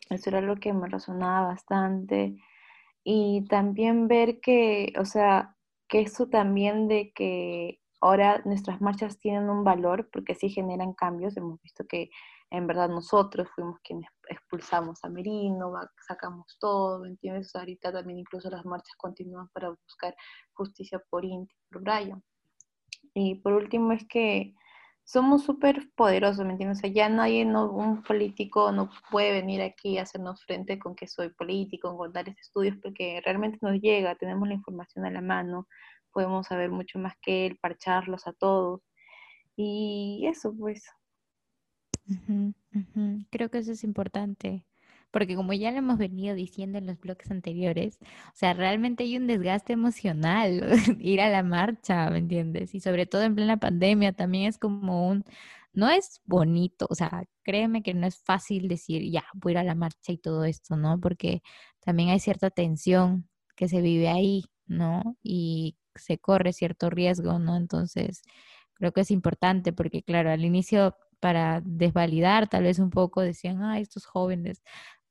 Eso 0.09 0.29
era 0.29 0.41
lo 0.41 0.57
que 0.57 0.73
me 0.73 0.87
resonaba 0.87 1.47
bastante. 1.47 2.35
Y 3.03 3.45
también 3.47 4.07
ver 4.07 4.39
que, 4.41 4.93
o 4.99 5.05
sea, 5.05 5.54
que 5.87 6.01
eso 6.01 6.27
también 6.27 6.87
de 6.87 7.11
que 7.13 7.79
ahora 8.01 8.41
nuestras 8.45 8.81
marchas 8.81 9.19
tienen 9.19 9.49
un 9.49 9.63
valor 9.63 10.09
porque 10.11 10.35
sí 10.35 10.49
generan 10.49 10.93
cambios. 10.93 11.37
Hemos 11.37 11.61
visto 11.61 11.85
que 11.87 12.09
en 12.51 12.67
verdad 12.67 12.89
nosotros 12.89 13.47
fuimos 13.55 13.79
quienes 13.83 14.07
expulsamos 14.29 15.03
a 15.03 15.09
Merino, 15.09 15.73
sacamos 16.07 16.57
todo, 16.59 16.99
¿me 16.99 17.09
entiendes? 17.09 17.55
Ahorita 17.55 17.91
también 17.91 18.19
incluso 18.19 18.49
las 18.49 18.65
marchas 18.65 18.95
continúan 18.97 19.49
para 19.49 19.69
buscar 19.69 20.15
justicia 20.53 21.01
por 21.09 21.25
Inti, 21.25 21.55
por 21.71 21.81
Brian. 21.81 22.23
Y 23.13 23.35
por 23.35 23.53
último 23.53 23.91
es 23.91 24.05
que 24.07 24.53
somos 25.05 25.43
súper 25.43 25.89
poderosos, 25.95 26.43
¿me 26.45 26.51
entiendes? 26.51 26.79
O 26.79 26.81
sea, 26.81 26.89
ya 26.89 27.07
nadie, 27.09 27.45
no, 27.45 27.71
un 27.71 28.01
político 28.03 28.71
no 28.71 28.89
puede 29.11 29.31
venir 29.31 29.61
aquí 29.61 29.97
a 29.97 30.01
hacernos 30.01 30.43
frente 30.43 30.79
con 30.79 30.95
que 30.95 31.07
soy 31.07 31.29
político, 31.29 31.95
con 31.95 32.11
tales 32.11 32.37
estudios, 32.39 32.75
porque 32.81 33.21
realmente 33.23 33.59
nos 33.61 33.79
llega, 33.79 34.15
tenemos 34.15 34.47
la 34.47 34.55
información 34.55 35.05
a 35.05 35.11
la 35.11 35.21
mano, 35.21 35.67
podemos 36.11 36.47
saber 36.47 36.71
mucho 36.71 36.97
más 36.97 37.13
que 37.21 37.45
él, 37.45 37.57
parcharlos 37.61 38.25
a 38.25 38.33
todos. 38.33 38.81
Y 39.55 40.25
eso, 40.27 40.53
pues. 40.57 40.83
Creo 43.29 43.49
que 43.49 43.59
eso 43.59 43.71
es 43.71 43.83
importante, 43.83 44.65
porque 45.15 45.37
como 45.37 45.53
ya 45.53 45.71
lo 45.71 45.77
hemos 45.77 45.97
venido 45.97 46.35
diciendo 46.35 46.77
en 46.77 46.87
los 46.87 46.99
bloques 46.99 47.31
anteriores, 47.31 47.99
o 48.01 48.33
sea, 48.33 48.53
realmente 48.53 49.05
hay 49.05 49.15
un 49.15 49.27
desgaste 49.27 49.71
emocional 49.71 50.61
ir 50.99 51.21
a 51.21 51.29
la 51.29 51.41
marcha, 51.41 52.09
¿me 52.09 52.17
entiendes? 52.17 52.75
Y 52.75 52.81
sobre 52.81 53.05
todo 53.05 53.21
en 53.21 53.33
plena 53.33 53.55
pandemia 53.55 54.11
también 54.11 54.47
es 54.49 54.57
como 54.57 55.07
un, 55.07 55.23
no 55.71 55.89
es 55.89 56.19
bonito, 56.25 56.85
o 56.89 56.95
sea, 56.95 57.23
créeme 57.43 57.81
que 57.81 57.93
no 57.93 58.05
es 58.07 58.17
fácil 58.17 58.67
decir, 58.67 59.09
ya, 59.09 59.23
voy 59.33 59.51
a 59.51 59.53
ir 59.53 59.57
a 59.59 59.63
la 59.63 59.75
marcha 59.75 60.11
y 60.11 60.17
todo 60.17 60.43
esto, 60.43 60.75
¿no? 60.75 60.99
Porque 60.99 61.41
también 61.79 62.09
hay 62.09 62.19
cierta 62.19 62.49
tensión 62.49 63.29
que 63.55 63.69
se 63.69 63.79
vive 63.79 64.09
ahí, 64.09 64.43
¿no? 64.67 65.15
Y 65.23 65.77
se 65.95 66.17
corre 66.17 66.51
cierto 66.51 66.89
riesgo, 66.89 67.39
¿no? 67.39 67.55
Entonces, 67.55 68.21
creo 68.73 68.91
que 68.91 68.99
es 69.01 69.11
importante 69.11 69.71
porque, 69.71 70.03
claro, 70.03 70.29
al 70.29 70.43
inicio 70.43 70.97
para 71.19 71.61
desvalidar 71.65 72.47
tal 72.47 72.63
vez 72.63 72.79
un 72.79 72.91
poco 72.91 73.21
decían, 73.21 73.63
ay, 73.63 73.81
estos 73.81 74.05
jóvenes, 74.05 74.61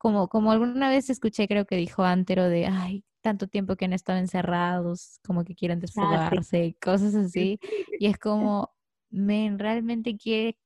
como, 0.05 0.29
como 0.29 0.53
alguna 0.53 0.91
vez 0.91 1.09
escuché, 1.11 1.49
creo 1.49 1.65
que 1.67 1.77
dijo 1.77 2.05
Antero 2.05 2.45
de, 2.51 2.67
ay, 2.67 3.05
tanto 3.23 3.49
tiempo 3.49 3.77
que 3.77 3.87
han 3.87 3.95
estado 3.95 4.19
encerrados, 4.19 5.19
como 5.27 5.45
que 5.45 5.55
quieren 5.55 5.81
Ah, 5.97 6.19
sí. 6.31 6.45
desfogarse, 6.51 6.77
cosas 6.83 7.15
así. 7.15 7.59
Y 7.99 8.07
es 8.09 8.19
como, 8.19 8.71
men, 9.11 9.59
¿realmente 9.59 10.19
quiere, 10.19 10.59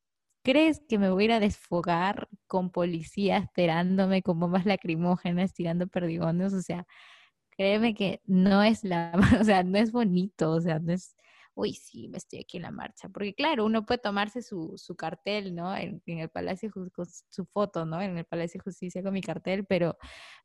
crees 0.43 0.83
que 0.89 0.99
me 0.99 1.11
voy 1.11 1.25
a 1.25 1.27
ir 1.27 1.33
a 1.35 1.41
desfogar 1.41 2.29
con 2.49 2.71
policías 2.73 3.45
esperándome, 3.45 4.23
con 4.23 4.41
bombas 4.41 4.67
lacrimógenas, 4.67 5.55
tirando 5.55 5.87
perdigones? 5.87 6.53
O 6.53 6.61
sea, 6.63 6.85
créeme 7.51 7.95
que 7.95 8.21
no 8.27 8.63
es 8.65 8.85
la, 8.85 9.13
o 9.43 9.45
sea, 9.45 9.63
no 9.65 9.79
es 9.79 9.93
bonito, 9.93 10.53
o 10.53 10.61
sea, 10.61 10.81
no 10.81 10.93
es, 10.93 11.17
uy, 11.59 11.75
sí, 11.75 12.09
me 12.09 12.19
estoy 12.19 12.41
aquí 12.41 12.59
en 12.59 12.65
la 12.65 12.71
marcha. 12.71 13.09
Porque 13.09 13.35
claro, 13.35 13.65
uno 13.67 13.85
puede 13.85 13.99
tomarse 13.99 14.43
su, 14.43 14.75
su 14.77 14.95
cartel, 14.97 15.55
¿no? 15.57 15.77
En, 15.77 16.01
el 16.07 16.31
Palacio, 16.31 16.71
con 16.73 17.07
su 17.31 17.47
foto, 17.47 17.85
¿no? 17.85 18.01
En 18.01 18.17
el 18.17 18.25
Palacio 18.25 18.59
de 18.61 18.65
Justicia 18.65 19.03
con 19.03 19.13
mi 19.13 19.23
cartel, 19.23 19.67
pero, 19.67 19.99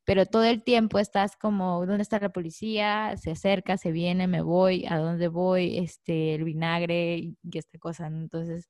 pero 0.04 0.26
todo 0.26 0.44
el 0.44 0.64
tiempo 0.64 0.98
estás 0.98 1.36
como, 1.36 1.86
¿dónde 1.86 2.02
está 2.02 2.18
la 2.18 2.30
policía? 2.32 3.16
Se 3.16 3.30
acerca, 3.32 3.76
se 3.78 3.92
viene, 3.92 4.26
me 4.26 4.42
voy, 4.42 4.86
¿a 4.88 4.98
dónde 4.98 5.28
voy? 5.28 5.78
Este, 5.78 6.34
el 6.34 6.44
vinagre 6.44 7.16
y 7.18 7.36
esta 7.54 7.78
cosa, 7.78 8.10
¿no? 8.10 8.20
Entonces, 8.22 8.68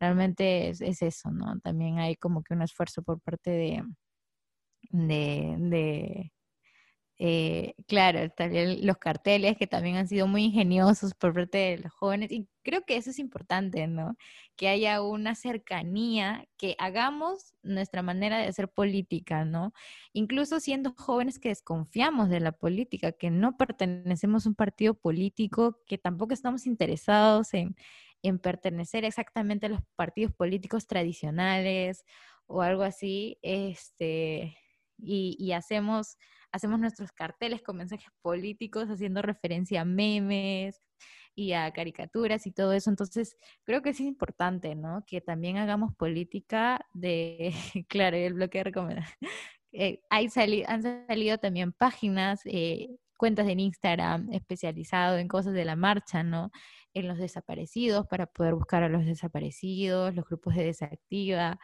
realmente 0.00 0.68
es, 0.70 0.80
es 0.82 1.02
eso, 1.02 1.30
¿no? 1.30 1.58
También 1.60 1.98
hay 1.98 2.16
como 2.16 2.42
que 2.42 2.54
un 2.54 2.62
esfuerzo 2.62 3.02
por 3.02 3.20
parte 3.20 3.50
de, 3.50 3.82
de 4.90 6.32
eh, 7.18 7.74
claro, 7.86 8.28
también 8.30 8.86
los 8.86 8.98
carteles 8.98 9.56
que 9.56 9.66
también 9.66 9.96
han 9.96 10.06
sido 10.06 10.26
muy 10.26 10.44
ingeniosos 10.44 11.14
por 11.14 11.32
parte 11.32 11.56
de 11.58 11.78
los 11.78 11.92
jóvenes 11.94 12.30
y 12.30 12.46
creo 12.62 12.82
que 12.84 12.96
eso 12.96 13.08
es 13.08 13.18
importante, 13.18 13.86
¿no? 13.86 14.16
Que 14.54 14.68
haya 14.68 15.00
una 15.00 15.34
cercanía, 15.34 16.46
que 16.58 16.76
hagamos 16.78 17.54
nuestra 17.62 18.02
manera 18.02 18.38
de 18.38 18.48
hacer 18.48 18.68
política, 18.68 19.46
¿no? 19.46 19.72
Incluso 20.12 20.60
siendo 20.60 20.92
jóvenes 20.94 21.38
que 21.38 21.48
desconfiamos 21.48 22.28
de 22.28 22.40
la 22.40 22.52
política, 22.52 23.12
que 23.12 23.30
no 23.30 23.56
pertenecemos 23.56 24.44
a 24.44 24.50
un 24.50 24.54
partido 24.54 24.92
político, 24.94 25.80
que 25.86 25.96
tampoco 25.96 26.34
estamos 26.34 26.66
interesados 26.66 27.54
en, 27.54 27.76
en 28.22 28.38
pertenecer 28.38 29.04
exactamente 29.06 29.66
a 29.66 29.68
los 29.70 29.80
partidos 29.96 30.34
políticos 30.34 30.86
tradicionales 30.86 32.04
o 32.46 32.60
algo 32.62 32.82
así, 32.82 33.38
este, 33.42 34.58
y, 34.98 35.36
y 35.38 35.52
hacemos 35.52 36.18
hacemos 36.52 36.78
nuestros 36.80 37.12
carteles 37.12 37.62
con 37.62 37.76
mensajes 37.76 38.10
políticos 38.22 38.88
haciendo 38.88 39.22
referencia 39.22 39.82
a 39.82 39.84
memes 39.84 40.80
y 41.34 41.52
a 41.52 41.70
caricaturas 41.72 42.46
y 42.46 42.52
todo 42.52 42.72
eso. 42.72 42.90
Entonces, 42.90 43.36
creo 43.64 43.82
que 43.82 43.90
es 43.90 44.00
importante, 44.00 44.74
¿no? 44.74 45.04
Que 45.06 45.20
también 45.20 45.58
hagamos 45.58 45.94
política 45.94 46.86
de, 46.94 47.52
claro, 47.88 48.16
el 48.16 48.34
bloque 48.34 48.58
de 48.58 48.64
recomendaciones. 48.64 49.16
Eh, 49.72 50.00
hay 50.08 50.28
han 50.66 50.82
salido 50.82 51.36
también 51.36 51.72
páginas, 51.72 52.40
eh, 52.46 52.96
cuentas 53.18 53.46
en 53.48 53.60
Instagram 53.60 54.32
especializado 54.32 55.18
en 55.18 55.28
cosas 55.28 55.52
de 55.52 55.66
la 55.66 55.76
marcha, 55.76 56.22
¿no? 56.22 56.50
En 56.94 57.08
los 57.08 57.18
desaparecidos, 57.18 58.06
para 58.06 58.26
poder 58.26 58.54
buscar 58.54 58.82
a 58.82 58.88
los 58.88 59.04
desaparecidos, 59.04 60.14
los 60.14 60.24
grupos 60.24 60.54
de 60.54 60.64
desactiva, 60.64 61.58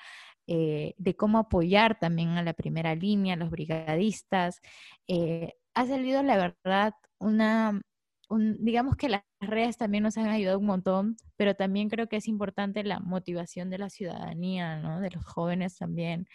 eh, 0.46 0.94
de 0.98 1.16
cómo 1.16 1.38
apoyar 1.38 1.98
también 1.98 2.30
a 2.30 2.42
la 2.42 2.52
primera 2.52 2.94
línea, 2.94 3.34
a 3.34 3.36
los 3.36 3.50
brigadistas. 3.50 4.60
Eh, 5.06 5.54
ha 5.74 5.86
salido, 5.86 6.22
la 6.22 6.36
verdad, 6.36 6.94
una, 7.18 7.80
un, 8.28 8.56
digamos 8.64 8.96
que 8.96 9.08
las 9.08 9.22
redes 9.40 9.76
también 9.76 10.02
nos 10.02 10.16
han 10.18 10.26
ayudado 10.26 10.58
un 10.58 10.66
montón, 10.66 11.16
pero 11.36 11.54
también 11.54 11.88
creo 11.88 12.08
que 12.08 12.16
es 12.16 12.28
importante 12.28 12.82
la 12.84 12.98
motivación 13.00 13.70
de 13.70 13.78
la 13.78 13.88
ciudadanía, 13.90 14.78
¿no? 14.80 15.00
De 15.00 15.10
los 15.10 15.24
jóvenes 15.24 15.76
también. 15.76 16.26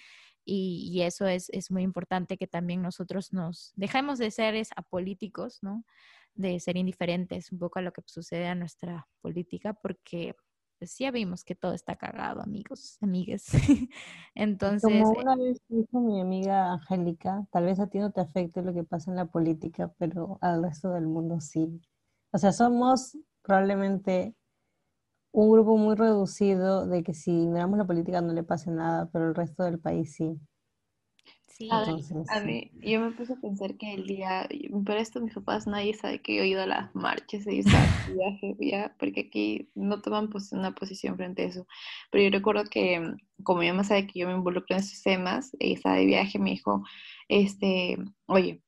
Y, 0.45 1.01
eso 1.01 1.27
es, 1.27 1.49
es, 1.49 1.71
muy 1.71 1.83
importante 1.83 2.37
que 2.37 2.47
también 2.47 2.81
nosotros 2.81 3.33
nos 3.33 3.73
dejemos 3.75 4.17
de 4.17 4.31
ser 4.31 4.55
apolíticos, 4.77 5.59
¿no? 5.61 5.83
De 6.35 6.59
ser 6.61 6.77
indiferentes 6.77 7.51
un 7.51 7.59
poco 7.59 7.79
a 7.79 7.81
lo 7.81 7.91
que 7.91 8.01
sucede 8.05 8.47
a 8.47 8.55
nuestra 8.55 9.07
política, 9.21 9.73
porque 9.73 10.35
pues 10.77 10.97
ya 10.97 11.11
vimos 11.11 11.43
que 11.43 11.55
todo 11.55 11.73
está 11.73 11.95
cagado, 11.95 12.41
amigos, 12.41 12.97
amigues. 13.01 13.45
Entonces. 14.35 14.83
Como 14.83 15.11
una 15.11 15.35
vez 15.35 15.59
dijo 15.67 15.99
mi 15.99 16.21
amiga 16.21 16.73
Angélica, 16.73 17.47
tal 17.51 17.65
vez 17.65 17.79
a 17.79 17.87
ti 17.87 17.99
no 17.99 18.11
te 18.11 18.21
afecte 18.21 18.61
lo 18.61 18.73
que 18.73 18.83
pasa 18.83 19.11
en 19.11 19.17
la 19.17 19.25
política, 19.25 19.91
pero 19.97 20.37
al 20.41 20.63
resto 20.63 20.91
del 20.91 21.07
mundo 21.07 21.39
sí. 21.39 21.81
O 22.31 22.37
sea, 22.37 22.51
somos 22.51 23.17
probablemente 23.41 24.35
un 25.31 25.51
grupo 25.51 25.77
muy 25.77 25.95
reducido 25.95 26.87
de 26.87 27.03
que 27.03 27.13
si 27.13 27.31
ignoramos 27.31 27.77
la 27.77 27.85
política 27.85 28.21
no 28.21 28.33
le 28.33 28.43
pase 28.43 28.71
nada, 28.71 29.09
pero 29.11 29.29
el 29.29 29.35
resto 29.35 29.63
del 29.63 29.79
país 29.79 30.15
sí. 30.15 30.39
Sí. 31.57 31.69
A, 31.71 31.79
Entonces, 31.79 32.29
a 32.29 32.39
mí, 32.41 32.69
yo 32.81 32.99
me 32.99 33.11
puse 33.11 33.33
a 33.33 33.37
pensar 33.37 33.75
que 33.77 33.95
el 33.95 34.05
día, 34.05 34.47
pero 34.85 34.99
esto 34.99 35.21
mis 35.21 35.33
papás 35.33 35.65
nadie 35.65 35.95
sabe 35.95 36.21
que 36.21 36.35
yo 36.35 36.43
he 36.43 36.49
ido 36.49 36.61
a 36.61 36.67
las 36.67 36.93
marchas, 36.93 37.47
he 37.47 37.55
ido 37.55 37.71
a 37.75 38.11
viaje, 38.13 38.55
ya, 38.59 38.95
porque 38.99 39.21
aquí 39.21 39.71
no 39.73 39.99
toman 40.01 40.29
pues, 40.29 40.51
una 40.51 40.75
posición 40.75 41.15
frente 41.17 41.41
a 41.41 41.45
eso. 41.45 41.67
Pero 42.11 42.25
yo 42.25 42.29
recuerdo 42.29 42.63
que, 42.69 43.01
como 43.43 43.61
mi 43.61 43.69
mamá 43.69 43.83
sabe 43.83 44.05
que 44.05 44.19
yo 44.19 44.27
me 44.27 44.35
involucro 44.35 44.75
en 44.75 44.83
esos 44.83 45.01
temas, 45.01 45.49
ella 45.59 45.73
estaba 45.73 45.95
de 45.95 46.05
viaje, 46.05 46.37
me 46.37 46.51
dijo, 46.51 46.83
este, 47.27 47.97
oye, 48.27 48.61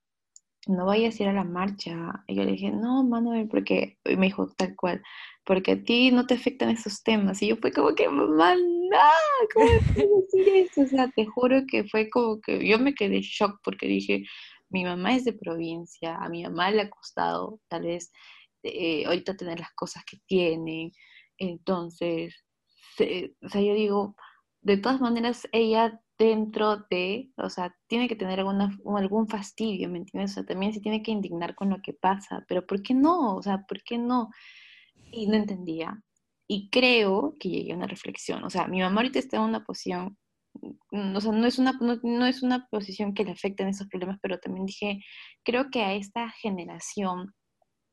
no 0.67 0.85
vayas 0.87 1.19
a 1.19 1.23
ir 1.23 1.29
a 1.29 1.33
la 1.33 1.43
marcha. 1.43 2.23
Y 2.27 2.35
yo 2.35 2.43
le 2.43 2.53
dije, 2.53 2.71
no, 2.71 3.03
Manuel, 3.03 3.47
porque, 3.49 3.99
y 4.05 4.17
me 4.17 4.27
dijo 4.27 4.47
tal 4.57 4.75
cual, 4.75 5.03
porque 5.45 5.73
a 5.73 5.83
ti 5.83 6.11
no 6.11 6.25
te 6.25 6.33
afectan 6.35 6.69
esos 6.69 7.03
temas. 7.03 7.41
Y 7.41 7.49
yo 7.49 7.57
fue 7.57 7.71
como 7.71 7.93
que, 7.95 8.09
mamá, 8.09 8.55
no, 8.89 9.47
¿cómo 9.53 9.67
puedes 9.93 10.09
decir 10.31 10.55
eso? 10.55 10.81
O 10.81 10.87
sea, 10.87 11.09
te 11.15 11.25
juro 11.25 11.61
que 11.67 11.83
fue 11.85 12.09
como 12.09 12.39
que 12.41 12.67
yo 12.67 12.79
me 12.79 12.93
quedé 12.93 13.21
shock 13.21 13.59
porque 13.63 13.87
dije, 13.87 14.23
mi 14.69 14.83
mamá 14.83 15.15
es 15.15 15.25
de 15.25 15.33
provincia, 15.33 16.15
a 16.15 16.29
mi 16.29 16.43
mamá 16.43 16.71
le 16.71 16.81
ha 16.83 16.89
costado 16.89 17.59
tal 17.67 17.83
vez 17.83 18.11
eh, 18.63 19.05
ahorita 19.05 19.35
tener 19.37 19.59
las 19.59 19.71
cosas 19.73 20.03
que 20.05 20.17
tiene. 20.25 20.91
Entonces, 21.37 22.35
se, 22.95 23.35
o 23.41 23.49
sea, 23.49 23.61
yo 23.61 23.73
digo, 23.73 24.15
de 24.61 24.77
todas 24.77 25.01
maneras, 25.01 25.47
ella 25.51 25.99
dentro 26.17 26.85
de, 26.89 27.31
o 27.37 27.49
sea, 27.49 27.73
tiene 27.87 28.09
que 28.09 28.15
tener 28.15 28.39
alguna, 28.39 28.77
algún 28.97 29.27
fastidio, 29.27 29.89
¿me 29.89 29.99
entiendes? 29.99 30.31
O 30.31 30.33
sea, 30.35 30.45
también 30.45 30.73
se 30.73 30.81
tiene 30.81 31.01
que 31.01 31.11
indignar 31.11 31.55
con 31.55 31.69
lo 31.69 31.81
que 31.81 31.93
pasa, 31.93 32.43
pero 32.47 32.65
¿por 32.67 32.81
qué 32.81 32.93
no? 32.93 33.37
O 33.37 33.41
sea, 33.41 33.65
¿por 33.67 33.81
qué 33.83 33.97
no? 33.97 34.29
Y 35.11 35.27
no 35.27 35.35
entendía. 35.35 36.03
Y 36.52 36.70
creo 36.72 37.36
que 37.39 37.50
llegué 37.50 37.74
a 37.74 37.76
una 37.76 37.86
reflexión, 37.86 38.43
o 38.43 38.50
sea, 38.50 38.68
mi 38.68 38.80
mamá 38.80 39.02
ahorita 39.02 39.20
está 39.20 39.38
en 39.38 39.43
una 39.43 39.64
posición, 39.64 40.18
o 40.91 41.22
sea, 41.22 41.32
no 41.32 41.45
es 41.45 41.60
una, 41.60 41.74
no, 42.02 42.26
es 42.26 42.41
una 42.41 42.68
posición 42.72 43.14
que 43.14 43.24
le 43.24 43.32
afecten 43.32 43.68
esos 43.68 43.88
problemas, 43.88 44.18
pero 44.20 44.39
también 44.39 44.66
dije, 44.66 45.00
creo 45.43 45.70
que 45.70 45.84
a 45.84 45.93
esta 45.93 46.32
generación 46.41 47.36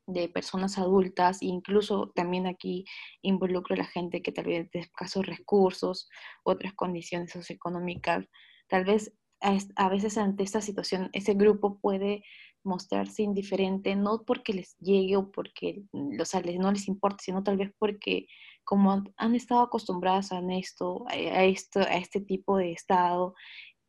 de 0.07 0.27
personas 0.27 0.79
adultas, 0.79 1.43
incluso 1.43 2.11
también 2.15 2.47
aquí 2.47 2.85
involucro 3.21 3.75
a 3.75 3.79
la 3.79 3.85
gente 3.85 4.23
que 4.23 4.31
tal 4.31 4.45
vez 4.45 4.71
de 4.71 4.79
escasos 4.79 5.27
recursos, 5.27 6.09
otras 6.43 6.73
condiciones 6.73 7.31
socioeconómicas, 7.31 8.25
tal 8.69 8.85
vez 8.85 9.13
a, 9.41 9.89
veces 9.89 10.17
ante 10.17 10.43
esta 10.43 10.61
situación 10.61 11.09
ese 11.13 11.33
grupo 11.35 11.79
puede 11.79 12.23
mostrarse 12.63 13.23
indiferente, 13.23 13.95
no 13.95 14.23
porque 14.25 14.53
les 14.53 14.75
llegue 14.79 15.15
o 15.17 15.31
porque 15.31 15.83
o 15.93 16.25
sea, 16.25 16.41
no 16.41 16.71
les 16.71 16.87
importa, 16.87 17.17
sino 17.21 17.43
tal 17.43 17.57
vez 17.57 17.71
porque 17.77 18.27
como 18.67 19.01
han 19.15 19.33
estado 19.33 19.61
acostumbradas 19.61 20.33
a 20.33 20.41
esto, 20.51 21.05
a 21.07 21.45
esto, 21.45 21.79
a 21.79 21.95
este 21.95 22.19
tipo 22.19 22.57
de 22.57 22.73
estado, 22.73 23.33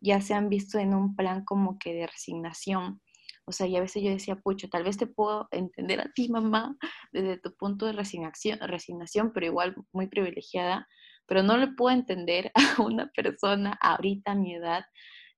ya 0.01 0.21
se 0.21 0.35
han 0.35 0.49
visto 0.49 0.79
en 0.79 0.95
un 0.95 1.17
plan 1.17 1.45
como 1.45 1.81
que 1.81 1.93
de 1.93 2.07
resignación. 2.07 3.03
O 3.45 3.51
sea, 3.51 3.67
y 3.67 3.75
a 3.75 3.81
veces 3.81 4.05
yo 4.05 4.11
decía, 4.11 4.37
pucho, 4.37 4.69
tal 4.69 4.85
vez 4.85 4.97
te 4.97 5.09
puedo 5.09 5.49
entender 5.51 6.01
a 6.01 6.13
ti, 6.15 6.29
mamá, 6.29 6.77
desde 7.11 7.39
tu 7.39 7.57
punto 7.57 7.87
de 7.87 7.93
resignación, 7.93 8.61
resignación, 8.61 9.33
pero 9.33 9.47
igual 9.47 9.75
muy 9.93 10.07
privilegiada, 10.07 10.87
pero 11.27 11.43
no 11.43 11.57
le 11.57 11.73
puedo 11.73 11.97
entender 11.97 12.53
a 12.79 12.81
una 12.81 13.11
persona 13.11 13.77
ahorita 13.83 14.31
a 14.31 14.37
mi 14.37 14.55
edad 14.55 14.85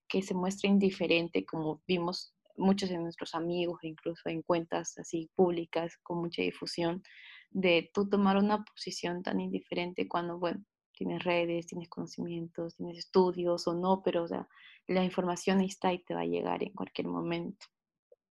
que 0.06 0.20
se 0.20 0.34
muestra 0.34 0.68
indiferente, 0.68 1.46
como 1.46 1.82
vimos 1.88 2.34
muchos 2.58 2.90
de 2.90 2.98
nuestros 2.98 3.34
amigos, 3.34 3.78
incluso 3.84 4.28
en 4.28 4.42
cuentas 4.42 4.98
así 4.98 5.30
públicas 5.34 5.96
con 6.02 6.18
mucha 6.18 6.42
difusión, 6.42 7.02
de 7.50 7.90
tú 7.92 8.08
tomar 8.08 8.36
una 8.36 8.64
posición 8.64 9.22
tan 9.22 9.40
indiferente 9.40 10.08
cuando, 10.08 10.38
bueno, 10.38 10.64
tienes 10.92 11.24
redes, 11.24 11.66
tienes 11.66 11.88
conocimientos, 11.88 12.76
tienes 12.76 12.98
estudios 12.98 13.66
o 13.66 13.74
no, 13.74 14.02
pero 14.02 14.24
o 14.24 14.28
sea, 14.28 14.48
la 14.86 15.04
información 15.04 15.60
está 15.60 15.92
y 15.92 16.02
te 16.04 16.14
va 16.14 16.20
a 16.20 16.26
llegar 16.26 16.62
en 16.62 16.72
cualquier 16.72 17.08
momento. 17.08 17.66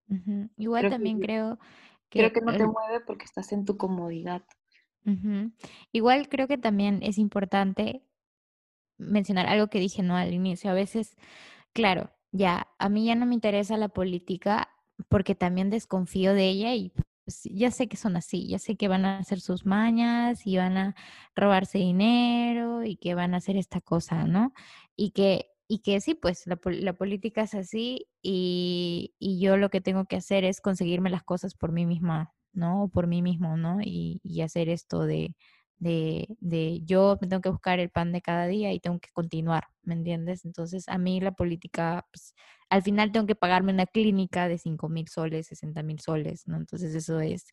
Uh 0.08 0.14
-huh. 0.14 0.50
Igual 0.56 0.82
creo 0.82 0.90
también 0.90 1.20
que, 1.20 1.26
creo 1.26 1.58
que... 2.08 2.18
Creo 2.18 2.32
que 2.32 2.40
no 2.40 2.52
te 2.52 2.66
mueve 2.66 3.00
porque 3.06 3.24
estás 3.24 3.52
en 3.52 3.64
tu 3.64 3.76
comodidad. 3.76 4.42
Uh 5.06 5.11
-huh. 5.11 5.52
Igual 5.92 6.28
creo 6.28 6.48
que 6.48 6.58
también 6.58 7.00
es 7.02 7.18
importante 7.18 8.04
mencionar 8.98 9.46
algo 9.46 9.68
que 9.68 9.80
dije 9.80 10.02
no 10.02 10.16
al 10.16 10.34
inicio. 10.34 10.70
A 10.70 10.74
veces, 10.74 11.16
claro, 11.72 12.11
ya, 12.32 12.68
a 12.78 12.88
mí 12.88 13.06
ya 13.06 13.14
no 13.14 13.26
me 13.26 13.34
interesa 13.34 13.76
la 13.76 13.88
política 13.88 14.68
porque 15.08 15.34
también 15.34 15.70
desconfío 15.70 16.34
de 16.34 16.48
ella 16.48 16.74
y 16.74 16.92
ya 17.44 17.70
sé 17.70 17.88
que 17.88 17.96
son 17.96 18.16
así, 18.16 18.48
ya 18.48 18.58
sé 18.58 18.76
que 18.76 18.88
van 18.88 19.04
a 19.04 19.18
hacer 19.18 19.40
sus 19.40 19.66
mañas 19.66 20.46
y 20.46 20.56
van 20.56 20.76
a 20.76 20.94
robarse 21.34 21.78
dinero 21.78 22.84
y 22.84 22.96
que 22.96 23.14
van 23.14 23.34
a 23.34 23.38
hacer 23.38 23.56
esta 23.56 23.80
cosa, 23.80 24.24
¿no? 24.26 24.52
Y 24.96 25.12
que, 25.12 25.50
y 25.68 25.80
que 25.80 26.00
sí, 26.00 26.14
pues 26.14 26.46
la, 26.46 26.58
la 26.64 26.92
política 26.94 27.42
es 27.42 27.54
así 27.54 28.08
y, 28.22 29.14
y, 29.18 29.40
yo 29.40 29.56
lo 29.56 29.70
que 29.70 29.80
tengo 29.80 30.04
que 30.06 30.16
hacer 30.16 30.44
es 30.44 30.60
conseguirme 30.60 31.10
las 31.10 31.22
cosas 31.24 31.54
por 31.54 31.72
mí 31.72 31.86
misma, 31.86 32.32
¿no? 32.52 32.84
O 32.84 32.88
por 32.88 33.06
mí 33.06 33.22
mismo, 33.22 33.56
¿no? 33.56 33.80
Y, 33.82 34.20
y 34.24 34.42
hacer 34.42 34.68
esto 34.68 35.04
de, 35.04 35.34
de, 35.80 36.28
de, 36.40 36.82
yo 36.84 37.18
me 37.20 37.28
tengo 37.28 37.42
que 37.42 37.48
buscar 37.50 37.80
el 37.80 37.90
pan 37.90 38.12
de 38.12 38.22
cada 38.22 38.46
día 38.46 38.72
y 38.72 38.80
tengo 38.80 39.00
que 39.00 39.10
continuar, 39.12 39.64
¿me 39.82 39.94
entiendes? 39.94 40.44
Entonces 40.44 40.88
a 40.88 40.98
mí 40.98 41.20
la 41.20 41.32
política, 41.32 42.06
pues, 42.12 42.34
al 42.68 42.82
final 42.82 43.12
tengo 43.12 43.26
que 43.26 43.34
pagarme 43.34 43.72
una 43.72 43.86
clínica 43.86 44.46
de 44.48 44.58
5 44.58 44.88
mil 44.90 45.08
soles, 45.08 45.48
60 45.48 45.82
mil 45.82 45.98
soles, 46.00 46.46
¿no? 46.46 46.56
Entonces 46.58 46.94
eso 46.94 47.20
es, 47.20 47.46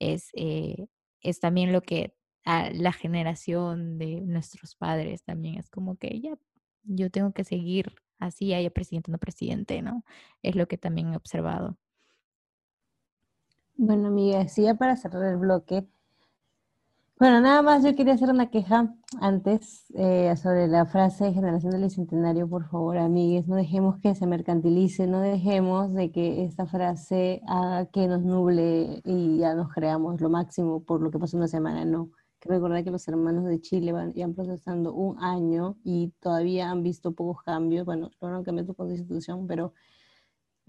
es, 0.00 0.30
eh, 0.34 0.86
es 1.22 1.40
también 1.40 1.72
lo 1.72 1.82
que 1.82 2.14
a 2.44 2.70
la 2.70 2.92
generación 2.92 3.98
de 3.98 4.20
nuestros 4.22 4.74
padres 4.76 5.22
también 5.24 5.56
es 5.58 5.70
como 5.70 5.96
que 5.96 6.20
ya, 6.20 6.36
yo 6.84 7.10
tengo 7.10 7.32
que 7.32 7.44
seguir 7.44 7.94
así, 8.18 8.52
haya 8.54 8.70
presidente 8.70 9.10
o 9.10 9.12
no 9.12 9.18
presidente, 9.18 9.82
¿no? 9.82 10.04
Es 10.42 10.56
lo 10.56 10.66
que 10.68 10.78
también 10.78 11.12
he 11.12 11.16
observado. 11.16 11.78
Bueno, 13.76 14.08
amiga, 14.08 14.46
sí, 14.48 14.62
ya 14.64 14.74
para 14.74 14.96
cerrar 14.96 15.24
el 15.24 15.38
bloque, 15.38 15.86
bueno, 17.20 17.42
nada 17.42 17.60
más 17.60 17.84
yo 17.84 17.94
quería 17.94 18.14
hacer 18.14 18.30
una 18.30 18.48
queja 18.48 18.94
antes 19.20 19.84
eh, 19.94 20.34
sobre 20.38 20.68
la 20.68 20.86
frase 20.86 21.34
generación 21.34 21.70
del 21.72 21.82
bicentenario, 21.82 22.48
por 22.48 22.66
favor, 22.70 22.96
amigues, 22.96 23.46
no 23.46 23.56
dejemos 23.56 24.00
que 24.00 24.14
se 24.14 24.26
mercantilice, 24.26 25.06
no 25.06 25.20
dejemos 25.20 25.92
de 25.92 26.12
que 26.12 26.44
esta 26.44 26.64
frase 26.64 27.42
haga 27.46 27.84
que 27.90 28.08
nos 28.08 28.22
nuble 28.22 29.02
y 29.04 29.36
ya 29.36 29.54
nos 29.54 29.70
creamos 29.70 30.18
lo 30.22 30.30
máximo 30.30 30.82
por 30.82 31.02
lo 31.02 31.10
que 31.10 31.18
pasó 31.18 31.36
una 31.36 31.46
semana, 31.46 31.84
no. 31.84 32.10
Que 32.38 32.48
recordar 32.48 32.82
que 32.84 32.90
los 32.90 33.06
hermanos 33.06 33.44
de 33.44 33.60
Chile 33.60 33.92
van, 33.92 34.14
ya 34.14 34.26
procesando 34.28 34.94
un 34.94 35.22
año 35.22 35.76
y 35.84 36.14
todavía 36.20 36.70
han 36.70 36.82
visto 36.82 37.12
pocos 37.12 37.42
cambios, 37.42 37.84
bueno, 37.84 38.10
lograron 38.22 38.44
cambiar 38.44 38.66
su 38.66 38.74
constitución, 38.74 39.46
pero 39.46 39.74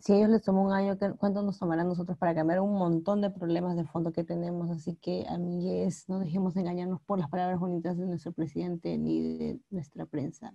si 0.01 0.13
a 0.13 0.17
ellos 0.17 0.29
les 0.29 0.41
tomó 0.41 0.63
un 0.63 0.73
año, 0.73 0.97
¿cuánto 1.17 1.41
nos 1.43 1.59
tomará 1.59 1.83
a 1.83 1.85
nosotros 1.85 2.17
para 2.17 2.33
cambiar 2.35 2.61
un 2.61 2.73
montón 2.73 3.21
de 3.21 3.29
problemas 3.29 3.75
de 3.75 3.85
fondo 3.85 4.11
que 4.11 4.23
tenemos? 4.23 4.69
Así 4.69 4.95
que, 4.95 5.25
amigues, 5.29 6.09
no 6.09 6.19
dejemos 6.19 6.53
de 6.53 6.61
engañarnos 6.61 7.01
por 7.01 7.19
las 7.19 7.29
palabras 7.29 7.59
bonitas 7.59 7.97
de 7.97 8.05
nuestro 8.05 8.31
presidente 8.31 8.97
ni 8.97 9.37
de 9.37 9.59
nuestra 9.69 10.05
prensa 10.05 10.53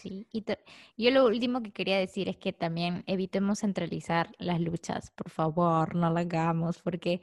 Sí, 0.00 0.28
y 0.30 0.44
yo 0.96 1.10
lo 1.10 1.26
último 1.26 1.60
que 1.60 1.72
quería 1.72 1.98
decir 1.98 2.28
es 2.28 2.36
que 2.36 2.52
también 2.52 3.02
evitemos 3.06 3.60
centralizar 3.60 4.30
las 4.38 4.60
luchas, 4.60 5.10
por 5.10 5.28
favor, 5.28 5.96
no 5.96 6.10
lo 6.10 6.20
hagamos, 6.20 6.80
porque 6.82 7.20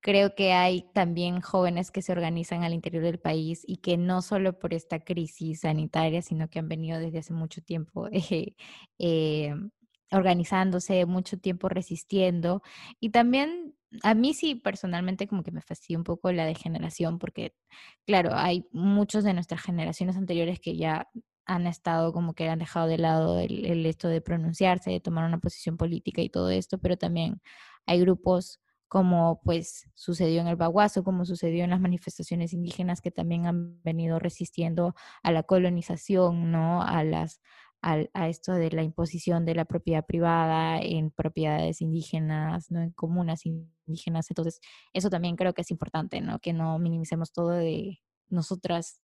creo 0.00 0.34
que 0.34 0.52
hay 0.52 0.82
también 0.94 1.40
jóvenes 1.40 1.90
que 1.90 2.00
se 2.00 2.12
organizan 2.12 2.64
al 2.64 2.72
interior 2.72 3.02
del 3.02 3.18
país 3.18 3.64
y 3.66 3.78
que 3.78 3.96
no 3.98 4.22
solo 4.22 4.58
por 4.58 4.72
esta 4.72 5.00
crisis 5.00 5.60
sanitaria, 5.60 6.22
sino 6.22 6.48
que 6.48 6.58
han 6.58 6.68
venido 6.68 6.98
desde 6.98 7.18
hace 7.18 7.34
mucho 7.34 7.60
tiempo 7.60 8.08
eh, 8.12 8.54
eh, 8.98 9.54
organizándose, 10.12 11.06
mucho 11.06 11.38
tiempo 11.38 11.68
resistiendo. 11.68 12.62
Y 13.00 13.10
también 13.10 13.74
a 14.02 14.14
mí 14.14 14.34
sí 14.34 14.54
personalmente 14.56 15.26
como 15.28 15.42
que 15.42 15.52
me 15.52 15.62
fastidia 15.62 15.98
un 15.98 16.04
poco 16.04 16.32
la 16.32 16.44
degeneración 16.44 17.18
porque, 17.18 17.54
claro, 18.06 18.30
hay 18.34 18.66
muchos 18.72 19.24
de 19.24 19.34
nuestras 19.34 19.62
generaciones 19.62 20.16
anteriores 20.16 20.60
que 20.60 20.76
ya 20.76 21.08
han 21.46 21.66
estado 21.66 22.12
como 22.12 22.34
que 22.34 22.48
han 22.48 22.58
dejado 22.58 22.88
de 22.88 22.98
lado 22.98 23.38
el, 23.38 23.64
el 23.66 23.86
esto 23.86 24.08
de 24.08 24.20
pronunciarse, 24.20 24.90
de 24.90 25.00
tomar 25.00 25.24
una 25.24 25.38
posición 25.38 25.76
política 25.76 26.20
y 26.22 26.28
todo 26.30 26.50
esto, 26.50 26.78
pero 26.78 26.96
también 26.96 27.40
hay 27.86 28.00
grupos 28.00 28.60
como 28.88 29.40
pues 29.44 29.88
sucedió 29.94 30.40
en 30.40 30.46
el 30.48 30.56
Baguazo, 30.56 31.02
como 31.04 31.24
sucedió 31.24 31.64
en 31.64 31.70
las 31.70 31.80
manifestaciones 31.80 32.52
indígenas 32.52 33.00
que 33.00 33.10
también 33.10 33.46
han 33.46 33.82
venido 33.82 34.18
resistiendo 34.18 34.94
a 35.22 35.32
la 35.32 35.42
colonización, 35.42 36.52
¿no? 36.52 36.82
A 36.82 37.02
las 37.04 37.40
a 37.82 38.28
esto 38.28 38.52
de 38.52 38.70
la 38.70 38.82
imposición 38.82 39.44
de 39.44 39.54
la 39.54 39.64
propiedad 39.64 40.04
privada 40.04 40.80
en 40.80 41.10
propiedades 41.10 41.80
indígenas, 41.80 42.70
¿no? 42.70 42.80
en 42.80 42.90
comunas 42.90 43.46
indígenas. 43.46 44.28
Entonces, 44.30 44.60
eso 44.92 45.08
también 45.08 45.36
creo 45.36 45.54
que 45.54 45.62
es 45.62 45.70
importante, 45.70 46.20
¿no? 46.20 46.40
Que 46.40 46.52
no 46.52 46.78
minimicemos 46.80 47.32
todo 47.32 47.50
de 47.50 48.00
nosotras 48.28 49.00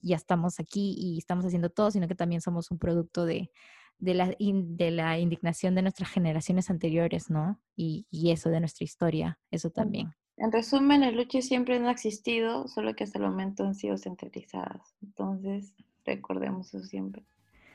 ya 0.00 0.16
estamos 0.16 0.60
aquí 0.60 0.94
y 0.98 1.18
estamos 1.18 1.46
haciendo 1.46 1.70
todo, 1.70 1.90
sino 1.90 2.08
que 2.08 2.14
también 2.14 2.40
somos 2.40 2.70
un 2.70 2.78
producto 2.78 3.24
de, 3.24 3.50
de, 3.98 4.14
la, 4.14 4.34
de 4.38 4.90
la 4.90 5.18
indignación 5.18 5.74
de 5.74 5.82
nuestras 5.82 6.10
generaciones 6.10 6.70
anteriores, 6.70 7.30
¿no? 7.30 7.60
Y, 7.74 8.06
y 8.10 8.30
eso 8.30 8.50
de 8.50 8.60
nuestra 8.60 8.84
historia, 8.84 9.38
eso 9.50 9.70
también. 9.70 10.14
En 10.36 10.52
resumen, 10.52 11.00
las 11.00 11.14
luchas 11.14 11.46
siempre 11.46 11.76
han 11.76 11.86
existido, 11.86 12.68
solo 12.68 12.94
que 12.94 13.04
hasta 13.04 13.18
el 13.18 13.24
momento 13.24 13.64
han 13.64 13.74
sido 13.74 13.96
centralizadas. 13.96 14.94
Entonces, 15.00 15.72
recordemos 16.04 16.74
eso 16.74 16.84
siempre. 16.84 17.24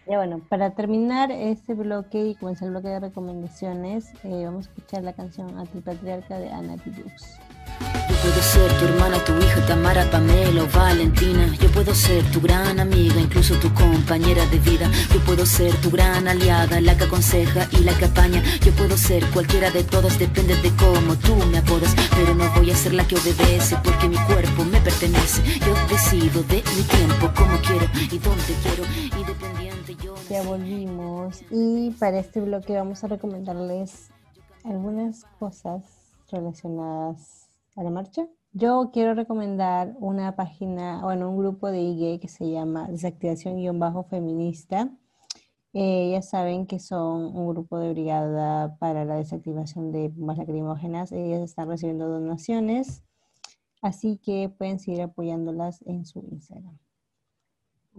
Ya 0.10 0.18
bueno, 0.18 0.42
para 0.50 0.72
terminar 0.72 1.32
este 1.32 1.76
bloque 1.76 2.30
y 2.30 2.34
comenzar 2.34 2.66
el 2.66 2.72
bloque 2.72 2.88
de 2.88 3.00
recomendaciones, 3.00 4.08
eh, 4.24 4.42
vamos 4.44 4.66
a 4.66 4.70
escuchar 4.72 5.04
la 5.04 5.14
canción 5.14 5.56
Antipatriarca 5.56 6.40
de 6.40 6.50
Ana. 6.50 6.78
Yo 6.78 8.16
puedo 8.24 8.42
ser 8.42 8.72
tu 8.80 8.86
hermana, 8.86 9.24
tu 9.24 9.38
hija, 9.38 9.64
Tamara, 9.68 10.10
Pamela 10.10 10.64
o 10.64 10.68
Valentina. 10.76 11.56
Yo 11.62 11.70
puedo 11.70 11.94
ser 11.94 12.24
tu 12.32 12.42
gran 12.42 12.80
amiga, 12.80 13.22
incluso 13.22 13.54
tu 13.60 13.72
compañera 13.76 14.44
de 14.48 14.58
vida. 14.58 14.90
Yo 15.14 15.20
puedo 15.20 15.46
ser 15.46 15.76
tu 15.76 15.92
gran 15.92 16.28
aliada, 16.28 16.82
la 16.82 16.98
que 16.98 17.04
aconseja 17.04 17.68
y 17.72 17.84
la 17.84 17.94
que 17.94 18.06
apaña. 18.06 18.42
Yo 18.66 18.72
puedo 18.72 18.98
ser 18.98 19.24
cualquiera 19.28 19.70
de 19.70 19.84
todas, 19.84 20.18
depende 20.18 20.56
de 20.56 20.72
cómo 20.72 21.18
tú 21.18 21.36
me 21.52 21.60
apodas. 21.60 21.94
Pero 22.16 22.34
no 22.34 22.50
voy 22.56 22.72
a 22.72 22.76
ser 22.76 22.96
la 22.96 23.08
que 23.08 23.14
obedece 23.14 23.78
porque 23.84 24.10
mi 24.10 24.18
cuerpo 24.18 24.66
me 24.66 24.82
pertenece. 24.82 25.44
Yo 25.60 25.76
decido 25.88 26.42
de 26.44 26.64
mi 26.76 26.82
tiempo, 26.82 27.32
como 27.36 27.60
quiero 27.62 27.86
y 27.96 28.18
dónde 28.18 28.56
quiero. 28.64 28.84
Y 29.06 29.24
dependiente 29.24 29.54
yo. 29.54 29.59
Ya 30.30 30.44
volvimos 30.44 31.44
y 31.52 31.92
para 32.00 32.20
este 32.20 32.40
bloque 32.40 32.76
vamos 32.76 33.04
a 33.04 33.08
recomendarles 33.08 34.12
algunas 34.64 35.26
cosas 35.40 35.84
relacionadas 36.32 37.50
a 37.76 37.84
la 37.84 37.90
marcha. 37.90 38.28
Yo 38.54 38.92
quiero 38.94 39.14
recomendar 39.14 39.96
una 40.00 40.36
página, 40.36 41.02
bueno, 41.04 41.30
un 41.30 41.38
grupo 41.38 41.72
de 41.72 41.82
IG 41.82 42.20
que 42.20 42.28
se 42.28 42.50
llama 42.50 42.88
Desactivación-Feminista. 42.90 44.90
Eh, 45.74 46.10
ya 46.12 46.22
saben 46.22 46.66
que 46.66 46.80
son 46.80 47.36
un 47.36 47.50
grupo 47.50 47.78
de 47.78 47.92
brigada 47.92 48.76
para 48.78 49.06
la 49.06 49.16
desactivación 49.16 49.92
de 49.92 50.10
bombas 50.10 50.38
lacrimógenas. 50.38 51.12
Ellas 51.12 51.42
están 51.42 51.68
recibiendo 51.68 52.08
donaciones, 52.08 53.04
así 53.82 54.18
que 54.18 54.50
pueden 54.50 54.80
seguir 54.80 55.02
apoyándolas 55.02 55.82
en 55.84 56.06
su 56.06 56.26
Instagram. 56.32 56.78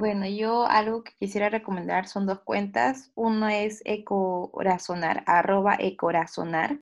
Bueno, 0.00 0.26
yo 0.26 0.64
algo 0.64 1.04
que 1.04 1.12
quisiera 1.20 1.50
recomendar 1.50 2.08
son 2.08 2.24
dos 2.24 2.40
cuentas. 2.40 3.12
Uno 3.14 3.50
es 3.50 3.82
ecorazonar, 3.84 5.22
arroba 5.26 5.76
ecorazonar. 5.78 6.80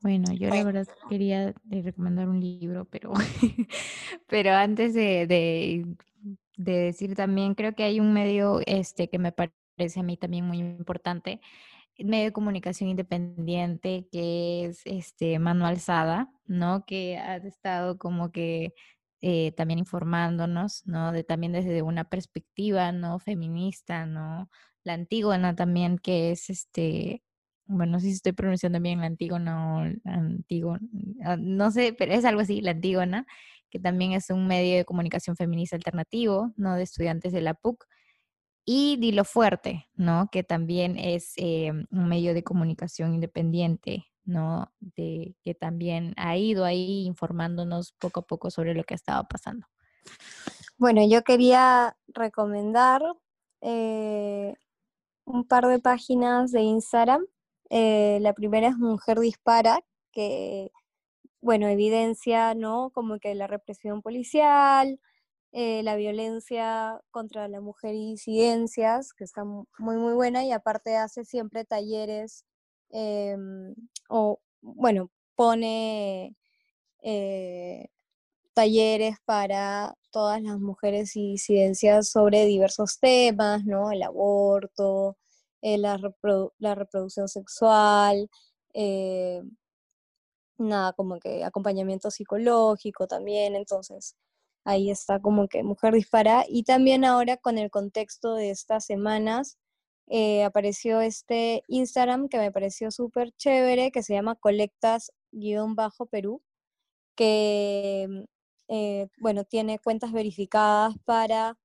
Bueno, 0.00 0.32
yo 0.32 0.48
la 0.48 0.64
verdad 0.64 0.88
quería 1.10 1.48
eh, 1.48 1.82
recomendar 1.82 2.26
un 2.26 2.40
libro, 2.40 2.86
pero, 2.86 3.12
pero 4.28 4.52
antes 4.52 4.94
de, 4.94 5.26
de, 5.26 5.84
decir 6.56 7.14
también, 7.14 7.54
creo 7.54 7.74
que 7.74 7.84
hay 7.84 8.00
un 8.00 8.14
medio 8.14 8.60
este, 8.64 9.10
que 9.10 9.18
me 9.18 9.32
parece 9.32 10.00
a 10.00 10.02
mí 10.02 10.16
también 10.16 10.46
muy 10.46 10.56
importante, 10.56 11.42
medio 11.98 12.24
de 12.24 12.32
comunicación 12.32 12.88
independiente, 12.88 14.08
que 14.10 14.64
es 14.64 14.80
este 14.86 15.38
Manual 15.38 15.80
Sada, 15.80 16.30
¿no? 16.46 16.86
Que 16.86 17.18
ha 17.18 17.36
estado 17.36 17.98
como 17.98 18.32
que 18.32 18.72
eh, 19.20 19.52
también 19.52 19.78
informándonos, 19.78 20.86
¿no? 20.86 21.12
De, 21.12 21.24
también 21.24 21.52
desde 21.52 21.82
una 21.82 22.04
perspectiva, 22.04 22.92
¿no? 22.92 23.18
Feminista, 23.18 24.06
¿no? 24.06 24.50
La 24.84 24.94
Antígona 24.94 25.54
también, 25.56 25.98
que 25.98 26.30
es 26.30 26.50
este 26.50 27.22
bueno, 27.66 27.92
no 27.92 28.00
sé 28.00 28.06
si 28.08 28.12
estoy 28.12 28.32
pronunciando 28.32 28.80
bien 28.80 29.00
la 29.00 29.06
Antígona 29.06 29.76
o 29.76 29.84
Antígona, 30.04 30.80
ah, 31.24 31.36
no 31.38 31.70
sé, 31.70 31.94
pero 31.96 32.12
es 32.12 32.24
algo 32.24 32.42
así, 32.42 32.60
la 32.60 32.72
Antígona, 32.72 33.26
que 33.70 33.78
también 33.80 34.12
es 34.12 34.30
un 34.30 34.46
medio 34.46 34.76
de 34.76 34.84
comunicación 34.84 35.36
feminista 35.36 35.76
alternativo, 35.76 36.52
¿no? 36.56 36.76
De 36.76 36.82
estudiantes 36.84 37.32
de 37.32 37.40
la 37.40 37.54
PUC. 37.54 37.84
Y 38.66 38.96
Dilo 38.98 39.24
Fuerte, 39.24 39.88
¿no? 39.94 40.28
Que 40.30 40.42
también 40.42 40.98
es 40.98 41.34
eh, 41.36 41.72
un 41.90 42.08
medio 42.08 42.34
de 42.34 42.44
comunicación 42.44 43.14
independiente, 43.14 44.06
¿no? 44.24 44.72
De, 44.80 45.36
que 45.42 45.54
también 45.54 46.14
ha 46.16 46.36
ido 46.36 46.64
ahí 46.64 47.04
informándonos 47.06 47.92
poco 47.92 48.20
a 48.20 48.26
poco 48.26 48.50
sobre 48.50 48.74
lo 48.74 48.84
que 48.84 48.94
ha 48.94 48.96
estado 48.96 49.24
pasando. 49.28 49.66
Bueno, 50.76 51.06
yo 51.06 51.22
quería 51.22 51.96
recomendar 52.08 53.02
eh, 53.60 54.54
un 55.24 55.46
par 55.46 55.66
de 55.66 55.78
páginas 55.78 56.52
de 56.52 56.62
Instagram 56.62 57.24
eh, 57.70 58.18
la 58.20 58.32
primera 58.34 58.68
es 58.68 58.76
Mujer 58.76 59.18
Dispara, 59.20 59.80
que, 60.12 60.70
bueno, 61.40 61.68
evidencia, 61.68 62.54
¿no? 62.54 62.90
Como 62.90 63.18
que 63.18 63.34
la 63.34 63.46
represión 63.46 64.02
policial, 64.02 65.00
eh, 65.52 65.82
la 65.82 65.96
violencia 65.96 67.00
contra 67.10 67.48
la 67.48 67.60
mujer 67.60 67.94
y 67.94 68.12
disidencias, 68.12 69.12
que 69.14 69.24
está 69.24 69.44
muy, 69.44 69.96
muy 69.96 70.14
buena, 70.14 70.44
y 70.44 70.52
aparte 70.52 70.96
hace 70.96 71.24
siempre 71.24 71.64
talleres, 71.64 72.44
em, 72.90 73.74
o, 74.08 74.40
bueno, 74.62 75.10
pone 75.36 76.36
eh, 77.02 77.88
talleres 78.54 79.16
para 79.24 79.94
todas 80.10 80.42
las 80.42 80.58
mujeres 80.60 81.16
y 81.16 81.32
disidencias 81.32 82.10
sobre 82.10 82.46
diversos 82.46 82.98
temas, 83.00 83.64
¿no? 83.64 83.92
El 83.92 84.02
aborto, 84.02 85.16
eh, 85.62 85.78
la, 85.78 85.98
la, 86.58 86.74
reproducción 86.74 87.28
sexual, 87.28 88.28
eh, 88.74 89.42
nada, 90.58 90.92
como 90.94 91.18
que 91.18 91.44
acompañamiento 91.44 92.10
psicológico 92.10 93.06
también, 93.06 93.56
entonces 93.56 94.16
ahí 94.64 94.90
está 94.90 95.20
como 95.20 95.48
que 95.48 95.62
Mujer 95.62 95.94
Dispara. 95.94 96.44
Y 96.48 96.64
también 96.64 97.04
ahora 97.04 97.36
con 97.36 97.58
el 97.58 97.70
contexto 97.70 98.34
de 98.34 98.50
estas 98.50 98.86
semanas, 98.86 99.58
eh, 100.08 100.44
apareció 100.44 101.00
este 101.00 101.62
Instagram 101.68 102.28
que 102.28 102.38
me 102.38 102.52
pareció 102.52 102.90
súper 102.90 103.32
chévere, 103.32 103.90
que 103.90 104.02
se 104.02 104.14
llama 104.14 104.36
Colectas-Perú, 104.36 106.42
que, 107.16 108.26
eh, 108.68 109.08
bueno, 109.18 109.44
tiene 109.44 109.78
cuentas 109.78 110.12
verificadas 110.12 110.96
para 111.04 111.58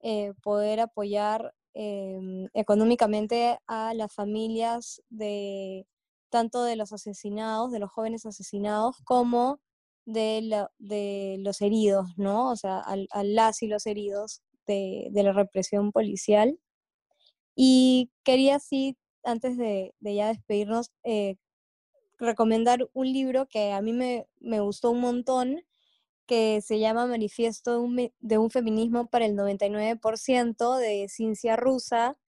eh, 0.00 0.34
poder 0.42 0.80
apoyar 0.80 1.54
em, 1.74 2.48
económicamente 2.54 3.58
a 3.66 3.94
las 3.94 4.12
familias 4.12 5.02
de 5.10 5.86
tanto 6.30 6.64
de 6.64 6.76
los 6.76 6.92
asesinados, 6.92 7.72
de 7.72 7.78
los 7.80 7.90
jóvenes 7.90 8.26
asesinados, 8.26 8.96
como 9.04 9.60
de, 10.06 10.68
los 11.40 11.60
heridos, 11.62 12.08
¿no? 12.16 12.50
O 12.50 12.56
sea, 12.56 12.80
a, 12.80 13.24
las 13.24 13.62
y 13.62 13.68
los 13.68 13.86
heridos 13.86 14.42
de, 14.66 15.08
de 15.12 15.22
la 15.22 15.32
represión 15.32 15.92
policial. 15.92 16.58
Y 17.56 18.12
quería 18.22 18.58
sí, 18.60 18.98
antes 19.24 19.56
de, 19.56 19.94
ya 20.00 20.28
despedirnos, 20.28 20.92
eh, 21.04 21.36
recomendar 22.18 22.88
un 22.92 23.12
libro 23.12 23.46
que 23.48 23.72
a 23.72 23.80
mí 23.82 23.92
me, 23.92 24.26
gustó 24.60 24.90
un 24.90 25.00
montón, 25.00 25.64
que 26.26 26.60
se 26.60 26.78
llama 26.80 27.06
Manifiesto 27.06 27.72
de 27.72 27.78
un, 27.78 28.12
de 28.20 28.38
un 28.38 28.50
Feminismo 28.50 29.08
para 29.08 29.26
el 29.26 29.36
99% 29.36 30.76
de 30.78 31.08
Ciencia 31.08 31.56
Rusa, 31.56 32.18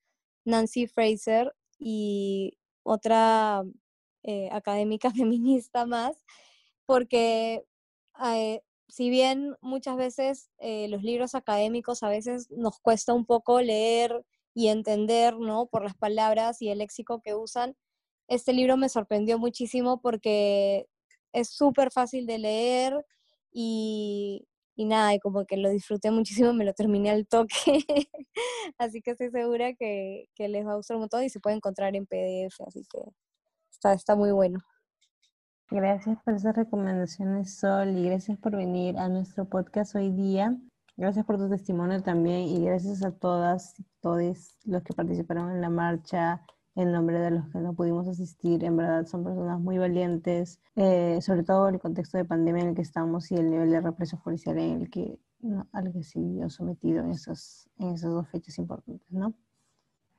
Nancy 0.44 0.86
Fraser 0.86 1.54
y 1.78 2.58
otra 2.82 3.64
eh, 4.22 4.48
académica 4.52 5.10
feminista 5.14 5.84
más, 5.86 6.16
porque 6.86 7.66
eh, 8.24 8.62
si 8.88 9.10
bien 9.10 9.56
muchas 9.60 9.96
veces 9.96 10.50
los 10.60 11.02
libros 11.02 11.34
académicos 11.34 12.02
a 12.02 12.08
veces 12.08 12.50
nos 12.50 12.80
cuesta 12.80 13.12
un 13.12 13.26
poco 13.26 13.60
leer 13.60 14.24
y 14.58 14.70
entender, 14.70 15.38
¿no? 15.38 15.66
Por 15.66 15.84
las 15.84 15.94
palabras 15.94 16.60
y 16.60 16.68
el 16.70 16.78
léxico 16.78 17.20
que 17.20 17.32
usan. 17.32 17.76
Este 18.26 18.52
libro 18.52 18.76
me 18.76 18.88
sorprendió 18.88 19.38
muchísimo 19.38 20.00
porque 20.00 20.88
es 21.32 21.50
súper 21.50 21.92
fácil 21.92 22.26
de 22.26 22.38
leer 22.38 23.06
y, 23.52 24.48
y 24.74 24.84
nada, 24.86 25.14
y 25.14 25.20
como 25.20 25.46
que 25.46 25.58
lo 25.58 25.70
disfruté 25.70 26.10
muchísimo, 26.10 26.52
me 26.54 26.64
lo 26.64 26.72
terminé 26.72 27.10
al 27.10 27.28
toque. 27.28 27.54
así 28.78 29.00
que 29.00 29.12
estoy 29.12 29.30
segura 29.30 29.74
que, 29.74 30.26
que, 30.34 30.48
les 30.48 30.66
va 30.66 30.72
a 30.72 30.76
gustar 30.76 30.96
un 30.96 31.02
montón 31.02 31.22
y 31.22 31.30
se 31.30 31.38
puede 31.38 31.54
encontrar 31.54 31.94
en 31.94 32.06
PDF, 32.06 32.60
así 32.66 32.82
que 32.90 32.98
está, 33.70 33.92
está 33.92 34.16
muy 34.16 34.32
bueno. 34.32 34.58
Gracias 35.70 36.18
por 36.24 36.34
esas 36.34 36.56
recomendaciones, 36.56 37.60
Sol, 37.60 37.96
y 37.96 38.06
gracias 38.06 38.36
por 38.38 38.56
venir 38.56 38.98
a 38.98 39.08
nuestro 39.08 39.48
podcast 39.48 39.94
hoy 39.94 40.10
día. 40.10 40.58
Gracias 40.98 41.24
por 41.24 41.38
tu 41.38 41.48
testimonio 41.48 42.02
también 42.02 42.40
y 42.40 42.64
gracias 42.64 43.04
a 43.04 43.12
todas 43.12 43.78
y 43.78 43.84
todos 44.02 44.56
los 44.64 44.82
que 44.82 44.92
participaron 44.92 45.52
en 45.52 45.60
la 45.60 45.70
marcha, 45.70 46.42
en 46.74 46.90
nombre 46.90 47.20
de 47.20 47.30
los 47.30 47.48
que 47.50 47.60
no 47.60 47.72
pudimos 47.72 48.08
asistir. 48.08 48.64
En 48.64 48.76
verdad 48.76 49.06
son 49.06 49.22
personas 49.22 49.60
muy 49.60 49.78
valientes, 49.78 50.58
eh, 50.74 51.20
sobre 51.22 51.44
todo 51.44 51.68
en 51.68 51.76
el 51.76 51.80
contexto 51.80 52.18
de 52.18 52.24
pandemia 52.24 52.64
en 52.64 52.68
el 52.70 52.74
que 52.74 52.82
estamos 52.82 53.30
y 53.30 53.36
el 53.36 53.48
nivel 53.48 53.70
de 53.70 53.80
represión 53.80 54.20
policial 54.22 54.58
en 54.58 54.82
el 54.82 54.90
que 54.90 55.20
no, 55.38 55.68
al 55.72 55.92
que 55.92 56.02
se 56.02 56.18
vio 56.18 56.50
sometido 56.50 57.04
en 57.04 57.12
esos, 57.12 57.70
en 57.78 57.90
esas 57.90 58.10
dos 58.10 58.28
fechas 58.28 58.58
importantes, 58.58 59.08
¿no? 59.12 59.34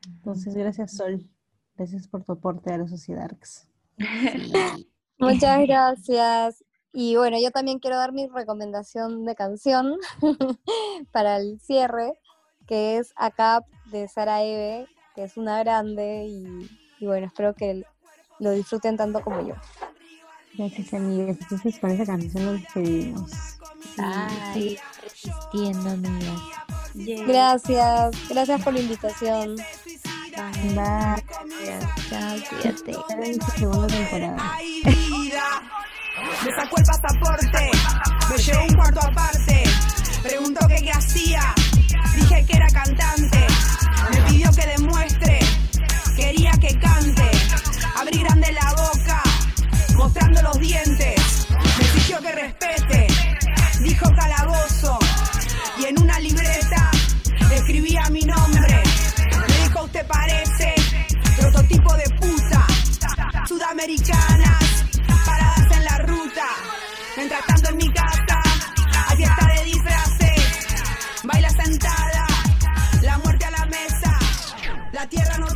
Entonces, 0.07 0.55
gracias 0.55 0.95
Sol, 0.95 1.30
gracias 1.75 2.07
por 2.07 2.23
tu 2.23 2.32
aporte 2.32 2.71
a 2.71 2.77
la 2.77 2.88
sociedad. 2.88 3.30
Muchas 5.19 5.59
gracias. 5.67 6.63
Y 6.91 7.15
bueno, 7.15 7.37
yo 7.39 7.51
también 7.51 7.79
quiero 7.79 7.97
dar 7.97 8.13
mi 8.13 8.27
recomendación 8.27 9.25
de 9.25 9.35
canción 9.35 9.97
para 11.11 11.37
el 11.37 11.59
cierre, 11.59 12.13
que 12.67 12.97
es 12.97 13.13
Acap 13.15 13.65
de 13.85 14.07
Sara 14.07 14.43
Eve, 14.43 14.87
que 15.15 15.23
es 15.23 15.37
una 15.37 15.59
grande 15.59 16.25
y, 16.27 17.05
bueno, 17.05 17.27
espero 17.27 17.53
que 17.53 17.83
lo 18.39 18.51
disfruten 18.51 18.97
tanto 18.97 19.21
como 19.21 19.47
yo. 19.47 19.55
Gracias, 20.57 20.93
amigas. 20.93 21.37
Entonces, 21.39 21.79
con 21.79 21.91
esa 21.91 22.05
canción 22.05 22.45
nos 22.45 22.61
despedimos. 22.61 23.31
Sí, 24.53 24.77
resistiendo, 25.03 25.89
amigas. 25.91 26.41
Gracias, 27.27 28.29
gracias 28.29 28.63
por 28.63 28.73
la 28.73 28.79
invitación. 28.79 29.55
Bye. 29.55 30.73
Bye. 30.73 31.23
Chao, 32.09 32.37
cuídate. 32.49 32.95
Segunda 33.57 33.87
temporada. 33.87 34.57
Me 36.45 36.55
sacó 36.55 36.77
el 36.77 36.85
pasaporte, 36.85 37.71
me 38.29 38.37
llevó 38.37 38.63
un 38.63 38.73
cuarto 38.75 39.01
aparte. 39.01 39.63
Preguntó 40.23 40.67
que 40.69 40.75
qué 40.75 40.91
hacía, 40.91 41.53
dije 42.15 42.45
que 42.45 42.55
era 42.55 42.67
cantante. 42.67 43.47
Me 44.09 44.21
pidió 44.21 44.49
que 44.51 44.65
demuestre, 44.65 45.39
quería 46.15 46.51
que 46.51 46.79
cante. 46.79 47.31
Abrí 47.97 48.19
grande 48.19 48.53
la 48.53 48.73
boca, 48.73 49.21
mostrando 49.97 50.41
los 50.41 50.59
dientes. 50.59 51.47
Me 51.77 51.85
exigió 51.85 52.21
que 52.21 52.31
respete, 52.31 53.07
dijo 53.81 54.09
calabozo. 54.15 54.97
Y 55.77 55.85
en 55.85 56.01
una 56.01 56.19
libreta 56.19 56.91
escribía 57.53 58.03
mi 58.11 58.21
nombre. 58.21 58.81
Me 59.47 59.63
dijo, 59.65 59.83
usted 59.83 60.07
parece 60.07 60.73
prototipo 61.37 61.93
de 61.97 62.09
puta 62.17 62.65
sudamericana 66.39 66.79
Mientras 67.17 67.45
tanto 67.45 67.69
en 67.69 67.77
mi 67.77 67.93
casa, 67.93 68.41
está 69.23 69.47
de 69.47 69.63
disfraces. 69.65 71.23
Baila 71.23 71.49
sentada, 71.49 72.27
la 73.01 73.17
muerte 73.17 73.45
a 73.45 73.51
la 73.51 73.65
mesa. 73.65 74.19
La 74.91 75.07
tierra 75.07 75.37
no 75.37 75.47